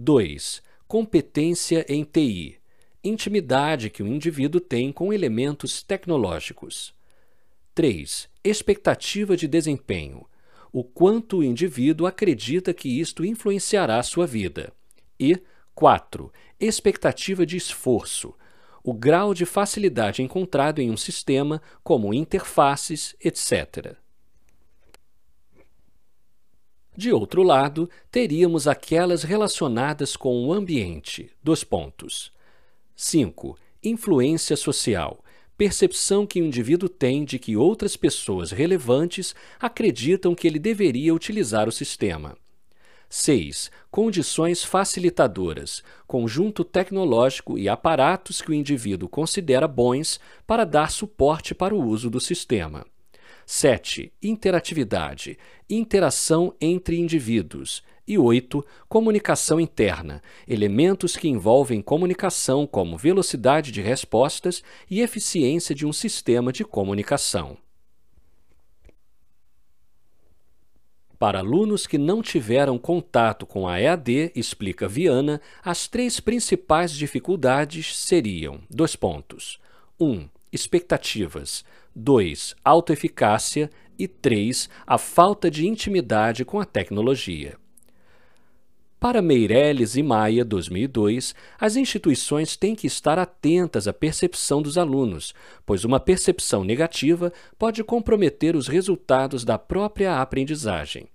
2. 0.01 0.62
Competência 0.86 1.84
em 1.88 2.05
TI, 2.05 2.61
intimidade 3.03 3.90
que 3.90 4.01
o 4.01 4.07
indivíduo 4.07 4.61
tem 4.61 4.92
com 4.92 5.12
elementos 5.12 5.82
tecnológicos. 5.82 6.94
3. 7.74 8.28
Expectativa 8.44 9.36
de 9.36 9.49
desempenho, 9.49 10.24
o 10.72 10.84
quanto 10.84 11.38
o 11.38 11.44
indivíduo 11.44 12.07
acredita 12.07 12.72
que 12.72 13.01
isto 13.01 13.24
influenciará 13.24 14.01
sua 14.05 14.24
vida. 14.24 14.72
E 15.18 15.42
4. 15.74 16.32
Expectativa 16.61 17.44
de 17.44 17.57
esforço, 17.57 18.36
o 18.84 18.94
grau 18.94 19.34
de 19.34 19.44
facilidade 19.44 20.22
encontrado 20.22 20.78
em 20.78 20.92
um 20.92 20.96
sistema, 20.96 21.61
como 21.82 22.14
interfaces, 22.14 23.16
etc. 23.20 23.96
De 26.99 27.12
outro 27.12 27.44
lado, 27.44 27.88
teríamos 28.11 28.66
aquelas 28.66 29.22
relacionadas 29.22 30.16
com 30.16 30.44
o 30.44 30.53
ambiente. 30.53 31.30
Dois 31.40 31.62
pontos. 31.62 32.32
5. 32.96 33.57
Influência 33.84 34.57
social 34.57 35.22
percepção 35.57 36.26
que 36.26 36.40
o 36.40 36.44
indivíduo 36.44 36.88
tem 36.88 37.24
de 37.24 37.38
que 37.38 37.57
outras 37.57 37.96
pessoas 37.96 38.51
relevantes 38.51 39.32
acreditam 39.61 40.34
que 40.34 40.49
ele 40.49 40.59
deveria 40.59 41.14
utilizar 41.14 41.68
o 41.68 41.72
sistema. 41.72 42.36
6. 43.09 43.70
Condições 43.92 44.64
facilitadoras, 44.64 45.84
conjunto 46.05 46.64
tecnológico 46.64 47.57
e 47.57 47.68
aparatos 47.68 48.42
que 48.42 48.51
o 48.51 48.55
indivíduo 48.55 49.09
considera 49.09 49.68
bons 49.68 50.18
para 50.44 50.64
dar 50.64 50.90
suporte 50.90 51.55
para 51.55 51.74
o 51.74 51.84
uso 51.84 52.11
do 52.11 52.20
sistema. 52.20 52.84
7. 53.51 54.12
Interatividade, 54.22 55.38
interação 55.70 56.55
entre 56.61 56.99
indivíduos. 56.99 57.82
E 58.07 58.18
8. 58.18 58.62
Comunicação 58.90 59.59
interna, 59.59 60.22
elementos 60.46 61.16
que 61.16 61.28
envolvem 61.28 61.80
comunicação 61.80 62.66
como 62.66 62.99
velocidade 62.99 63.72
de 63.72 63.80
respostas 63.80 64.62
e 64.90 65.01
eficiência 65.01 65.74
de 65.74 65.86
um 65.86 65.94
sistema 65.94 66.53
de 66.53 66.62
comunicação. 66.62 67.57
Para 71.18 71.38
alunos 71.38 71.86
que 71.86 71.96
não 71.96 72.20
tiveram 72.20 72.76
contato 72.76 73.46
com 73.46 73.66
a 73.66 73.80
EAD, 73.80 74.30
explica 74.36 74.86
Viana, 74.86 75.40
as 75.64 75.88
três 75.88 76.20
principais 76.20 76.92
dificuldades 76.92 77.96
seriam: 77.96 78.61
dois 78.68 78.94
pontos. 78.94 79.59
1. 79.99 80.07
Um, 80.07 80.28
expectativas. 80.53 81.64
2. 81.94 82.55
Autoeficácia. 82.64 83.70
E 83.99 84.07
3. 84.07 84.68
A 84.86 84.96
falta 84.96 85.51
de 85.51 85.66
intimidade 85.66 86.44
com 86.44 86.61
a 86.61 86.64
tecnologia. 86.64 87.57
Para 89.01 89.22
Meirelles 89.22 89.94
e 89.94 90.03
Maia, 90.03 90.44
2002, 90.44 91.32
as 91.59 91.76
instituições 91.76 92.57
têm 92.57 92.74
que 92.74 92.86
estar 92.88 93.16
atentas 93.16 93.86
à 93.86 93.92
percepção 93.92 94.61
dos 94.61 94.76
alunos, 94.76 95.32
pois 95.64 95.84
uma 95.84 96.01
percepção 96.01 96.64
negativa 96.64 97.32
pode 97.57 97.84
comprometer 97.84 98.57
os 98.57 98.66
resultados 98.66 99.44
da 99.44 99.57
própria 99.57 100.20
aprendizagem. 100.20 101.09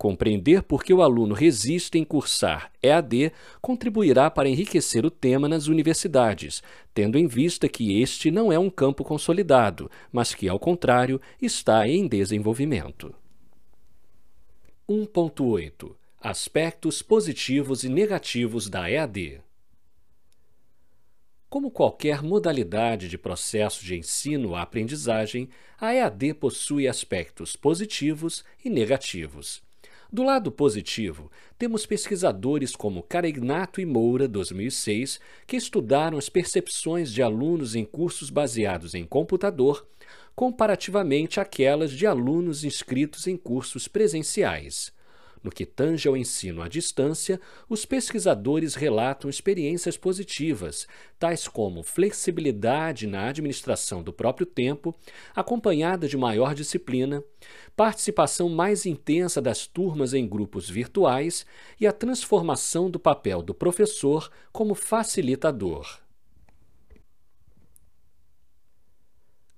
Compreender 0.00 0.62
por 0.62 0.82
que 0.82 0.94
o 0.94 1.02
aluno 1.02 1.34
resiste 1.34 1.98
em 1.98 2.04
cursar 2.04 2.72
EAD 2.82 3.32
contribuirá 3.60 4.30
para 4.30 4.48
enriquecer 4.48 5.04
o 5.04 5.10
tema 5.10 5.46
nas 5.46 5.66
universidades, 5.66 6.62
tendo 6.94 7.18
em 7.18 7.26
vista 7.26 7.68
que 7.68 8.00
este 8.00 8.30
não 8.30 8.50
é 8.50 8.58
um 8.58 8.70
campo 8.70 9.04
consolidado, 9.04 9.90
mas 10.10 10.34
que, 10.34 10.48
ao 10.48 10.58
contrário, 10.58 11.20
está 11.38 11.86
em 11.86 12.08
desenvolvimento. 12.08 13.14
1.8 14.88 15.94
Aspectos 16.18 17.02
positivos 17.02 17.84
e 17.84 17.90
negativos 17.90 18.70
da 18.70 18.90
EAD. 18.90 19.42
Como 21.50 21.70
qualquer 21.70 22.22
modalidade 22.22 23.06
de 23.06 23.18
processo 23.18 23.84
de 23.84 23.98
ensino-aprendizagem, 23.98 25.50
a 25.78 25.92
EAD 25.92 26.32
possui 26.32 26.88
aspectos 26.88 27.54
positivos 27.54 28.42
e 28.64 28.70
negativos. 28.70 29.62
Do 30.12 30.24
lado 30.24 30.50
positivo, 30.50 31.30
temos 31.56 31.86
pesquisadores 31.86 32.74
como 32.74 33.00
Caregnato 33.00 33.80
e 33.80 33.86
Moura, 33.86 34.26
2006, 34.26 35.20
que 35.46 35.56
estudaram 35.56 36.18
as 36.18 36.28
percepções 36.28 37.12
de 37.12 37.22
alunos 37.22 37.76
em 37.76 37.84
cursos 37.84 38.28
baseados 38.28 38.94
em 38.94 39.04
computador 39.04 39.86
comparativamente 40.34 41.38
àquelas 41.38 41.92
de 41.92 42.06
alunos 42.06 42.64
inscritos 42.64 43.26
em 43.26 43.36
cursos 43.36 43.86
presenciais. 43.86 44.92
No 45.42 45.50
que 45.50 45.64
tange 45.64 46.06
ao 46.06 46.16
ensino 46.16 46.60
à 46.60 46.68
distância, 46.68 47.40
os 47.68 47.86
pesquisadores 47.86 48.74
relatam 48.74 49.30
experiências 49.30 49.96
positivas, 49.96 50.86
tais 51.18 51.48
como 51.48 51.82
flexibilidade 51.82 53.06
na 53.06 53.28
administração 53.28 54.02
do 54.02 54.12
próprio 54.12 54.44
tempo, 54.44 54.94
acompanhada 55.34 56.06
de 56.06 56.16
maior 56.16 56.54
disciplina, 56.54 57.24
participação 57.76 58.48
mais 58.48 58.86
intensa 58.86 59.40
das 59.40 59.66
turmas 59.66 60.14
em 60.14 60.26
grupos 60.28 60.68
virtuais 60.68 61.46
e 61.80 61.86
a 61.86 61.92
transformação 61.92 62.90
do 62.90 62.98
papel 62.98 63.42
do 63.42 63.54
professor 63.54 64.30
como 64.52 64.74
facilitador. 64.74 66.00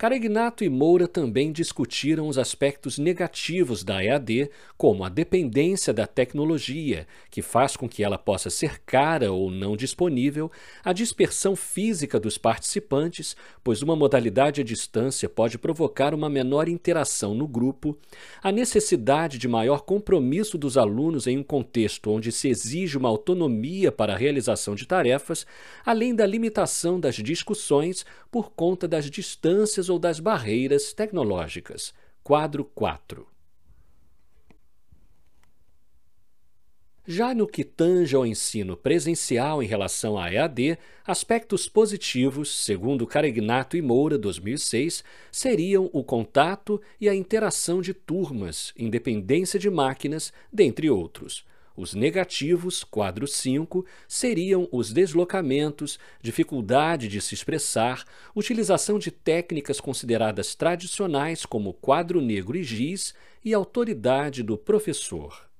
Caregnato 0.02 0.64
e 0.64 0.68
Moura 0.68 1.06
também 1.06 1.52
discutiram 1.52 2.26
os 2.26 2.36
aspectos 2.36 2.98
negativos 2.98 3.84
da 3.84 4.02
EAD, 4.02 4.50
como 4.76 5.04
a 5.04 5.08
dependência 5.08 5.94
da 5.94 6.08
tecnologia, 6.08 7.06
que 7.30 7.40
faz 7.40 7.76
com 7.76 7.88
que 7.88 8.02
ela 8.02 8.18
possa 8.18 8.50
ser 8.50 8.80
cara 8.80 9.30
ou 9.30 9.48
não 9.48 9.76
disponível, 9.76 10.50
a 10.84 10.92
dispersão 10.92 11.54
física 11.54 12.18
dos 12.18 12.36
participantes, 12.36 13.36
pois 13.62 13.80
uma 13.80 13.94
modalidade 13.94 14.60
à 14.60 14.64
distância 14.64 15.28
pode 15.28 15.56
provocar 15.56 16.14
uma 16.14 16.28
menor 16.28 16.68
interação 16.68 17.32
no 17.32 17.46
grupo, 17.46 17.96
a 18.42 18.50
necessidade 18.50 19.38
de 19.38 19.46
maior 19.46 19.82
compromisso 19.82 20.58
dos 20.58 20.76
alunos 20.76 21.28
em 21.28 21.38
um 21.38 21.44
contexto 21.44 22.10
onde 22.10 22.32
se 22.32 22.48
exige 22.48 22.98
uma 22.98 23.08
autonomia 23.08 23.92
para 23.92 24.14
a 24.14 24.18
realização 24.18 24.74
de 24.74 24.84
tarefas, 24.84 25.46
além 25.86 26.12
da 26.12 26.26
limitação 26.26 26.98
das 26.98 27.14
discussões 27.14 28.04
por 28.32 28.50
conta 28.50 28.88
das 28.88 29.08
distâncias 29.08 29.91
ou 29.92 29.98
das 29.98 30.18
barreiras 30.18 30.92
tecnológicas. 30.92 31.92
Quadro 32.22 32.64
4. 32.64 33.26
Já 37.04 37.34
no 37.34 37.48
que 37.48 37.64
tange 37.64 38.14
ao 38.14 38.24
ensino 38.24 38.76
presencial 38.76 39.60
em 39.60 39.66
relação 39.66 40.16
à 40.16 40.32
EAD, 40.32 40.78
aspectos 41.04 41.68
positivos, 41.68 42.64
segundo 42.64 43.06
Caregnato 43.06 43.76
e 43.76 43.82
Moura, 43.82 44.16
2006, 44.16 45.02
seriam 45.30 45.90
o 45.92 46.04
contato 46.04 46.80
e 47.00 47.08
a 47.08 47.14
interação 47.14 47.82
de 47.82 47.92
turmas, 47.92 48.72
independência 48.78 49.58
de 49.58 49.68
máquinas, 49.68 50.32
dentre 50.52 50.88
outros. 50.88 51.44
Os 51.76 51.94
negativos, 51.94 52.84
quadro 52.84 53.26
5, 53.26 53.84
seriam 54.06 54.68
os 54.70 54.92
deslocamentos, 54.92 55.98
dificuldade 56.20 57.08
de 57.08 57.20
se 57.20 57.34
expressar, 57.34 58.04
utilização 58.34 58.98
de 58.98 59.10
técnicas 59.10 59.80
consideradas 59.80 60.54
tradicionais 60.54 61.46
como 61.46 61.72
quadro 61.72 62.20
negro 62.20 62.56
e 62.56 62.62
giz 62.62 63.14
e 63.44 63.54
autoridade 63.54 64.42
do 64.42 64.58
professor. 64.58 65.50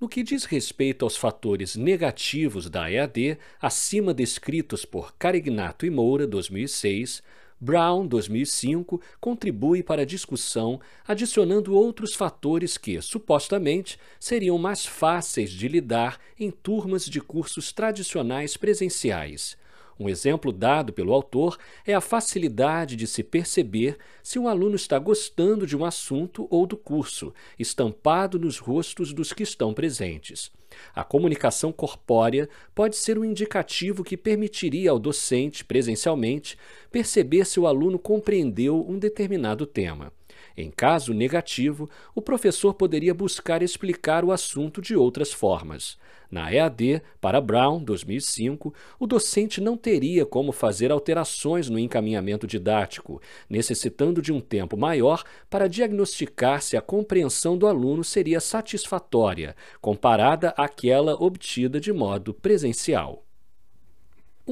No 0.00 0.08
que 0.08 0.22
diz 0.22 0.46
respeito 0.46 1.04
aos 1.04 1.14
fatores 1.14 1.76
negativos 1.76 2.70
da 2.70 2.90
EAD, 2.90 3.36
acima 3.60 4.14
descritos 4.14 4.86
por 4.86 5.14
Carignato 5.16 5.84
e 5.84 5.90
Moura, 5.90 6.26
2006, 6.26 7.22
Brown, 7.60 8.06
2005, 8.06 9.00
contribui 9.20 9.82
para 9.82 10.02
a 10.02 10.06
discussão, 10.06 10.80
adicionando 11.06 11.74
outros 11.74 12.14
fatores 12.14 12.78
que, 12.78 13.00
supostamente, 13.02 13.98
seriam 14.18 14.56
mais 14.56 14.86
fáceis 14.86 15.50
de 15.50 15.68
lidar 15.68 16.18
em 16.38 16.50
turmas 16.50 17.04
de 17.04 17.20
cursos 17.20 17.70
tradicionais 17.70 18.56
presenciais. 18.56 19.59
Um 20.00 20.08
exemplo 20.08 20.50
dado 20.50 20.94
pelo 20.94 21.12
autor 21.12 21.58
é 21.86 21.92
a 21.92 22.00
facilidade 22.00 22.96
de 22.96 23.06
se 23.06 23.22
perceber 23.22 23.98
se 24.22 24.38
um 24.38 24.48
aluno 24.48 24.74
está 24.74 24.98
gostando 24.98 25.66
de 25.66 25.76
um 25.76 25.84
assunto 25.84 26.48
ou 26.50 26.66
do 26.66 26.74
curso, 26.74 27.34
estampado 27.58 28.38
nos 28.38 28.56
rostos 28.56 29.12
dos 29.12 29.34
que 29.34 29.42
estão 29.42 29.74
presentes. 29.74 30.50
A 30.94 31.04
comunicação 31.04 31.70
corpórea 31.70 32.48
pode 32.74 32.96
ser 32.96 33.18
um 33.18 33.24
indicativo 33.26 34.02
que 34.02 34.16
permitiria 34.16 34.90
ao 34.90 34.98
docente, 34.98 35.66
presencialmente, 35.66 36.56
perceber 36.90 37.44
se 37.44 37.60
o 37.60 37.66
aluno 37.66 37.98
compreendeu 37.98 38.82
um 38.88 38.98
determinado 38.98 39.66
tema. 39.66 40.10
Em 40.56 40.70
caso 40.70 41.12
negativo, 41.12 41.88
o 42.14 42.20
professor 42.20 42.74
poderia 42.74 43.14
buscar 43.14 43.62
explicar 43.62 44.24
o 44.24 44.32
assunto 44.32 44.80
de 44.80 44.96
outras 44.96 45.32
formas. 45.32 45.98
Na 46.30 46.52
EAD, 46.52 47.02
para 47.20 47.40
Brown, 47.40 47.82
2005, 47.82 48.72
o 49.00 49.06
docente 49.06 49.60
não 49.60 49.76
teria 49.76 50.24
como 50.24 50.52
fazer 50.52 50.92
alterações 50.92 51.68
no 51.68 51.78
encaminhamento 51.78 52.46
didático, 52.46 53.20
necessitando 53.48 54.22
de 54.22 54.32
um 54.32 54.40
tempo 54.40 54.76
maior 54.76 55.24
para 55.48 55.68
diagnosticar 55.68 56.62
se 56.62 56.76
a 56.76 56.80
compreensão 56.80 57.58
do 57.58 57.66
aluno 57.66 58.04
seria 58.04 58.38
satisfatória, 58.38 59.56
comparada 59.80 60.50
àquela 60.56 61.14
obtida 61.14 61.80
de 61.80 61.92
modo 61.92 62.32
presencial. 62.32 63.24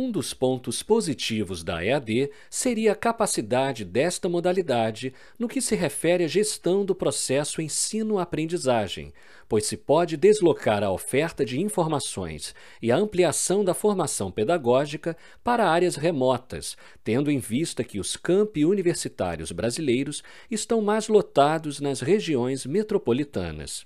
Um 0.01 0.12
dos 0.12 0.32
pontos 0.32 0.80
positivos 0.80 1.64
da 1.64 1.84
EAD 1.84 2.30
seria 2.49 2.92
a 2.92 2.94
capacidade 2.94 3.84
desta 3.84 4.28
modalidade 4.28 5.12
no 5.36 5.49
que 5.49 5.61
se 5.61 5.74
refere 5.74 6.22
à 6.22 6.28
gestão 6.28 6.84
do 6.84 6.94
processo 6.94 7.61
ensino-aprendizagem, 7.61 9.12
pois 9.49 9.66
se 9.66 9.76
pode 9.76 10.16
deslocar 10.16 10.84
a 10.84 10.92
oferta 10.92 11.44
de 11.44 11.61
informações 11.61 12.55
e 12.80 12.92
a 12.92 12.96
ampliação 12.96 13.64
da 13.64 13.74
formação 13.74 14.30
pedagógica 14.30 15.16
para 15.42 15.68
áreas 15.68 15.96
remotas, 15.96 16.76
tendo 17.03 17.28
em 17.28 17.40
vista 17.40 17.82
que 17.82 17.99
os 17.99 18.16
campi 18.16 18.64
universitários 18.64 19.51
brasileiros 19.51 20.22
estão 20.49 20.80
mais 20.80 21.09
lotados 21.09 21.80
nas 21.80 22.01
regiões 22.01 22.64
metropolitanas. 22.64 23.84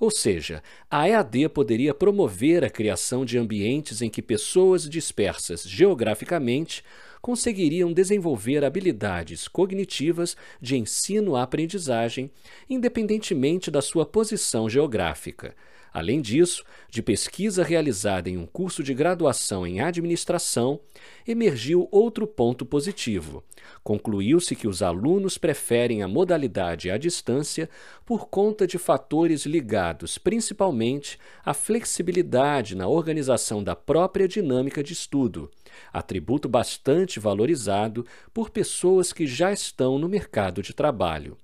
Ou 0.00 0.10
seja, 0.10 0.62
a 0.90 1.08
EAD 1.08 1.48
poderia 1.50 1.94
promover 1.94 2.64
a 2.64 2.70
criação 2.70 3.24
de 3.24 3.38
ambientes 3.38 4.02
em 4.02 4.10
que 4.10 4.20
pessoas 4.20 4.88
dispersas 4.88 5.62
geograficamente 5.62 6.82
conseguiriam 7.20 7.92
desenvolver 7.92 8.64
habilidades 8.64 9.46
cognitivas 9.46 10.36
de 10.60 10.76
ensino-aprendizagem, 10.76 12.30
independentemente 12.68 13.70
da 13.70 13.80
sua 13.80 14.04
posição 14.04 14.68
geográfica. 14.68 15.54
Além 15.92 16.22
disso, 16.22 16.64
de 16.88 17.02
pesquisa 17.02 17.62
realizada 17.62 18.30
em 18.30 18.38
um 18.38 18.46
curso 18.46 18.82
de 18.82 18.94
graduação 18.94 19.66
em 19.66 19.80
administração, 19.80 20.80
emergiu 21.26 21.86
outro 21.90 22.26
ponto 22.26 22.64
positivo. 22.64 23.44
Concluiu-se 23.84 24.56
que 24.56 24.66
os 24.66 24.82
alunos 24.82 25.36
preferem 25.36 26.02
a 26.02 26.08
modalidade 26.08 26.90
à 26.90 26.96
distância 26.96 27.68
por 28.06 28.28
conta 28.28 28.66
de 28.66 28.78
fatores 28.78 29.44
ligados 29.44 30.16
principalmente 30.16 31.18
à 31.44 31.52
flexibilidade 31.52 32.74
na 32.74 32.88
organização 32.88 33.62
da 33.62 33.76
própria 33.76 34.26
dinâmica 34.26 34.82
de 34.82 34.92
estudo, 34.92 35.50
atributo 35.92 36.48
bastante 36.48 37.20
valorizado 37.20 38.06
por 38.32 38.50
pessoas 38.50 39.12
que 39.12 39.26
já 39.26 39.52
estão 39.52 39.98
no 39.98 40.08
mercado 40.08 40.62
de 40.62 40.72
trabalho. 40.72 41.36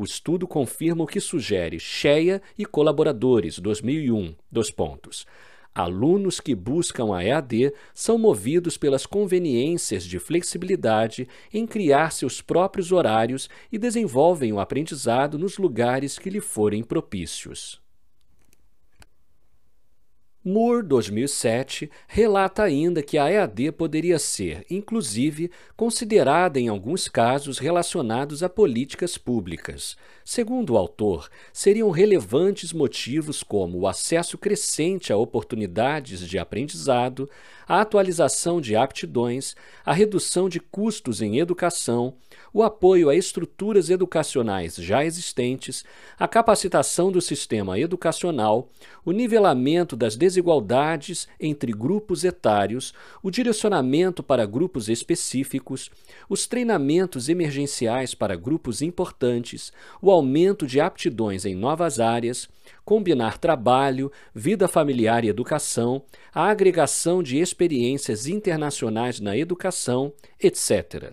O 0.00 0.04
estudo 0.04 0.46
confirma 0.46 1.02
o 1.02 1.08
que 1.08 1.18
sugere 1.18 1.80
Cheia 1.80 2.40
e 2.56 2.64
colaboradores, 2.64 3.58
2001, 3.58 4.32
dos 4.48 4.70
pontos. 4.70 5.26
Alunos 5.74 6.38
que 6.38 6.54
buscam 6.54 7.12
a 7.12 7.24
EAD 7.24 7.72
são 7.92 8.16
movidos 8.16 8.78
pelas 8.78 9.04
conveniências 9.04 10.04
de 10.04 10.20
flexibilidade 10.20 11.26
em 11.52 11.66
criar 11.66 12.12
seus 12.12 12.40
próprios 12.40 12.92
horários 12.92 13.50
e 13.72 13.76
desenvolvem 13.76 14.52
o 14.52 14.60
aprendizado 14.60 15.36
nos 15.36 15.58
lugares 15.58 16.16
que 16.16 16.30
lhe 16.30 16.40
forem 16.40 16.84
propícios. 16.84 17.80
Moore, 20.44 20.86
2007, 20.86 21.90
relata 22.06 22.62
ainda 22.62 23.02
que 23.02 23.18
a 23.18 23.28
EAD 23.28 23.72
poderia 23.72 24.20
ser, 24.20 24.64
inclusive, 24.70 25.50
considerada 25.76 26.60
em 26.60 26.68
alguns 26.68 27.08
casos 27.08 27.58
relacionados 27.58 28.42
a 28.44 28.48
políticas 28.48 29.18
públicas. 29.18 29.96
Segundo 30.24 30.74
o 30.74 30.78
autor, 30.78 31.28
seriam 31.52 31.90
relevantes 31.90 32.72
motivos 32.72 33.42
como 33.42 33.78
o 33.78 33.88
acesso 33.88 34.38
crescente 34.38 35.12
a 35.12 35.16
oportunidades 35.16 36.20
de 36.20 36.38
aprendizado, 36.38 37.28
a 37.68 37.82
atualização 37.82 38.60
de 38.60 38.74
aptidões, 38.74 39.54
a 39.84 39.92
redução 39.92 40.48
de 40.48 40.58
custos 40.58 41.20
em 41.20 41.38
educação, 41.38 42.14
o 42.52 42.62
apoio 42.62 43.10
a 43.10 43.14
estruturas 43.14 43.90
educacionais 43.90 44.76
já 44.76 45.04
existentes, 45.04 45.84
a 46.18 46.26
capacitação 46.26 47.12
do 47.12 47.20
sistema 47.20 47.78
educacional, 47.78 48.70
o 49.04 49.12
nivelamento 49.12 49.94
das 49.94 50.16
desigualdades 50.16 51.28
entre 51.38 51.72
grupos 51.72 52.24
etários, 52.24 52.94
o 53.22 53.30
direcionamento 53.30 54.22
para 54.22 54.46
grupos 54.46 54.88
específicos, 54.88 55.90
os 56.28 56.46
treinamentos 56.46 57.28
emergenciais 57.28 58.14
para 58.14 58.34
grupos 58.34 58.80
importantes, 58.80 59.72
o 60.00 60.10
aumento 60.10 60.66
de 60.66 60.80
aptidões 60.80 61.44
em 61.44 61.54
novas 61.54 62.00
áreas, 62.00 62.48
combinar 62.88 63.36
trabalho, 63.36 64.10
vida 64.34 64.66
familiar 64.66 65.22
e 65.22 65.28
educação, 65.28 66.02
a 66.32 66.48
agregação 66.48 67.22
de 67.22 67.38
experiências 67.38 68.26
internacionais 68.26 69.20
na 69.20 69.36
educação, 69.36 70.10
etc. 70.40 71.12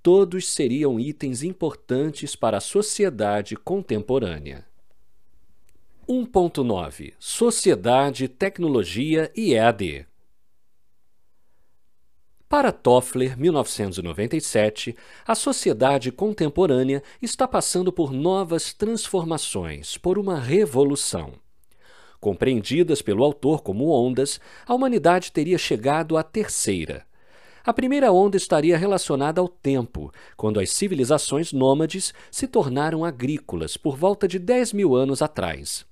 Todos 0.00 0.46
seriam 0.46 1.00
itens 1.00 1.42
importantes 1.42 2.36
para 2.36 2.58
a 2.58 2.60
sociedade 2.60 3.56
contemporânea. 3.56 4.64
1.9 6.08 7.14
Sociedade, 7.18 8.28
Tecnologia 8.28 9.28
e 9.34 9.52
EAD 9.52 10.06
para 12.48 12.70
Toffler, 12.70 13.36
1997, 13.36 14.94
a 15.26 15.34
sociedade 15.34 16.12
contemporânea 16.12 17.02
está 17.20 17.48
passando 17.48 17.92
por 17.92 18.12
novas 18.12 18.72
transformações, 18.72 19.98
por 19.98 20.16
uma 20.16 20.38
revolução. 20.38 21.32
Compreendidas 22.20 23.02
pelo 23.02 23.24
autor 23.24 23.62
como 23.62 23.88
ondas, 23.88 24.40
a 24.64 24.72
humanidade 24.72 25.32
teria 25.32 25.58
chegado 25.58 26.16
à 26.16 26.22
terceira. 26.22 27.04
A 27.64 27.72
primeira 27.72 28.12
onda 28.12 28.36
estaria 28.36 28.78
relacionada 28.78 29.40
ao 29.40 29.48
tempo, 29.48 30.12
quando 30.36 30.60
as 30.60 30.70
civilizações 30.70 31.52
nômades 31.52 32.14
se 32.30 32.46
tornaram 32.46 33.04
agrícolas 33.04 33.76
por 33.76 33.96
volta 33.96 34.28
de 34.28 34.38
10 34.38 34.72
mil 34.72 34.94
anos 34.94 35.20
atrás. 35.20 35.84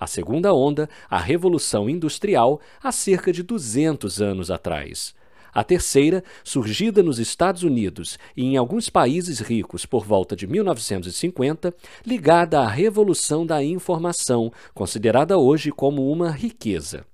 A 0.00 0.06
segunda 0.06 0.54
onda, 0.54 0.88
a 1.10 1.18
Revolução 1.18 1.90
Industrial, 1.90 2.58
há 2.82 2.90
cerca 2.90 3.30
de 3.30 3.42
200 3.42 4.22
anos 4.22 4.50
atrás. 4.50 5.14
A 5.52 5.64
terceira, 5.64 6.22
surgida 6.44 7.02
nos 7.02 7.18
Estados 7.18 7.62
Unidos 7.62 8.18
e 8.36 8.44
em 8.44 8.56
alguns 8.56 8.88
países 8.88 9.40
ricos 9.40 9.86
por 9.86 10.04
volta 10.04 10.36
de 10.36 10.46
1950, 10.46 11.74
ligada 12.06 12.60
à 12.60 12.68
Revolução 12.68 13.44
da 13.44 13.62
Informação, 13.62 14.52
considerada 14.74 15.38
hoje 15.38 15.70
como 15.70 16.10
uma 16.10 16.30
riqueza. 16.30 17.04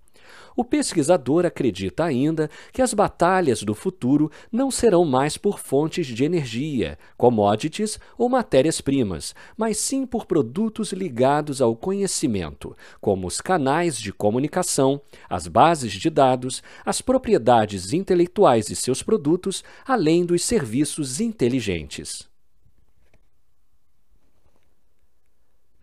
O 0.56 0.64
pesquisador 0.64 1.44
acredita 1.44 2.04
ainda 2.04 2.48
que 2.72 2.80
as 2.80 2.94
batalhas 2.94 3.62
do 3.62 3.74
futuro 3.74 4.30
não 4.52 4.70
serão 4.70 5.04
mais 5.04 5.36
por 5.36 5.58
fontes 5.58 6.06
de 6.06 6.24
energia, 6.24 6.96
commodities 7.16 7.98
ou 8.16 8.28
matérias-primas, 8.28 9.34
mas 9.56 9.78
sim 9.78 10.06
por 10.06 10.26
produtos 10.26 10.92
ligados 10.92 11.60
ao 11.60 11.74
conhecimento, 11.74 12.76
como 13.00 13.26
os 13.26 13.40
canais 13.40 13.98
de 13.98 14.12
comunicação, 14.12 15.00
as 15.28 15.48
bases 15.48 15.92
de 15.92 16.08
dados, 16.08 16.62
as 16.84 17.00
propriedades 17.00 17.92
intelectuais 17.92 18.66
de 18.66 18.76
seus 18.76 19.02
produtos, 19.02 19.64
além 19.86 20.24
dos 20.24 20.42
serviços 20.42 21.20
inteligentes. 21.20 22.33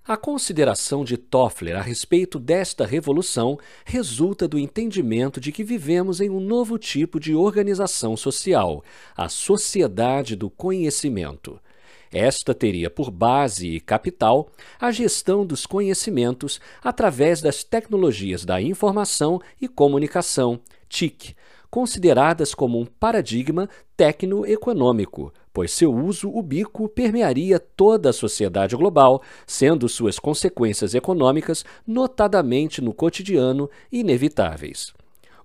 A 0.03 0.17
consideração 0.17 1.05
de 1.05 1.15
Toffler 1.15 1.77
a 1.77 1.81
respeito 1.81 2.39
desta 2.39 2.87
revolução 2.87 3.59
resulta 3.85 4.47
do 4.47 4.57
entendimento 4.57 5.39
de 5.39 5.51
que 5.51 5.63
vivemos 5.63 6.19
em 6.19 6.27
um 6.27 6.39
novo 6.39 6.79
tipo 6.79 7.19
de 7.19 7.35
organização 7.35 8.17
social, 8.17 8.83
a 9.15 9.29
sociedade 9.29 10.35
do 10.35 10.49
conhecimento. 10.49 11.59
Esta 12.11 12.51
teria 12.55 12.89
por 12.89 13.11
base 13.11 13.67
e 13.67 13.79
capital 13.79 14.49
a 14.79 14.91
gestão 14.91 15.45
dos 15.45 15.67
conhecimentos 15.67 16.59
através 16.83 17.39
das 17.39 17.63
tecnologias 17.63 18.43
da 18.43 18.59
informação 18.59 19.39
e 19.61 19.67
comunicação, 19.67 20.59
TIC, 20.89 21.35
consideradas 21.71 22.53
como 22.53 22.77
um 22.77 22.85
paradigma 22.85 23.69
tecnoeconômico, 23.95 25.33
pois 25.53 25.71
seu 25.71 25.91
uso 25.93 26.29
ubíquo 26.29 26.89
permearia 26.89 27.59
toda 27.59 28.09
a 28.09 28.13
sociedade 28.13 28.75
global, 28.75 29.21
sendo 29.47 29.87
suas 29.87 30.19
consequências 30.19 30.93
econômicas, 30.93 31.63
notadamente 31.87 32.81
no 32.81 32.93
cotidiano, 32.93 33.69
inevitáveis. 33.89 34.93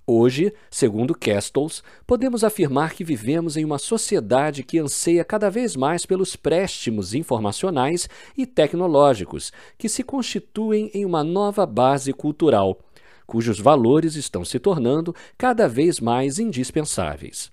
Hoje, 0.09 0.53
segundo 0.71 1.17
Castells, 1.17 1.83
podemos 2.07 2.45
afirmar 2.45 2.95
que 2.95 3.03
vivemos 3.03 3.57
em 3.57 3.65
uma 3.65 3.77
sociedade 3.77 4.63
que 4.63 4.79
anseia 4.79 5.25
cada 5.25 5.51
vez 5.51 5.75
mais 5.75 6.07
pelos 6.07 6.37
préstimos 6.37 7.13
informacionais 7.13 8.09
e 8.39 8.47
tecnológicos, 8.47 9.53
que 9.77 9.89
se 9.89 10.05
constituem 10.05 10.93
em 10.95 11.05
uma 11.05 11.25
nova 11.25 11.67
base 11.67 12.13
cultural, 12.13 12.79
cujos 13.27 13.59
valores 13.59 14.15
estão 14.15 14.45
se 14.45 14.59
tornando 14.59 15.15
cada 15.37 15.69
vez 15.69 16.01
mais 16.01 16.39
indispensáveis. 16.39 17.51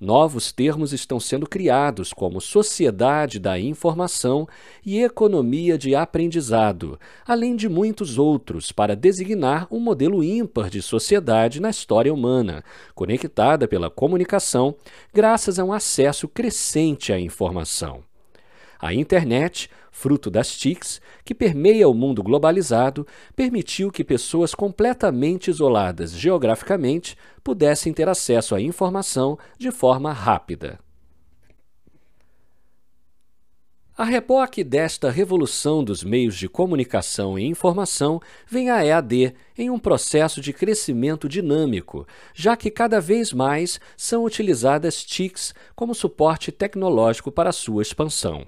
Novos 0.00 0.52
termos 0.52 0.92
estão 0.92 1.18
sendo 1.18 1.48
criados, 1.48 2.12
como 2.12 2.40
sociedade 2.40 3.40
da 3.40 3.58
informação 3.58 4.46
e 4.86 5.02
economia 5.02 5.76
de 5.76 5.94
aprendizado, 5.94 7.00
além 7.26 7.56
de 7.56 7.68
muitos 7.68 8.16
outros, 8.16 8.70
para 8.70 8.94
designar 8.94 9.66
um 9.70 9.80
modelo 9.80 10.22
ímpar 10.22 10.70
de 10.70 10.80
sociedade 10.80 11.60
na 11.60 11.70
história 11.70 12.14
humana, 12.14 12.62
conectada 12.94 13.66
pela 13.66 13.90
comunicação, 13.90 14.76
graças 15.12 15.58
a 15.58 15.64
um 15.64 15.72
acesso 15.72 16.28
crescente 16.28 17.12
à 17.12 17.18
informação. 17.18 18.07
A 18.80 18.94
internet, 18.94 19.68
fruto 19.90 20.30
das 20.30 20.56
TICs, 20.56 21.00
que 21.24 21.34
permeia 21.34 21.88
o 21.88 21.94
mundo 21.94 22.22
globalizado, 22.22 23.06
permitiu 23.34 23.90
que 23.90 24.04
pessoas 24.04 24.54
completamente 24.54 25.50
isoladas 25.50 26.12
geograficamente 26.12 27.16
pudessem 27.42 27.92
ter 27.92 28.08
acesso 28.08 28.54
à 28.54 28.60
informação 28.60 29.36
de 29.58 29.72
forma 29.72 30.12
rápida. 30.12 30.78
A 33.96 34.04
reboque 34.04 34.62
desta 34.62 35.10
revolução 35.10 35.82
dos 35.82 36.04
meios 36.04 36.36
de 36.36 36.48
comunicação 36.48 37.36
e 37.36 37.44
informação 37.44 38.20
vem 38.46 38.70
a 38.70 38.86
EAD 38.86 39.34
em 39.56 39.70
um 39.70 39.76
processo 39.76 40.40
de 40.40 40.52
crescimento 40.52 41.28
dinâmico, 41.28 42.06
já 42.32 42.56
que 42.56 42.70
cada 42.70 43.00
vez 43.00 43.32
mais 43.32 43.80
são 43.96 44.22
utilizadas 44.22 45.04
TICs 45.04 45.52
como 45.74 45.96
suporte 45.96 46.52
tecnológico 46.52 47.32
para 47.32 47.50
sua 47.50 47.82
expansão. 47.82 48.46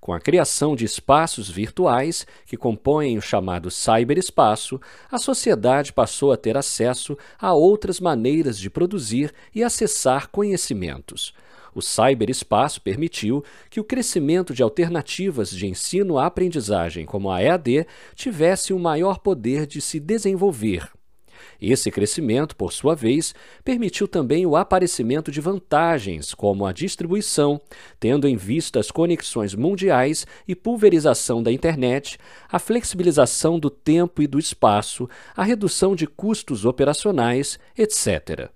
Com 0.00 0.12
a 0.12 0.20
criação 0.20 0.76
de 0.76 0.84
espaços 0.84 1.50
virtuais, 1.50 2.26
que 2.46 2.56
compõem 2.56 3.18
o 3.18 3.22
chamado 3.22 3.70
cyberespaço, 3.70 4.80
a 5.10 5.18
sociedade 5.18 5.92
passou 5.92 6.32
a 6.32 6.36
ter 6.36 6.56
acesso 6.56 7.16
a 7.38 7.52
outras 7.52 8.00
maneiras 8.00 8.58
de 8.58 8.70
produzir 8.70 9.32
e 9.54 9.62
acessar 9.62 10.28
conhecimentos. 10.28 11.34
O 11.74 11.82
cyberespaço 11.82 12.80
permitiu 12.80 13.44
que 13.70 13.78
o 13.80 13.84
crescimento 13.84 14.54
de 14.54 14.62
alternativas 14.62 15.50
de 15.50 15.66
ensino-aprendizagem 15.66 17.04
como 17.04 17.30
a 17.30 17.42
EAD 17.42 17.86
tivesse 18.14 18.72
um 18.72 18.78
maior 18.78 19.18
poder 19.18 19.66
de 19.66 19.80
se 19.80 20.00
desenvolver 20.00 20.90
esse 21.60 21.90
crescimento, 21.90 22.56
por 22.56 22.72
sua 22.72 22.94
vez, 22.94 23.34
permitiu 23.64 24.06
também 24.06 24.46
o 24.46 24.56
aparecimento 24.56 25.30
de 25.30 25.40
vantagens, 25.40 26.34
como 26.34 26.66
a 26.66 26.72
distribuição, 26.72 27.60
tendo 27.98 28.26
em 28.26 28.36
vista 28.36 28.80
as 28.80 28.90
conexões 28.90 29.54
mundiais 29.54 30.26
e 30.46 30.54
pulverização 30.54 31.42
da 31.42 31.52
internet, 31.52 32.18
a 32.50 32.58
flexibilização 32.58 33.58
do 33.58 33.70
tempo 33.70 34.22
e 34.22 34.26
do 34.26 34.38
espaço, 34.38 35.08
a 35.36 35.42
redução 35.42 35.94
de 35.94 36.06
custos 36.06 36.64
operacionais, 36.64 37.58
etc. 37.76 38.50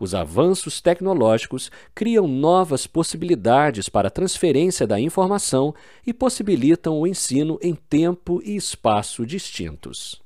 Os 0.00 0.14
avanços 0.14 0.80
tecnológicos 0.80 1.70
criam 1.94 2.26
novas 2.26 2.86
possibilidades 2.86 3.90
para 3.90 4.08
a 4.08 4.10
transferência 4.10 4.86
da 4.86 4.98
informação 4.98 5.74
e 6.06 6.14
possibilitam 6.14 6.98
o 6.98 7.06
ensino 7.06 7.58
em 7.62 7.74
tempo 7.74 8.40
e 8.42 8.56
espaço 8.56 9.26
distintos. 9.26 10.22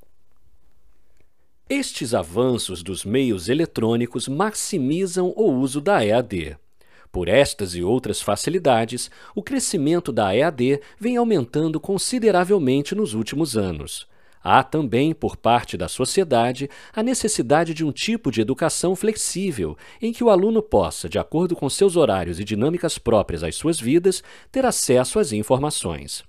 Estes 1.68 2.12
avanços 2.12 2.82
dos 2.82 3.06
meios 3.06 3.48
eletrônicos 3.48 4.28
maximizam 4.28 5.32
o 5.34 5.50
uso 5.50 5.80
da 5.80 6.04
EAD. 6.04 6.58
Por 7.10 7.26
estas 7.26 7.74
e 7.74 7.82
outras 7.82 8.20
facilidades, 8.20 9.10
o 9.34 9.42
crescimento 9.42 10.12
da 10.12 10.36
EAD 10.36 10.78
vem 11.00 11.16
aumentando 11.16 11.80
consideravelmente 11.80 12.94
nos 12.94 13.14
últimos 13.14 13.56
anos. 13.56 14.06
Há 14.42 14.62
também, 14.62 15.14
por 15.14 15.38
parte 15.38 15.74
da 15.78 15.88
sociedade, 15.88 16.68
a 16.92 17.02
necessidade 17.02 17.72
de 17.72 17.82
um 17.82 17.90
tipo 17.90 18.30
de 18.30 18.42
educação 18.42 18.94
flexível, 18.94 19.74
em 20.02 20.12
que 20.12 20.22
o 20.22 20.28
aluno 20.28 20.60
possa, 20.60 21.08
de 21.08 21.18
acordo 21.18 21.56
com 21.56 21.70
seus 21.70 21.96
horários 21.96 22.38
e 22.38 22.44
dinâmicas 22.44 22.98
próprias 22.98 23.42
às 23.42 23.54
suas 23.56 23.80
vidas, 23.80 24.22
ter 24.52 24.66
acesso 24.66 25.18
às 25.18 25.32
informações. 25.32 26.22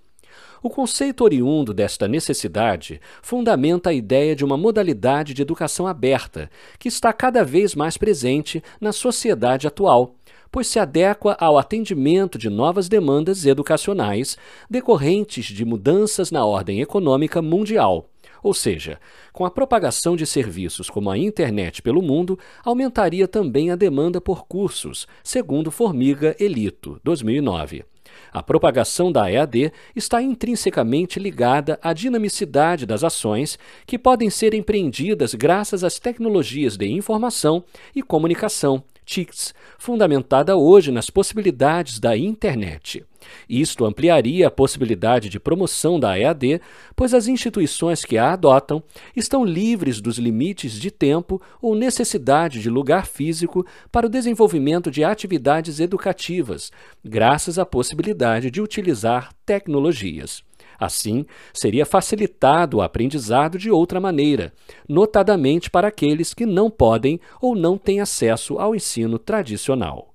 O 0.66 0.70
conceito 0.72 1.24
oriundo 1.24 1.76
desta 1.76 2.08
necessidade 2.08 3.00
fundamenta 3.22 3.92
a 3.92 3.94
ideia 3.94 4.36
de 4.36 4.44
uma 4.44 4.58
modalidade 4.58 5.32
de 5.32 5.44
educação 5.44 5.86
aberta, 5.86 6.50
que 6.80 6.88
está 6.88 7.14
cada 7.14 7.46
vez 7.46 7.76
mais 7.76 7.98
presente 7.98 8.64
na 8.82 8.92
sociedade 8.92 9.68
atual, 9.68 10.16
pois 10.52 10.66
se 10.66 10.80
adequa 10.80 11.38
ao 11.40 11.60
atendimento 11.60 12.40
de 12.40 12.50
novas 12.50 12.90
demandas 12.90 13.46
educacionais 13.46 14.40
decorrentes 14.68 15.46
de 15.46 15.64
mudanças 15.64 16.32
na 16.32 16.44
ordem 16.44 16.82
econômica 16.82 17.44
mundial. 17.44 18.10
Ou 18.42 18.52
seja, 18.52 19.00
com 19.32 19.46
a 19.46 19.52
propagação 19.52 20.16
de 20.16 20.26
serviços 20.26 20.90
como 20.90 21.12
a 21.12 21.18
internet 21.18 21.84
pelo 21.84 22.02
mundo, 22.02 22.40
aumentaria 22.64 23.28
também 23.28 23.70
a 23.70 23.76
demanda 23.76 24.20
por 24.20 24.48
cursos, 24.48 25.08
segundo 25.24 25.70
Formiga 25.70 26.36
Elito, 26.40 27.00
2009. 27.04 27.86
A 28.32 28.44
propagação 28.44 29.12
da 29.12 29.32
EAD 29.32 29.72
está 29.96 30.22
intrinsecamente 30.22 31.20
ligada 31.20 31.80
à 31.82 31.94
dinamicidade 31.94 32.86
das 32.86 33.04
ações 33.04 33.58
que 33.86 33.98
podem 33.98 34.30
ser 34.30 34.54
empreendidas 34.54 35.34
graças 35.34 35.84
às 35.84 36.00
tecnologias 36.00 36.78
de 36.78 36.88
informação 36.88 37.64
e 37.96 38.02
comunicação, 38.02 38.84
TICs, 39.06 39.54
fundamentada 39.78 40.56
hoje 40.56 40.92
nas 40.92 41.10
possibilidades 41.10 42.00
da 42.00 42.18
internet. 42.18 43.06
Isto 43.50 43.86
ampliaria 43.86 44.48
a 44.48 44.52
possibilidade 44.52 45.30
de 45.30 45.40
promoção 45.40 46.00
da 46.00 46.18
EAD, 46.18 46.62
pois 46.96 47.14
as 47.14 47.28
instituições 47.28 48.04
que 48.04 48.18
a 48.18 48.34
adotam 48.34 48.84
estão 49.16 49.46
livres 49.46 50.02
dos 50.02 50.18
limites 50.18 50.74
de 50.74 50.92
tempo 50.92 51.42
ou 51.62 51.76
necessidade 51.76 52.62
de 52.62 52.70
lugar 52.70 53.06
físico 53.06 53.66
para 53.92 54.08
o 54.08 54.10
desenvolvimento 54.10 54.90
de 54.90 55.04
atividades 55.04 55.80
educativas, 55.80 56.72
graças 57.04 57.60
à 57.60 57.66
possibilidade 57.66 58.50
de 58.50 58.62
utilizar 58.62 59.32
tecnologias. 59.46 60.44
Assim, 60.80 61.26
seria 61.54 61.86
facilitado 61.86 62.78
o 62.78 62.82
aprendizado 62.82 63.58
de 63.58 63.72
outra 63.72 64.00
maneira, 64.00 64.54
notadamente 64.88 65.70
para 65.70 65.88
aqueles 65.88 66.34
que 66.34 66.46
não 66.46 66.70
podem 66.70 67.20
ou 67.42 67.56
não 67.56 67.78
têm 67.78 68.02
acesso 68.02 68.60
ao 68.60 68.76
ensino 68.76 69.18
tradicional. 69.18 70.15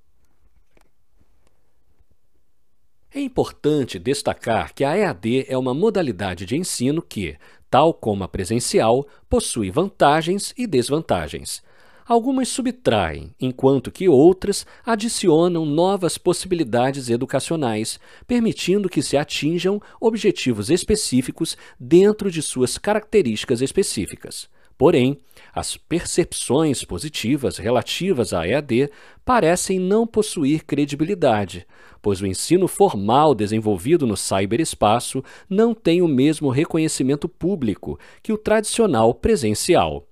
É 3.12 3.20
importante 3.20 3.98
destacar 3.98 4.72
que 4.72 4.84
a 4.84 4.96
EAD 4.96 5.46
é 5.48 5.58
uma 5.58 5.74
modalidade 5.74 6.46
de 6.46 6.56
ensino 6.56 7.02
que, 7.02 7.36
tal 7.68 7.92
como 7.92 8.22
a 8.22 8.28
presencial, 8.28 9.04
possui 9.28 9.68
vantagens 9.68 10.54
e 10.56 10.64
desvantagens. 10.64 11.60
Algumas 12.06 12.48
subtraem, 12.48 13.34
enquanto 13.40 13.90
que 13.90 14.08
outras 14.08 14.64
adicionam 14.86 15.66
novas 15.66 16.16
possibilidades 16.18 17.10
educacionais, 17.10 17.98
permitindo 18.28 18.88
que 18.88 19.02
se 19.02 19.16
atinjam 19.16 19.82
objetivos 20.00 20.70
específicos 20.70 21.56
dentro 21.80 22.30
de 22.30 22.40
suas 22.40 22.78
características 22.78 23.60
específicas. 23.60 24.48
Porém, 24.78 25.18
as 25.52 25.76
percepções 25.76 26.84
positivas 26.84 27.58
relativas 27.58 28.32
à 28.32 28.46
EAD 28.46 28.90
parecem 29.24 29.78
não 29.78 30.06
possuir 30.06 30.64
credibilidade, 30.64 31.66
pois 32.02 32.20
o 32.20 32.26
ensino 32.26 32.66
formal 32.66 33.34
desenvolvido 33.34 34.06
no 34.06 34.16
cyberespaço 34.16 35.22
não 35.48 35.74
tem 35.74 36.02
o 36.02 36.08
mesmo 36.08 36.50
reconhecimento 36.50 37.28
público 37.28 37.98
que 38.22 38.32
o 38.32 38.38
tradicional 38.38 39.12
presencial. 39.14 40.06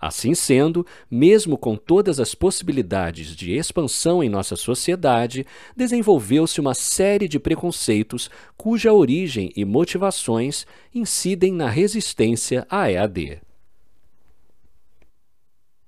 Assim 0.00 0.32
sendo, 0.32 0.86
mesmo 1.10 1.58
com 1.58 1.76
todas 1.76 2.20
as 2.20 2.34
possibilidades 2.34 3.34
de 3.34 3.52
expansão 3.52 4.22
em 4.22 4.28
nossa 4.28 4.54
sociedade, 4.54 5.44
desenvolveu-se 5.76 6.60
uma 6.60 6.72
série 6.72 7.26
de 7.26 7.38
preconceitos 7.38 8.30
cuja 8.56 8.92
origem 8.92 9.52
e 9.56 9.64
motivações 9.64 10.66
incidem 10.94 11.52
na 11.52 11.68
resistência 11.68 12.64
à 12.70 12.90
EAD. 12.90 13.40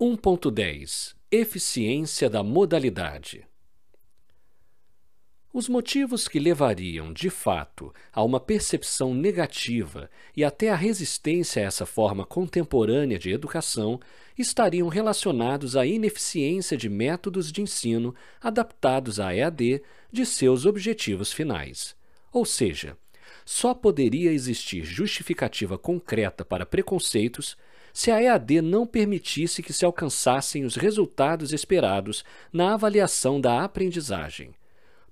1.10 0.01 1.15
Eficiência 1.31 2.29
da 2.29 2.43
modalidade 2.43 3.50
os 5.53 5.69
motivos 5.69 6.29
que 6.29 6.39
levariam, 6.39 7.13
de 7.13 7.29
fato, 7.29 7.93
a 8.13 8.23
uma 8.23 8.39
percepção 8.39 9.13
negativa 9.13 10.09
e 10.37 10.45
até 10.45 10.71
a 10.71 10.77
resistência 10.77 11.61
a 11.63 11.67
essa 11.67 11.85
forma 11.85 12.25
contemporânea 12.25 13.19
de 13.19 13.33
educação 13.33 13.99
estariam 14.39 14.87
relacionados 14.89 15.77
à 15.77 15.85
ineficiência 15.85 16.77
de 16.77 16.89
métodos 16.89 17.51
de 17.51 17.63
ensino 17.63 18.15
adaptados 18.41 19.19
à 19.19 19.35
EAD 19.35 19.83
de 20.13 20.25
seus 20.25 20.67
objetivos 20.67 21.33
finais. 21.33 21.97
Ou 22.33 22.45
seja, 22.45 22.97
só 23.45 23.75
poderia 23.75 24.33
existir 24.33 24.85
justificativa 24.85 25.77
concreta 25.77 26.45
para 26.45 26.65
preconceitos 26.65 27.57
se 27.93 28.13
a 28.13 28.23
EAD 28.23 28.63
não 28.63 28.87
permitisse 28.87 29.65
que 29.65 29.73
se 29.73 29.85
alcançassem 29.85 30.65
os 30.65 30.77
resultados 30.77 31.53
esperados 31.53 32.25
na 32.53 32.75
avaliação 32.75 33.41
da 33.41 33.65
aprendizagem. 33.65 34.55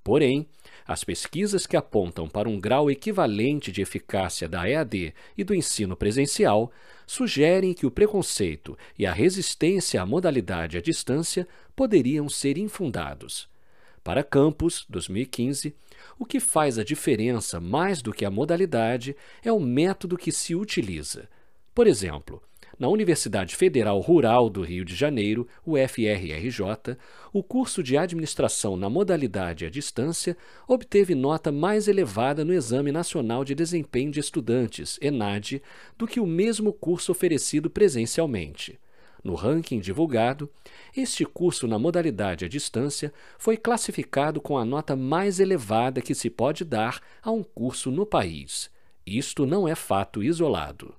Porém, 0.08 0.46
as 0.86 1.04
pesquisas 1.04 1.66
que 1.66 1.76
apontam 1.76 2.26
para 2.26 2.48
um 2.48 2.58
grau 2.58 2.90
equivalente 2.90 3.70
de 3.70 3.82
eficácia 3.82 4.48
da 4.48 4.66
EAD 4.66 5.12
e 5.36 5.44
do 5.44 5.54
ensino 5.54 5.94
presencial 5.94 6.72
sugerem 7.06 7.74
que 7.74 7.84
o 7.84 7.90
preconceito 7.90 8.74
e 8.98 9.04
a 9.04 9.12
resistência 9.12 10.00
à 10.00 10.06
modalidade 10.06 10.78
à 10.78 10.80
distância 10.80 11.46
poderiam 11.76 12.26
ser 12.26 12.56
infundados. 12.56 13.50
Para 14.02 14.24
Campos, 14.24 14.86
2015, 14.88 15.76
o 16.18 16.24
que 16.24 16.40
faz 16.40 16.78
a 16.78 16.84
diferença 16.84 17.60
mais 17.60 18.00
do 18.00 18.10
que 18.10 18.24
a 18.24 18.30
modalidade 18.30 19.14
é 19.44 19.52
o 19.52 19.60
método 19.60 20.16
que 20.16 20.32
se 20.32 20.54
utiliza. 20.54 21.28
Por 21.74 21.86
exemplo, 21.86 22.42
na 22.78 22.88
Universidade 22.88 23.56
Federal 23.56 23.98
Rural 23.98 24.48
do 24.48 24.62
Rio 24.62 24.84
de 24.84 24.94
Janeiro, 24.94 25.48
UFRRJ, 25.66 26.96
o 27.32 27.42
curso 27.42 27.82
de 27.82 27.96
administração 27.96 28.76
na 28.76 28.88
modalidade 28.88 29.66
à 29.66 29.70
distância 29.70 30.36
obteve 30.66 31.14
nota 31.14 31.50
mais 31.50 31.88
elevada 31.88 32.44
no 32.44 32.52
Exame 32.52 32.92
Nacional 32.92 33.44
de 33.44 33.54
Desempenho 33.54 34.12
de 34.12 34.20
Estudantes, 34.20 34.98
ENAD, 35.02 35.60
do 35.96 36.06
que 36.06 36.20
o 36.20 36.26
mesmo 36.26 36.72
curso 36.72 37.10
oferecido 37.10 37.68
presencialmente. 37.68 38.78
No 39.24 39.34
ranking 39.34 39.80
divulgado, 39.80 40.48
este 40.96 41.24
curso 41.24 41.66
na 41.66 41.78
modalidade 41.78 42.44
à 42.44 42.48
distância 42.48 43.12
foi 43.36 43.56
classificado 43.56 44.40
com 44.40 44.56
a 44.56 44.64
nota 44.64 44.94
mais 44.94 45.40
elevada 45.40 46.00
que 46.00 46.14
se 46.14 46.30
pode 46.30 46.64
dar 46.64 47.00
a 47.20 47.32
um 47.32 47.42
curso 47.42 47.90
no 47.90 48.06
país. 48.06 48.70
Isto 49.04 49.44
não 49.44 49.66
é 49.66 49.74
fato 49.74 50.22
isolado. 50.22 50.94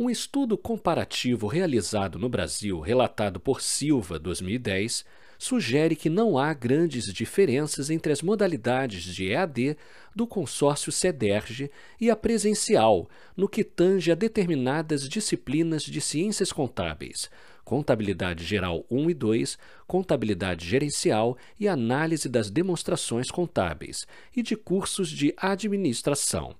Um 0.00 0.08
estudo 0.08 0.56
comparativo 0.56 1.48
realizado 1.48 2.20
no 2.20 2.28
Brasil, 2.28 2.78
relatado 2.78 3.40
por 3.40 3.60
Silva, 3.60 4.16
2010, 4.16 5.04
sugere 5.36 5.96
que 5.96 6.08
não 6.08 6.38
há 6.38 6.54
grandes 6.54 7.12
diferenças 7.12 7.90
entre 7.90 8.12
as 8.12 8.22
modalidades 8.22 9.02
de 9.02 9.32
EAD 9.32 9.76
do 10.14 10.24
consórcio 10.24 10.92
CEDERJ 10.92 11.68
e 12.00 12.10
a 12.10 12.14
presencial, 12.14 13.10
no 13.36 13.48
que 13.48 13.64
tange 13.64 14.12
a 14.12 14.14
determinadas 14.14 15.08
disciplinas 15.08 15.82
de 15.82 16.00
ciências 16.00 16.52
contábeis, 16.52 17.28
Contabilidade 17.64 18.44
Geral 18.44 18.86
1 18.88 19.10
e 19.10 19.14
2, 19.14 19.58
Contabilidade 19.84 20.64
Gerencial 20.64 21.36
e 21.58 21.66
Análise 21.66 22.28
das 22.28 22.52
Demonstrações 22.52 23.32
Contábeis, 23.32 24.06
e 24.36 24.44
de 24.44 24.54
cursos 24.54 25.08
de 25.08 25.34
administração. 25.36 26.54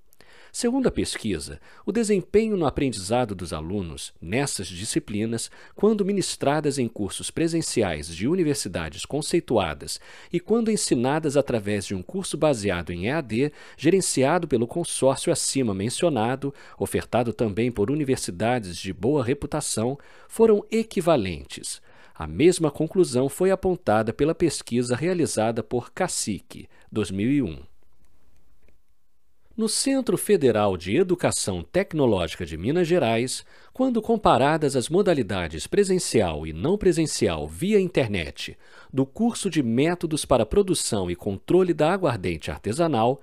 Segundo 0.58 0.88
a 0.88 0.90
pesquisa, 0.90 1.60
o 1.86 1.92
desempenho 1.92 2.56
no 2.56 2.66
aprendizado 2.66 3.32
dos 3.32 3.52
alunos 3.52 4.12
nessas 4.20 4.66
disciplinas, 4.66 5.52
quando 5.76 6.04
ministradas 6.04 6.80
em 6.80 6.88
cursos 6.88 7.30
presenciais 7.30 8.08
de 8.08 8.26
universidades 8.26 9.04
conceituadas 9.04 10.00
e 10.32 10.40
quando 10.40 10.72
ensinadas 10.72 11.36
através 11.36 11.86
de 11.86 11.94
um 11.94 12.02
curso 12.02 12.36
baseado 12.36 12.90
em 12.90 13.06
EAD, 13.06 13.52
gerenciado 13.76 14.48
pelo 14.48 14.66
consórcio 14.66 15.32
acima 15.32 15.72
mencionado, 15.72 16.52
ofertado 16.76 17.32
também 17.32 17.70
por 17.70 17.88
universidades 17.88 18.76
de 18.76 18.92
boa 18.92 19.22
reputação, 19.22 19.96
foram 20.26 20.66
equivalentes. 20.72 21.80
A 22.12 22.26
mesma 22.26 22.68
conclusão 22.68 23.28
foi 23.28 23.52
apontada 23.52 24.12
pela 24.12 24.34
pesquisa 24.34 24.96
realizada 24.96 25.62
por 25.62 25.92
Cacique, 25.92 26.68
2001. 26.90 27.67
No 29.58 29.68
Centro 29.68 30.16
Federal 30.16 30.76
de 30.76 30.96
Educação 30.96 31.64
Tecnológica 31.64 32.46
de 32.46 32.56
Minas 32.56 32.86
Gerais, 32.86 33.44
quando 33.72 34.00
comparadas 34.00 34.76
as 34.76 34.88
modalidades 34.88 35.66
presencial 35.66 36.46
e 36.46 36.52
não 36.52 36.78
presencial 36.78 37.48
via 37.48 37.80
internet 37.80 38.56
do 38.92 39.04
curso 39.04 39.50
de 39.50 39.60
Métodos 39.60 40.24
para 40.24 40.46
Produção 40.46 41.10
e 41.10 41.16
Controle 41.16 41.74
da 41.74 41.92
Aguardente 41.92 42.52
Artesanal, 42.52 43.20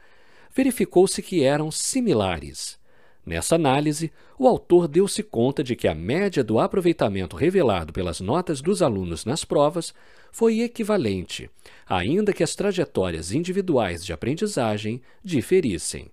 verificou-se 0.53 1.21
que 1.21 1.41
eram 1.41 1.71
similares. 1.71 2.77
Nessa 3.25 3.55
análise, 3.55 4.11
o 4.37 4.45
autor 4.45 4.89
deu-se 4.89 5.23
conta 5.23 5.63
de 5.63 5.73
que 5.73 5.87
a 5.87 5.95
média 5.95 6.43
do 6.43 6.59
aproveitamento 6.59 7.37
revelado 7.37 7.93
pelas 7.93 8.19
notas 8.19 8.59
dos 8.59 8.81
alunos 8.81 9.23
nas 9.23 9.45
provas 9.45 9.93
foi 10.33 10.59
equivalente, 10.59 11.49
ainda 11.87 12.33
que 12.33 12.43
as 12.43 12.55
trajetórias 12.55 13.31
individuais 13.31 14.05
de 14.05 14.11
aprendizagem 14.11 15.01
diferissem. 15.23 16.11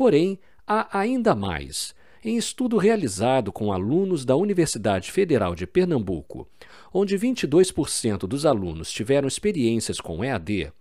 Porém, 0.00 0.40
há 0.66 0.98
ainda 0.98 1.34
mais. 1.34 1.94
Em 2.24 2.38
estudo 2.38 2.78
realizado 2.78 3.52
com 3.52 3.70
alunos 3.70 4.24
da 4.24 4.34
Universidade 4.34 5.12
Federal 5.12 5.54
de 5.54 5.66
Pernambuco, 5.66 6.48
onde 6.90 7.18
22% 7.18 8.20
dos 8.20 8.46
alunos 8.46 8.90
tiveram 8.90 9.28
experiências 9.28 10.00
com 10.00 10.24
EAD, 10.24 10.72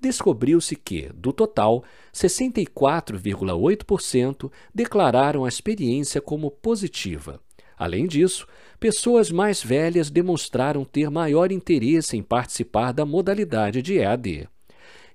descobriu-se 0.00 0.74
que, 0.74 1.08
do 1.14 1.32
total, 1.32 1.84
64,8% 2.12 4.50
declararam 4.74 5.44
a 5.44 5.48
experiência 5.48 6.20
como 6.20 6.50
positiva. 6.50 7.40
Além 7.78 8.08
disso, 8.08 8.48
pessoas 8.80 9.30
mais 9.30 9.62
velhas 9.62 10.10
demonstraram 10.10 10.84
ter 10.84 11.08
maior 11.08 11.52
interesse 11.52 12.16
em 12.16 12.22
participar 12.22 12.90
da 12.90 13.06
modalidade 13.06 13.80
de 13.80 13.98
EAD. 13.98 14.48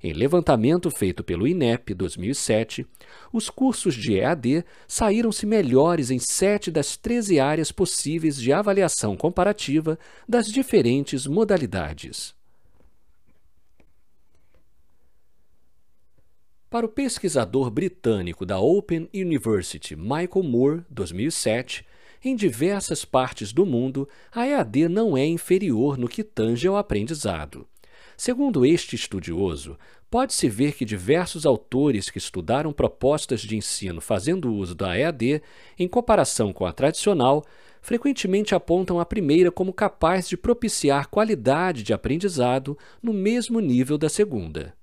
Em 0.04 0.14
levantamento 0.14 0.90
feito 0.90 1.24
pelo 1.24 1.48
INEP 1.48 1.94
2007, 1.94 2.88
os 3.32 3.52
cursos 3.52 3.94
de 3.94 4.18
EAD 4.18 4.66
saíram-se 4.88 5.46
melhores 5.46 6.10
em 6.10 6.18
sete 6.18 6.72
das 6.72 6.98
13 6.98 7.40
áreas 7.40 7.72
possíveis 7.72 8.38
de 8.38 8.52
avaliação 8.52 9.16
comparativa 9.16 10.00
das 10.28 10.48
diferentes 10.48 11.28
modalidades. 11.28 12.34
Para 16.68 16.86
o 16.86 16.90
pesquisador 16.90 17.70
britânico 17.70 18.44
da 18.44 18.58
Open 18.58 19.08
University 19.14 19.96
Michael 19.96 20.42
Moore, 20.42 20.86
2007, 20.90 21.86
em 22.24 22.36
diversas 22.36 23.06
partes 23.06 23.54
do 23.54 23.68
mundo, 23.68 24.10
a 24.32 24.48
EAD 24.48 24.88
não 24.88 25.16
é 25.16 25.26
inferior 25.26 25.96
no 25.96 26.08
que 26.08 26.24
tange 26.24 26.68
ao 26.68 26.78
aprendizado. 26.78 27.68
Segundo 28.24 28.64
este 28.64 28.96
estudioso, 28.96 29.80
pode-se 30.08 30.48
ver 30.48 30.74
que 30.74 30.86
diversos 30.86 31.44
autores 31.44 32.08
que 32.08 32.20
estudaram 32.20 32.72
propostas 32.72 33.42
de 33.42 33.58
ensino 33.58 34.00
fazendo 34.00 34.54
uso 34.54 34.76
da 34.76 34.96
EAD, 34.96 35.42
em 35.80 35.88
comparação 35.88 36.54
com 36.54 36.64
a 36.64 36.72
tradicional, 36.72 37.44
frequentemente 37.82 38.54
apontam 38.54 39.00
a 39.00 39.06
primeira 39.08 39.52
como 39.52 39.74
capaz 39.74 40.30
de 40.30 40.38
propiciar 40.38 41.08
qualidade 41.08 41.82
de 41.82 41.94
aprendizado 41.94 42.78
no 43.02 43.12
mesmo 43.12 43.60
nível 43.60 43.98
da 43.98 44.08
segunda. 44.08 44.76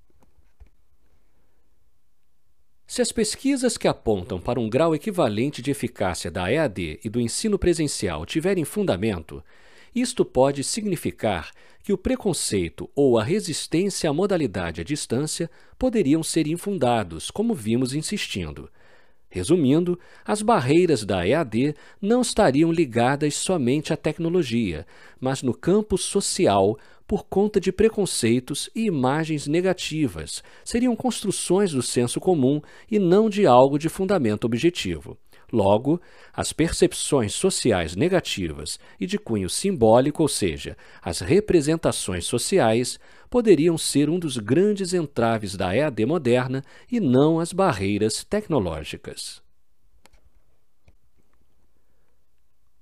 Se 2.89 3.01
as 3.01 3.13
pesquisas 3.13 3.79
que 3.79 3.87
apontam 3.87 4.41
para 4.41 4.59
um 4.59 4.69
grau 4.69 4.97
equivalente 4.97 5.63
de 5.63 5.71
eficácia 5.71 6.29
da 6.29 6.51
EAD 6.51 6.99
e 7.05 7.09
do 7.09 7.21
ensino 7.21 7.57
presencial 7.57 8.27
tiverem 8.27 8.65
fundamento, 8.65 9.45
isto 10.01 10.25
pode 10.25 10.63
significar 10.65 11.53
que 11.83 11.93
o 11.93 11.99
preconceito 11.99 12.91
ou 12.95 13.19
a 13.19 13.25
resistência 13.25 14.11
à 14.11 14.13
modalidade 14.13 14.81
à 14.81 14.85
distância 14.85 15.51
poderiam 15.79 16.23
ser 16.23 16.47
infundados, 16.47 17.31
como 17.31 17.55
vimos 17.55 17.95
insistindo. 17.95 18.71
Resumindo, 19.31 19.99
as 20.25 20.41
barreiras 20.41 21.05
da 21.05 21.27
EAD 21.27 21.75
não 22.01 22.23
estariam 22.23 22.73
ligadas 22.73 23.35
somente 23.35 23.93
à 23.93 23.97
tecnologia, 23.97 24.87
mas 25.21 25.43
no 25.43 25.53
campo 25.53 25.99
social, 25.99 26.79
por 27.07 27.25
conta 27.25 27.61
de 27.61 27.71
preconceitos 27.71 28.71
e 28.75 28.87
imagens 28.87 29.47
negativas, 29.47 30.43
seriam 30.65 30.97
construções 30.97 31.73
do 31.73 31.83
senso 31.83 32.19
comum 32.19 32.61
e 32.91 32.99
não 32.99 33.29
de 33.29 33.47
algo 33.47 33.79
de 33.79 33.89
fundamento 33.89 34.45
objetivo. 34.45 35.17
Logo, 35.53 36.01
as 36.33 36.53
percepções 36.53 37.33
sociais 37.33 37.97
negativas 37.97 38.79
e 39.01 39.07
de 39.07 39.19
cunho 39.19 39.49
simbólico, 39.49 40.23
ou 40.23 40.29
seja, 40.29 40.77
as 41.01 41.21
representações 41.21 42.27
sociais, 42.27 42.99
poderiam 43.31 43.79
ser 43.79 44.11
um 44.11 44.19
dos 44.19 44.37
grandes 44.37 44.93
entraves 44.93 45.57
da 45.57 45.75
EAD 45.75 46.05
moderna 46.05 46.63
e 46.91 47.01
não 47.01 47.41
as 47.41 47.53
barreiras 47.53 48.23
tecnológicas. 48.25 49.43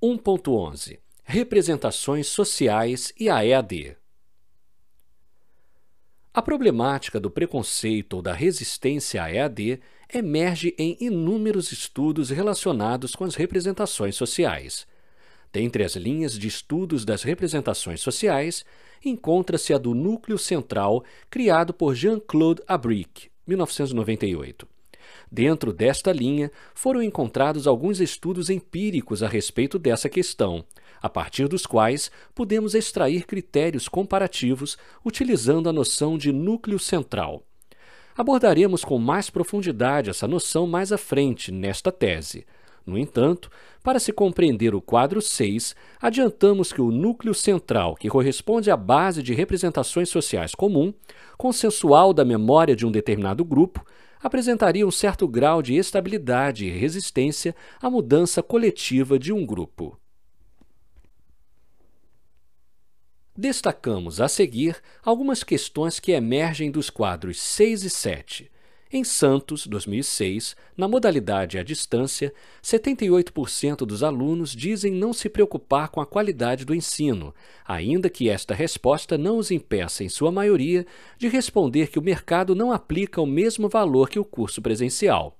1.11 0.02 0.98
Representações 1.24 2.26
sociais 2.26 3.12
e 3.18 3.28
a 3.28 3.44
EAD 3.44 3.96
a 6.36 6.42
problemática 6.42 7.18
do 7.18 7.30
preconceito 7.30 8.16
ou 8.16 8.22
da 8.22 8.34
resistência 8.34 9.22
à 9.22 9.32
EAD 9.32 9.80
emerge 10.12 10.74
em 10.78 10.96
inúmeros 11.00 11.72
estudos 11.72 12.30
relacionados 12.30 13.14
com 13.14 13.24
as 13.24 13.34
representações 13.34 14.16
sociais. 14.16 14.86
Dentre 15.52 15.84
as 15.84 15.96
linhas 15.96 16.38
de 16.38 16.48
estudos 16.48 17.04
das 17.04 17.22
representações 17.22 18.00
sociais, 18.00 18.64
encontra-se 19.04 19.72
a 19.72 19.78
do 19.78 19.94
Núcleo 19.94 20.38
Central, 20.38 21.04
criado 21.30 21.72
por 21.72 21.94
Jean-Claude 21.94 22.62
Abric, 22.66 23.30
1998. 23.46 24.66
Dentro 25.30 25.72
desta 25.72 26.12
linha, 26.12 26.50
foram 26.74 27.02
encontrados 27.02 27.66
alguns 27.66 28.00
estudos 28.00 28.50
empíricos 28.50 29.22
a 29.22 29.28
respeito 29.28 29.78
dessa 29.78 30.08
questão, 30.08 30.64
a 31.00 31.08
partir 31.08 31.48
dos 31.48 31.66
quais 31.66 32.10
podemos 32.34 32.74
extrair 32.74 33.24
critérios 33.24 33.88
comparativos 33.88 34.76
utilizando 35.04 35.68
a 35.68 35.72
noção 35.72 36.18
de 36.18 36.32
núcleo 36.32 36.78
central. 36.78 37.45
Abordaremos 38.16 38.82
com 38.82 38.98
mais 38.98 39.28
profundidade 39.28 40.08
essa 40.08 40.26
noção 40.26 40.66
mais 40.66 40.90
à 40.90 40.96
frente 40.96 41.52
nesta 41.52 41.92
tese. 41.92 42.46
No 42.86 42.96
entanto, 42.96 43.50
para 43.82 43.98
se 43.98 44.10
compreender 44.10 44.74
o 44.74 44.80
quadro 44.80 45.20
6, 45.20 45.76
adiantamos 46.00 46.72
que 46.72 46.80
o 46.80 46.90
núcleo 46.90 47.34
central, 47.34 47.94
que 47.94 48.08
corresponde 48.08 48.70
à 48.70 48.76
base 48.76 49.22
de 49.22 49.34
representações 49.34 50.08
sociais 50.08 50.54
comum, 50.54 50.94
consensual 51.36 52.14
da 52.14 52.24
memória 52.24 52.74
de 52.74 52.86
um 52.86 52.90
determinado 52.90 53.44
grupo, 53.44 53.84
apresentaria 54.22 54.86
um 54.86 54.90
certo 54.90 55.28
grau 55.28 55.60
de 55.60 55.74
estabilidade 55.74 56.64
e 56.64 56.70
resistência 56.70 57.54
à 57.82 57.90
mudança 57.90 58.42
coletiva 58.42 59.18
de 59.18 59.30
um 59.30 59.44
grupo. 59.44 59.98
Destacamos 63.38 64.18
a 64.18 64.28
seguir 64.28 64.76
algumas 65.04 65.44
questões 65.44 66.00
que 66.00 66.12
emergem 66.12 66.70
dos 66.70 66.88
quadros 66.88 67.38
6 67.38 67.84
e 67.84 67.90
7. 67.90 68.50
Em 68.90 69.04
Santos, 69.04 69.66
2006, 69.66 70.56
na 70.74 70.88
modalidade 70.88 71.58
à 71.58 71.62
distância, 71.62 72.32
78% 72.62 73.84
dos 73.84 74.02
alunos 74.02 74.52
dizem 74.52 74.90
não 74.90 75.12
se 75.12 75.28
preocupar 75.28 75.90
com 75.90 76.00
a 76.00 76.06
qualidade 76.06 76.64
do 76.64 76.74
ensino, 76.74 77.34
ainda 77.66 78.08
que 78.08 78.30
esta 78.30 78.54
resposta 78.54 79.18
não 79.18 79.36
os 79.36 79.50
impeça, 79.50 80.02
em 80.02 80.08
sua 80.08 80.32
maioria, 80.32 80.86
de 81.18 81.28
responder 81.28 81.88
que 81.88 81.98
o 81.98 82.02
mercado 82.02 82.54
não 82.54 82.72
aplica 82.72 83.20
o 83.20 83.26
mesmo 83.26 83.68
valor 83.68 84.08
que 84.08 84.18
o 84.18 84.24
curso 84.24 84.62
presencial. 84.62 85.35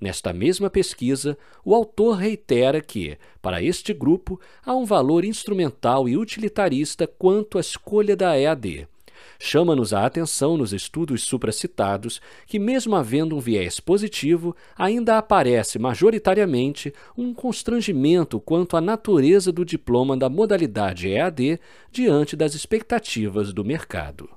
Nesta 0.00 0.32
mesma 0.32 0.70
pesquisa, 0.70 1.36
o 1.62 1.74
autor 1.74 2.16
reitera 2.16 2.80
que, 2.80 3.18
para 3.42 3.62
este 3.62 3.92
grupo, 3.92 4.40
há 4.64 4.74
um 4.74 4.86
valor 4.86 5.26
instrumental 5.26 6.08
e 6.08 6.16
utilitarista 6.16 7.06
quanto 7.06 7.58
à 7.58 7.60
escolha 7.60 8.16
da 8.16 8.38
EAD. 8.38 8.88
Chama-nos 9.38 9.92
a 9.92 10.06
atenção 10.06 10.56
nos 10.56 10.72
estudos 10.72 11.22
supracitados 11.22 12.20
que, 12.46 12.58
mesmo 12.58 12.96
havendo 12.96 13.36
um 13.36 13.40
viés 13.40 13.78
positivo, 13.78 14.56
ainda 14.76 15.18
aparece 15.18 15.78
majoritariamente 15.78 16.92
um 17.16 17.34
constrangimento 17.34 18.40
quanto 18.40 18.78
à 18.78 18.80
natureza 18.80 19.52
do 19.52 19.64
diploma 19.64 20.16
da 20.16 20.30
modalidade 20.30 21.08
EAD 21.08 21.60
diante 21.90 22.36
das 22.36 22.54
expectativas 22.54 23.52
do 23.52 23.62
mercado. 23.62 24.30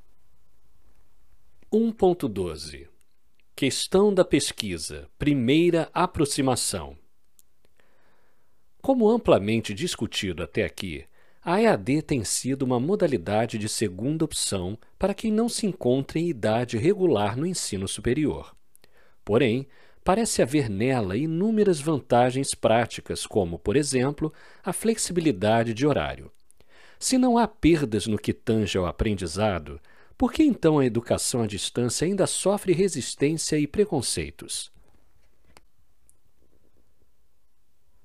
1.12 1.72 2.93
Questão 3.56 4.12
da 4.12 4.26
pesquisa. 4.26 5.08
Primeira 5.20 5.88
aproximação. 5.94 6.98
Como 8.82 9.08
amplamente 9.08 9.76
discutido 9.76 10.42
até 10.42 10.66
aqui, 10.66 11.06
a 11.46 11.62
EAD 11.62 12.02
tem 12.02 12.24
sido 12.24 12.64
uma 12.64 12.80
modalidade 12.80 13.60
de 13.60 13.70
segunda 13.70 14.26
opção 14.26 14.76
para 14.98 15.14
quem 15.14 15.32
não 15.32 15.48
se 15.48 15.68
encontra 15.68 16.18
em 16.18 16.30
idade 16.30 16.80
regular 16.80 17.38
no 17.38 17.46
ensino 17.46 17.88
superior. 17.88 18.56
Porém, 19.24 19.68
parece 20.04 20.42
haver 20.42 20.68
nela 20.68 21.16
inúmeras 21.16 21.80
vantagens 21.80 22.56
práticas, 22.56 23.28
como, 23.28 23.60
por 23.60 23.76
exemplo, 23.76 24.34
a 24.64 24.74
flexibilidade 24.74 25.76
de 25.76 25.86
horário. 25.86 26.32
Se 26.98 27.20
não 27.20 27.38
há 27.38 27.48
perdas 27.48 28.08
no 28.08 28.18
que 28.18 28.34
tange 28.34 28.80
ao 28.80 28.88
aprendizado, 28.88 29.80
por 30.24 30.32
que 30.32 30.42
então 30.42 30.80
a 30.80 30.86
educação 30.86 31.42
à 31.42 31.48
distância 31.48 32.08
ainda 32.08 32.26
sofre 32.26 32.72
resistência 32.72 33.60
e 33.60 33.68
preconceitos? 33.68 34.72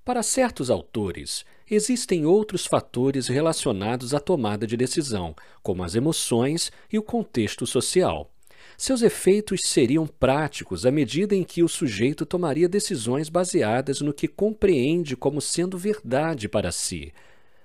Para 0.05 0.25
certos 0.25 0.69
autores, 0.69 1.45
existem 1.71 2.27
outros 2.27 2.67
fatores 2.67 3.29
relacionados 3.29 4.15
à 4.15 4.19
tomada 4.19 4.67
de 4.67 4.77
decisão, 4.77 5.33
como 5.63 5.85
as 5.85 5.95
emoções 5.95 6.73
e 6.93 6.99
o 6.99 7.05
contexto 7.05 7.65
social. 7.69 8.29
Seus 8.77 9.03
efeitos 9.03 9.61
seriam 9.67 10.05
práticos 10.05 10.85
à 10.85 10.91
medida 10.91 11.37
em 11.37 11.45
que 11.45 11.63
o 11.63 11.69
sujeito 11.69 12.27
tomaria 12.27 12.69
decisões 12.69 13.29
baseadas 13.29 14.01
no 14.01 14.13
que 14.13 14.27
compreende 14.27 15.15
como 15.15 15.41
sendo 15.41 15.79
verdade 15.79 16.49
para 16.49 16.73
si, 16.73 17.13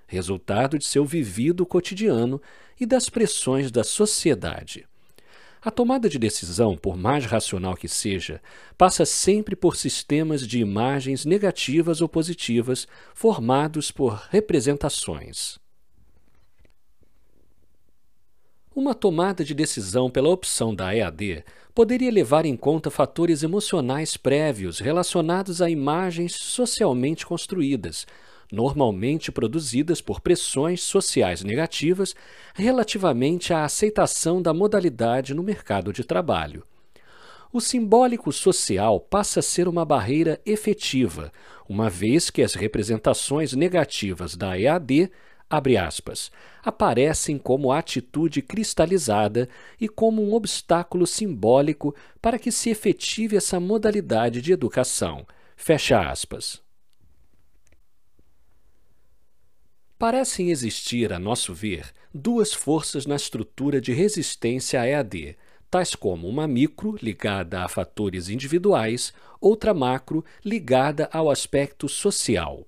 resultado 0.05 0.77
de 0.77 0.85
seu 0.85 1.03
vivido 1.03 1.65
cotidiano 1.65 2.39
e 2.79 2.85
das 2.85 3.09
pressões 3.09 3.71
da 3.71 3.83
sociedade. 3.83 4.85
A 5.61 5.71
tomada 5.71 6.09
de 6.09 6.19
decisão, 6.19 6.75
por 6.75 6.97
mais 6.97 7.25
racional 7.25 7.75
que 7.75 7.87
seja, 7.87 8.41
passa 8.77 9.05
sempre 9.05 9.55
por 9.55 9.77
sistemas 9.77 10.45
de 10.45 10.59
imagens 10.59 11.23
negativas 11.23 12.01
ou 12.01 12.09
positivas 12.09 12.85
formados 13.13 13.89
por 13.89 14.27
representações. 14.29 15.57
Uma 18.75 18.93
tomada 18.93 19.45
de 19.45 19.53
decisão 19.53 20.09
pela 20.09 20.29
opção 20.29 20.73
da 20.75 20.93
EAD 20.93 21.45
poderia 21.73 22.11
levar 22.11 22.43
em 22.45 22.57
conta 22.57 22.89
fatores 22.89 23.43
emocionais 23.43 24.17
prévios 24.17 24.79
relacionados 24.79 25.61
a 25.61 25.69
imagens 25.69 26.33
socialmente 26.33 27.25
construídas, 27.25 28.05
normalmente 28.53 29.31
produzidas 29.31 29.99
por 29.99 30.21
pressões 30.21 30.83
sociais 30.83 31.43
negativas 31.43 32.15
relativamente 32.53 33.51
à 33.51 33.65
aceitação 33.65 34.39
da 34.39 34.53
modalidade 34.53 35.33
no 35.33 35.41
mercado 35.41 35.91
de 35.91 36.03
trabalho. 36.03 36.63
O 37.51 37.59
simbólico 37.59 38.31
social 38.31 38.99
passa 38.99 39.39
a 39.39 39.43
ser 39.43 39.67
uma 39.67 39.83
barreira 39.83 40.39
efetiva, 40.45 41.31
uma 41.67 41.89
vez 41.89 42.29
que 42.29 42.43
as 42.43 42.53
representações 42.53 43.53
negativas 43.53 44.35
da 44.35 44.57
EAD 44.57 45.09
abre 45.49 45.75
aspas, 45.75 46.31
aparecem 46.63 47.37
como 47.37 47.71
atitude 47.71 48.41
cristalizada 48.41 49.49
e 49.79 49.89
como 49.89 50.23
um 50.23 50.33
obstáculo 50.33 51.05
simbólico 51.07 51.95
para 52.21 52.39
que 52.39 52.51
se 52.51 52.69
efetive 52.69 53.35
essa 53.35 53.59
modalidade 53.59 54.41
de 54.41 54.51
educação. 54.51 55.25
Fecha 55.55 56.09
aspas. 56.09 56.62
Parecem 60.03 60.49
existir, 60.49 61.13
a 61.13 61.17
nosso 61.17 61.53
ver, 61.53 61.85
duas 62.13 62.53
forças 62.53 63.05
na 63.05 63.15
estrutura 63.15 63.79
de 63.79 63.93
resistência 63.93 64.81
à 64.81 64.85
EAD, 64.85 65.37
tais 65.71 65.95
como 65.95 66.27
uma 66.27 66.45
micro, 66.45 66.97
ligada 67.01 67.63
a 67.63 67.69
fatores 67.69 68.27
individuais, 68.27 69.13
outra 69.39 69.73
macro, 69.73 70.21
ligada 70.43 71.07
ao 71.09 71.31
aspecto 71.31 71.87
social. 71.87 72.67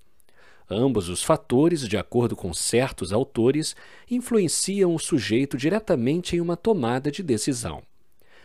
Ambos 0.71 1.09
os 1.09 1.23
fatores, 1.23 1.85
de 1.85 1.97
acordo 1.97 2.37
com 2.37 2.53
certos 2.53 3.11
autores, 3.11 3.75
influenciam 4.09 4.95
o 4.95 4.97
sujeito 4.97 5.57
diretamente 5.57 6.37
em 6.37 6.39
uma 6.39 6.55
tomada 6.55 7.11
de 7.11 7.21
decisão. 7.21 7.83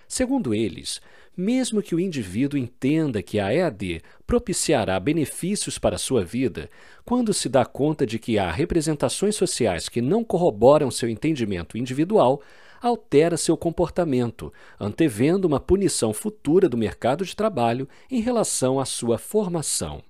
Segundo 0.09 0.53
eles, 0.53 1.01
mesmo 1.41 1.83
que 1.83 1.95
o 1.95 2.01
indivíduo 2.01 2.59
entenda 2.59 3.23
que 3.23 3.41
a 3.41 3.53
EAD 3.53 4.03
propiciará 4.27 5.01
benefícios 5.01 5.79
para 5.79 5.97
sua 5.97 6.23
vida, 6.23 6.69
quando 7.05 7.33
se 7.33 7.49
dá 7.49 7.65
conta 7.65 8.07
de 8.07 8.19
que 8.19 8.39
há 8.39 8.51
representações 8.51 9.35
sociais 9.35 9.89
que 9.89 10.03
não 10.03 10.23
corroboram 10.23 10.91
seu 10.91 11.09
entendimento 11.09 11.79
individual, 11.79 12.43
altera 12.81 13.37
seu 13.37 13.57
comportamento, 13.57 14.53
antevendo 14.79 15.49
uma 15.49 15.59
punição 15.59 16.13
futura 16.13 16.69
do 16.69 16.77
mercado 16.77 17.25
de 17.25 17.35
trabalho 17.35 17.89
em 18.11 18.21
relação 18.21 18.79
à 18.79 18.85
sua 18.85 19.17
formação. 19.19 20.03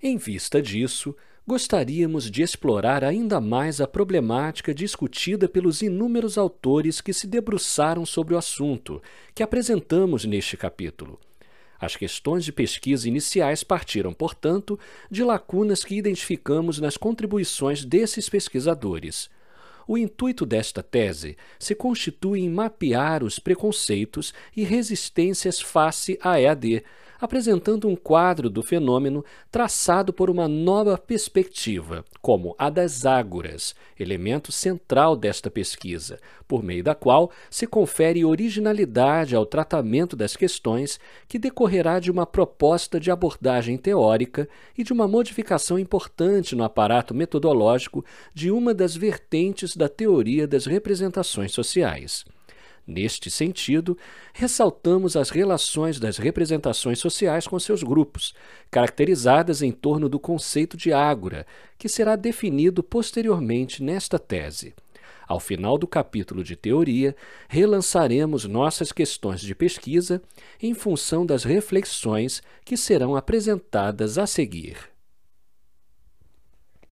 Em 0.00 0.16
vista 0.16 0.62
disso, 0.62 1.14
gostaríamos 1.48 2.30
de 2.30 2.42
explorar 2.42 3.02
ainda 3.02 3.40
mais 3.40 3.80
a 3.80 3.86
problemática 3.86 4.74
discutida 4.74 5.48
pelos 5.48 5.80
inúmeros 5.80 6.36
autores 6.36 7.00
que 7.00 7.10
se 7.10 7.26
debruçaram 7.26 8.04
sobre 8.04 8.34
o 8.34 8.36
assunto, 8.36 9.02
que 9.34 9.42
apresentamos 9.42 10.26
neste 10.26 10.58
capítulo. 10.58 11.18
As 11.80 11.96
questões 11.96 12.44
de 12.44 12.52
pesquisa 12.52 13.08
iniciais 13.08 13.64
partiram, 13.64 14.12
portanto, 14.12 14.78
de 15.10 15.24
lacunas 15.24 15.82
que 15.82 15.96
identificamos 15.96 16.78
nas 16.80 16.98
contribuições 16.98 17.82
desses 17.82 18.28
pesquisadores. 18.28 19.30
O 19.86 19.96
intuito 19.96 20.44
desta 20.44 20.82
tese 20.82 21.34
se 21.58 21.74
constitui 21.74 22.40
em 22.40 22.50
mapear 22.50 23.24
os 23.24 23.38
preconceitos 23.38 24.34
e 24.54 24.64
resistências 24.64 25.62
face 25.62 26.18
à 26.20 26.38
EAD, 26.38 26.84
apresentando 27.20 27.88
um 27.88 27.96
quadro 27.96 28.48
do 28.48 28.62
fenômeno 28.62 29.24
traçado 29.50 30.12
por 30.12 30.30
uma 30.30 30.46
nova 30.46 30.96
perspectiva, 30.96 32.04
como 32.22 32.54
a 32.58 32.70
das 32.70 33.04
ágoras, 33.04 33.74
elemento 33.98 34.52
central 34.52 35.16
desta 35.16 35.50
pesquisa, 35.50 36.18
por 36.46 36.62
meio 36.62 36.82
da 36.82 36.94
qual 36.94 37.30
se 37.50 37.66
confere 37.66 38.24
originalidade 38.24 39.34
ao 39.34 39.44
tratamento 39.44 40.16
das 40.16 40.36
questões 40.36 40.98
que 41.26 41.38
decorrerá 41.38 41.98
de 41.98 42.10
uma 42.10 42.26
proposta 42.26 42.98
de 43.00 43.10
abordagem 43.10 43.76
teórica 43.76 44.48
e 44.76 44.84
de 44.84 44.92
uma 44.92 45.08
modificação 45.08 45.78
importante 45.78 46.54
no 46.54 46.64
aparato 46.64 47.14
metodológico 47.14 48.04
de 48.32 48.50
uma 48.50 48.72
das 48.72 48.94
vertentes 48.96 49.76
da 49.76 49.88
teoria 49.88 50.46
das 50.46 50.66
representações 50.66 51.52
sociais. 51.52 52.24
Neste 52.90 53.30
sentido, 53.30 53.98
ressaltamos 54.32 55.14
as 55.14 55.28
relações 55.28 56.00
das 56.00 56.16
representações 56.16 56.98
sociais 56.98 57.46
com 57.46 57.58
seus 57.58 57.82
grupos, 57.82 58.34
caracterizadas 58.70 59.60
em 59.60 59.70
torno 59.70 60.08
do 60.08 60.18
conceito 60.18 60.74
de 60.74 60.90
ágora, 60.90 61.46
que 61.76 61.86
será 61.86 62.16
definido 62.16 62.82
posteriormente 62.82 63.82
nesta 63.82 64.18
tese. 64.18 64.74
Ao 65.26 65.38
final 65.38 65.76
do 65.76 65.86
capítulo 65.86 66.42
de 66.42 66.56
teoria, 66.56 67.14
relançaremos 67.46 68.46
nossas 68.46 68.90
questões 68.90 69.42
de 69.42 69.54
pesquisa 69.54 70.22
em 70.58 70.72
função 70.72 71.26
das 71.26 71.44
reflexões 71.44 72.42
que 72.64 72.74
serão 72.74 73.14
apresentadas 73.14 74.16
a 74.16 74.26
seguir. 74.26 74.78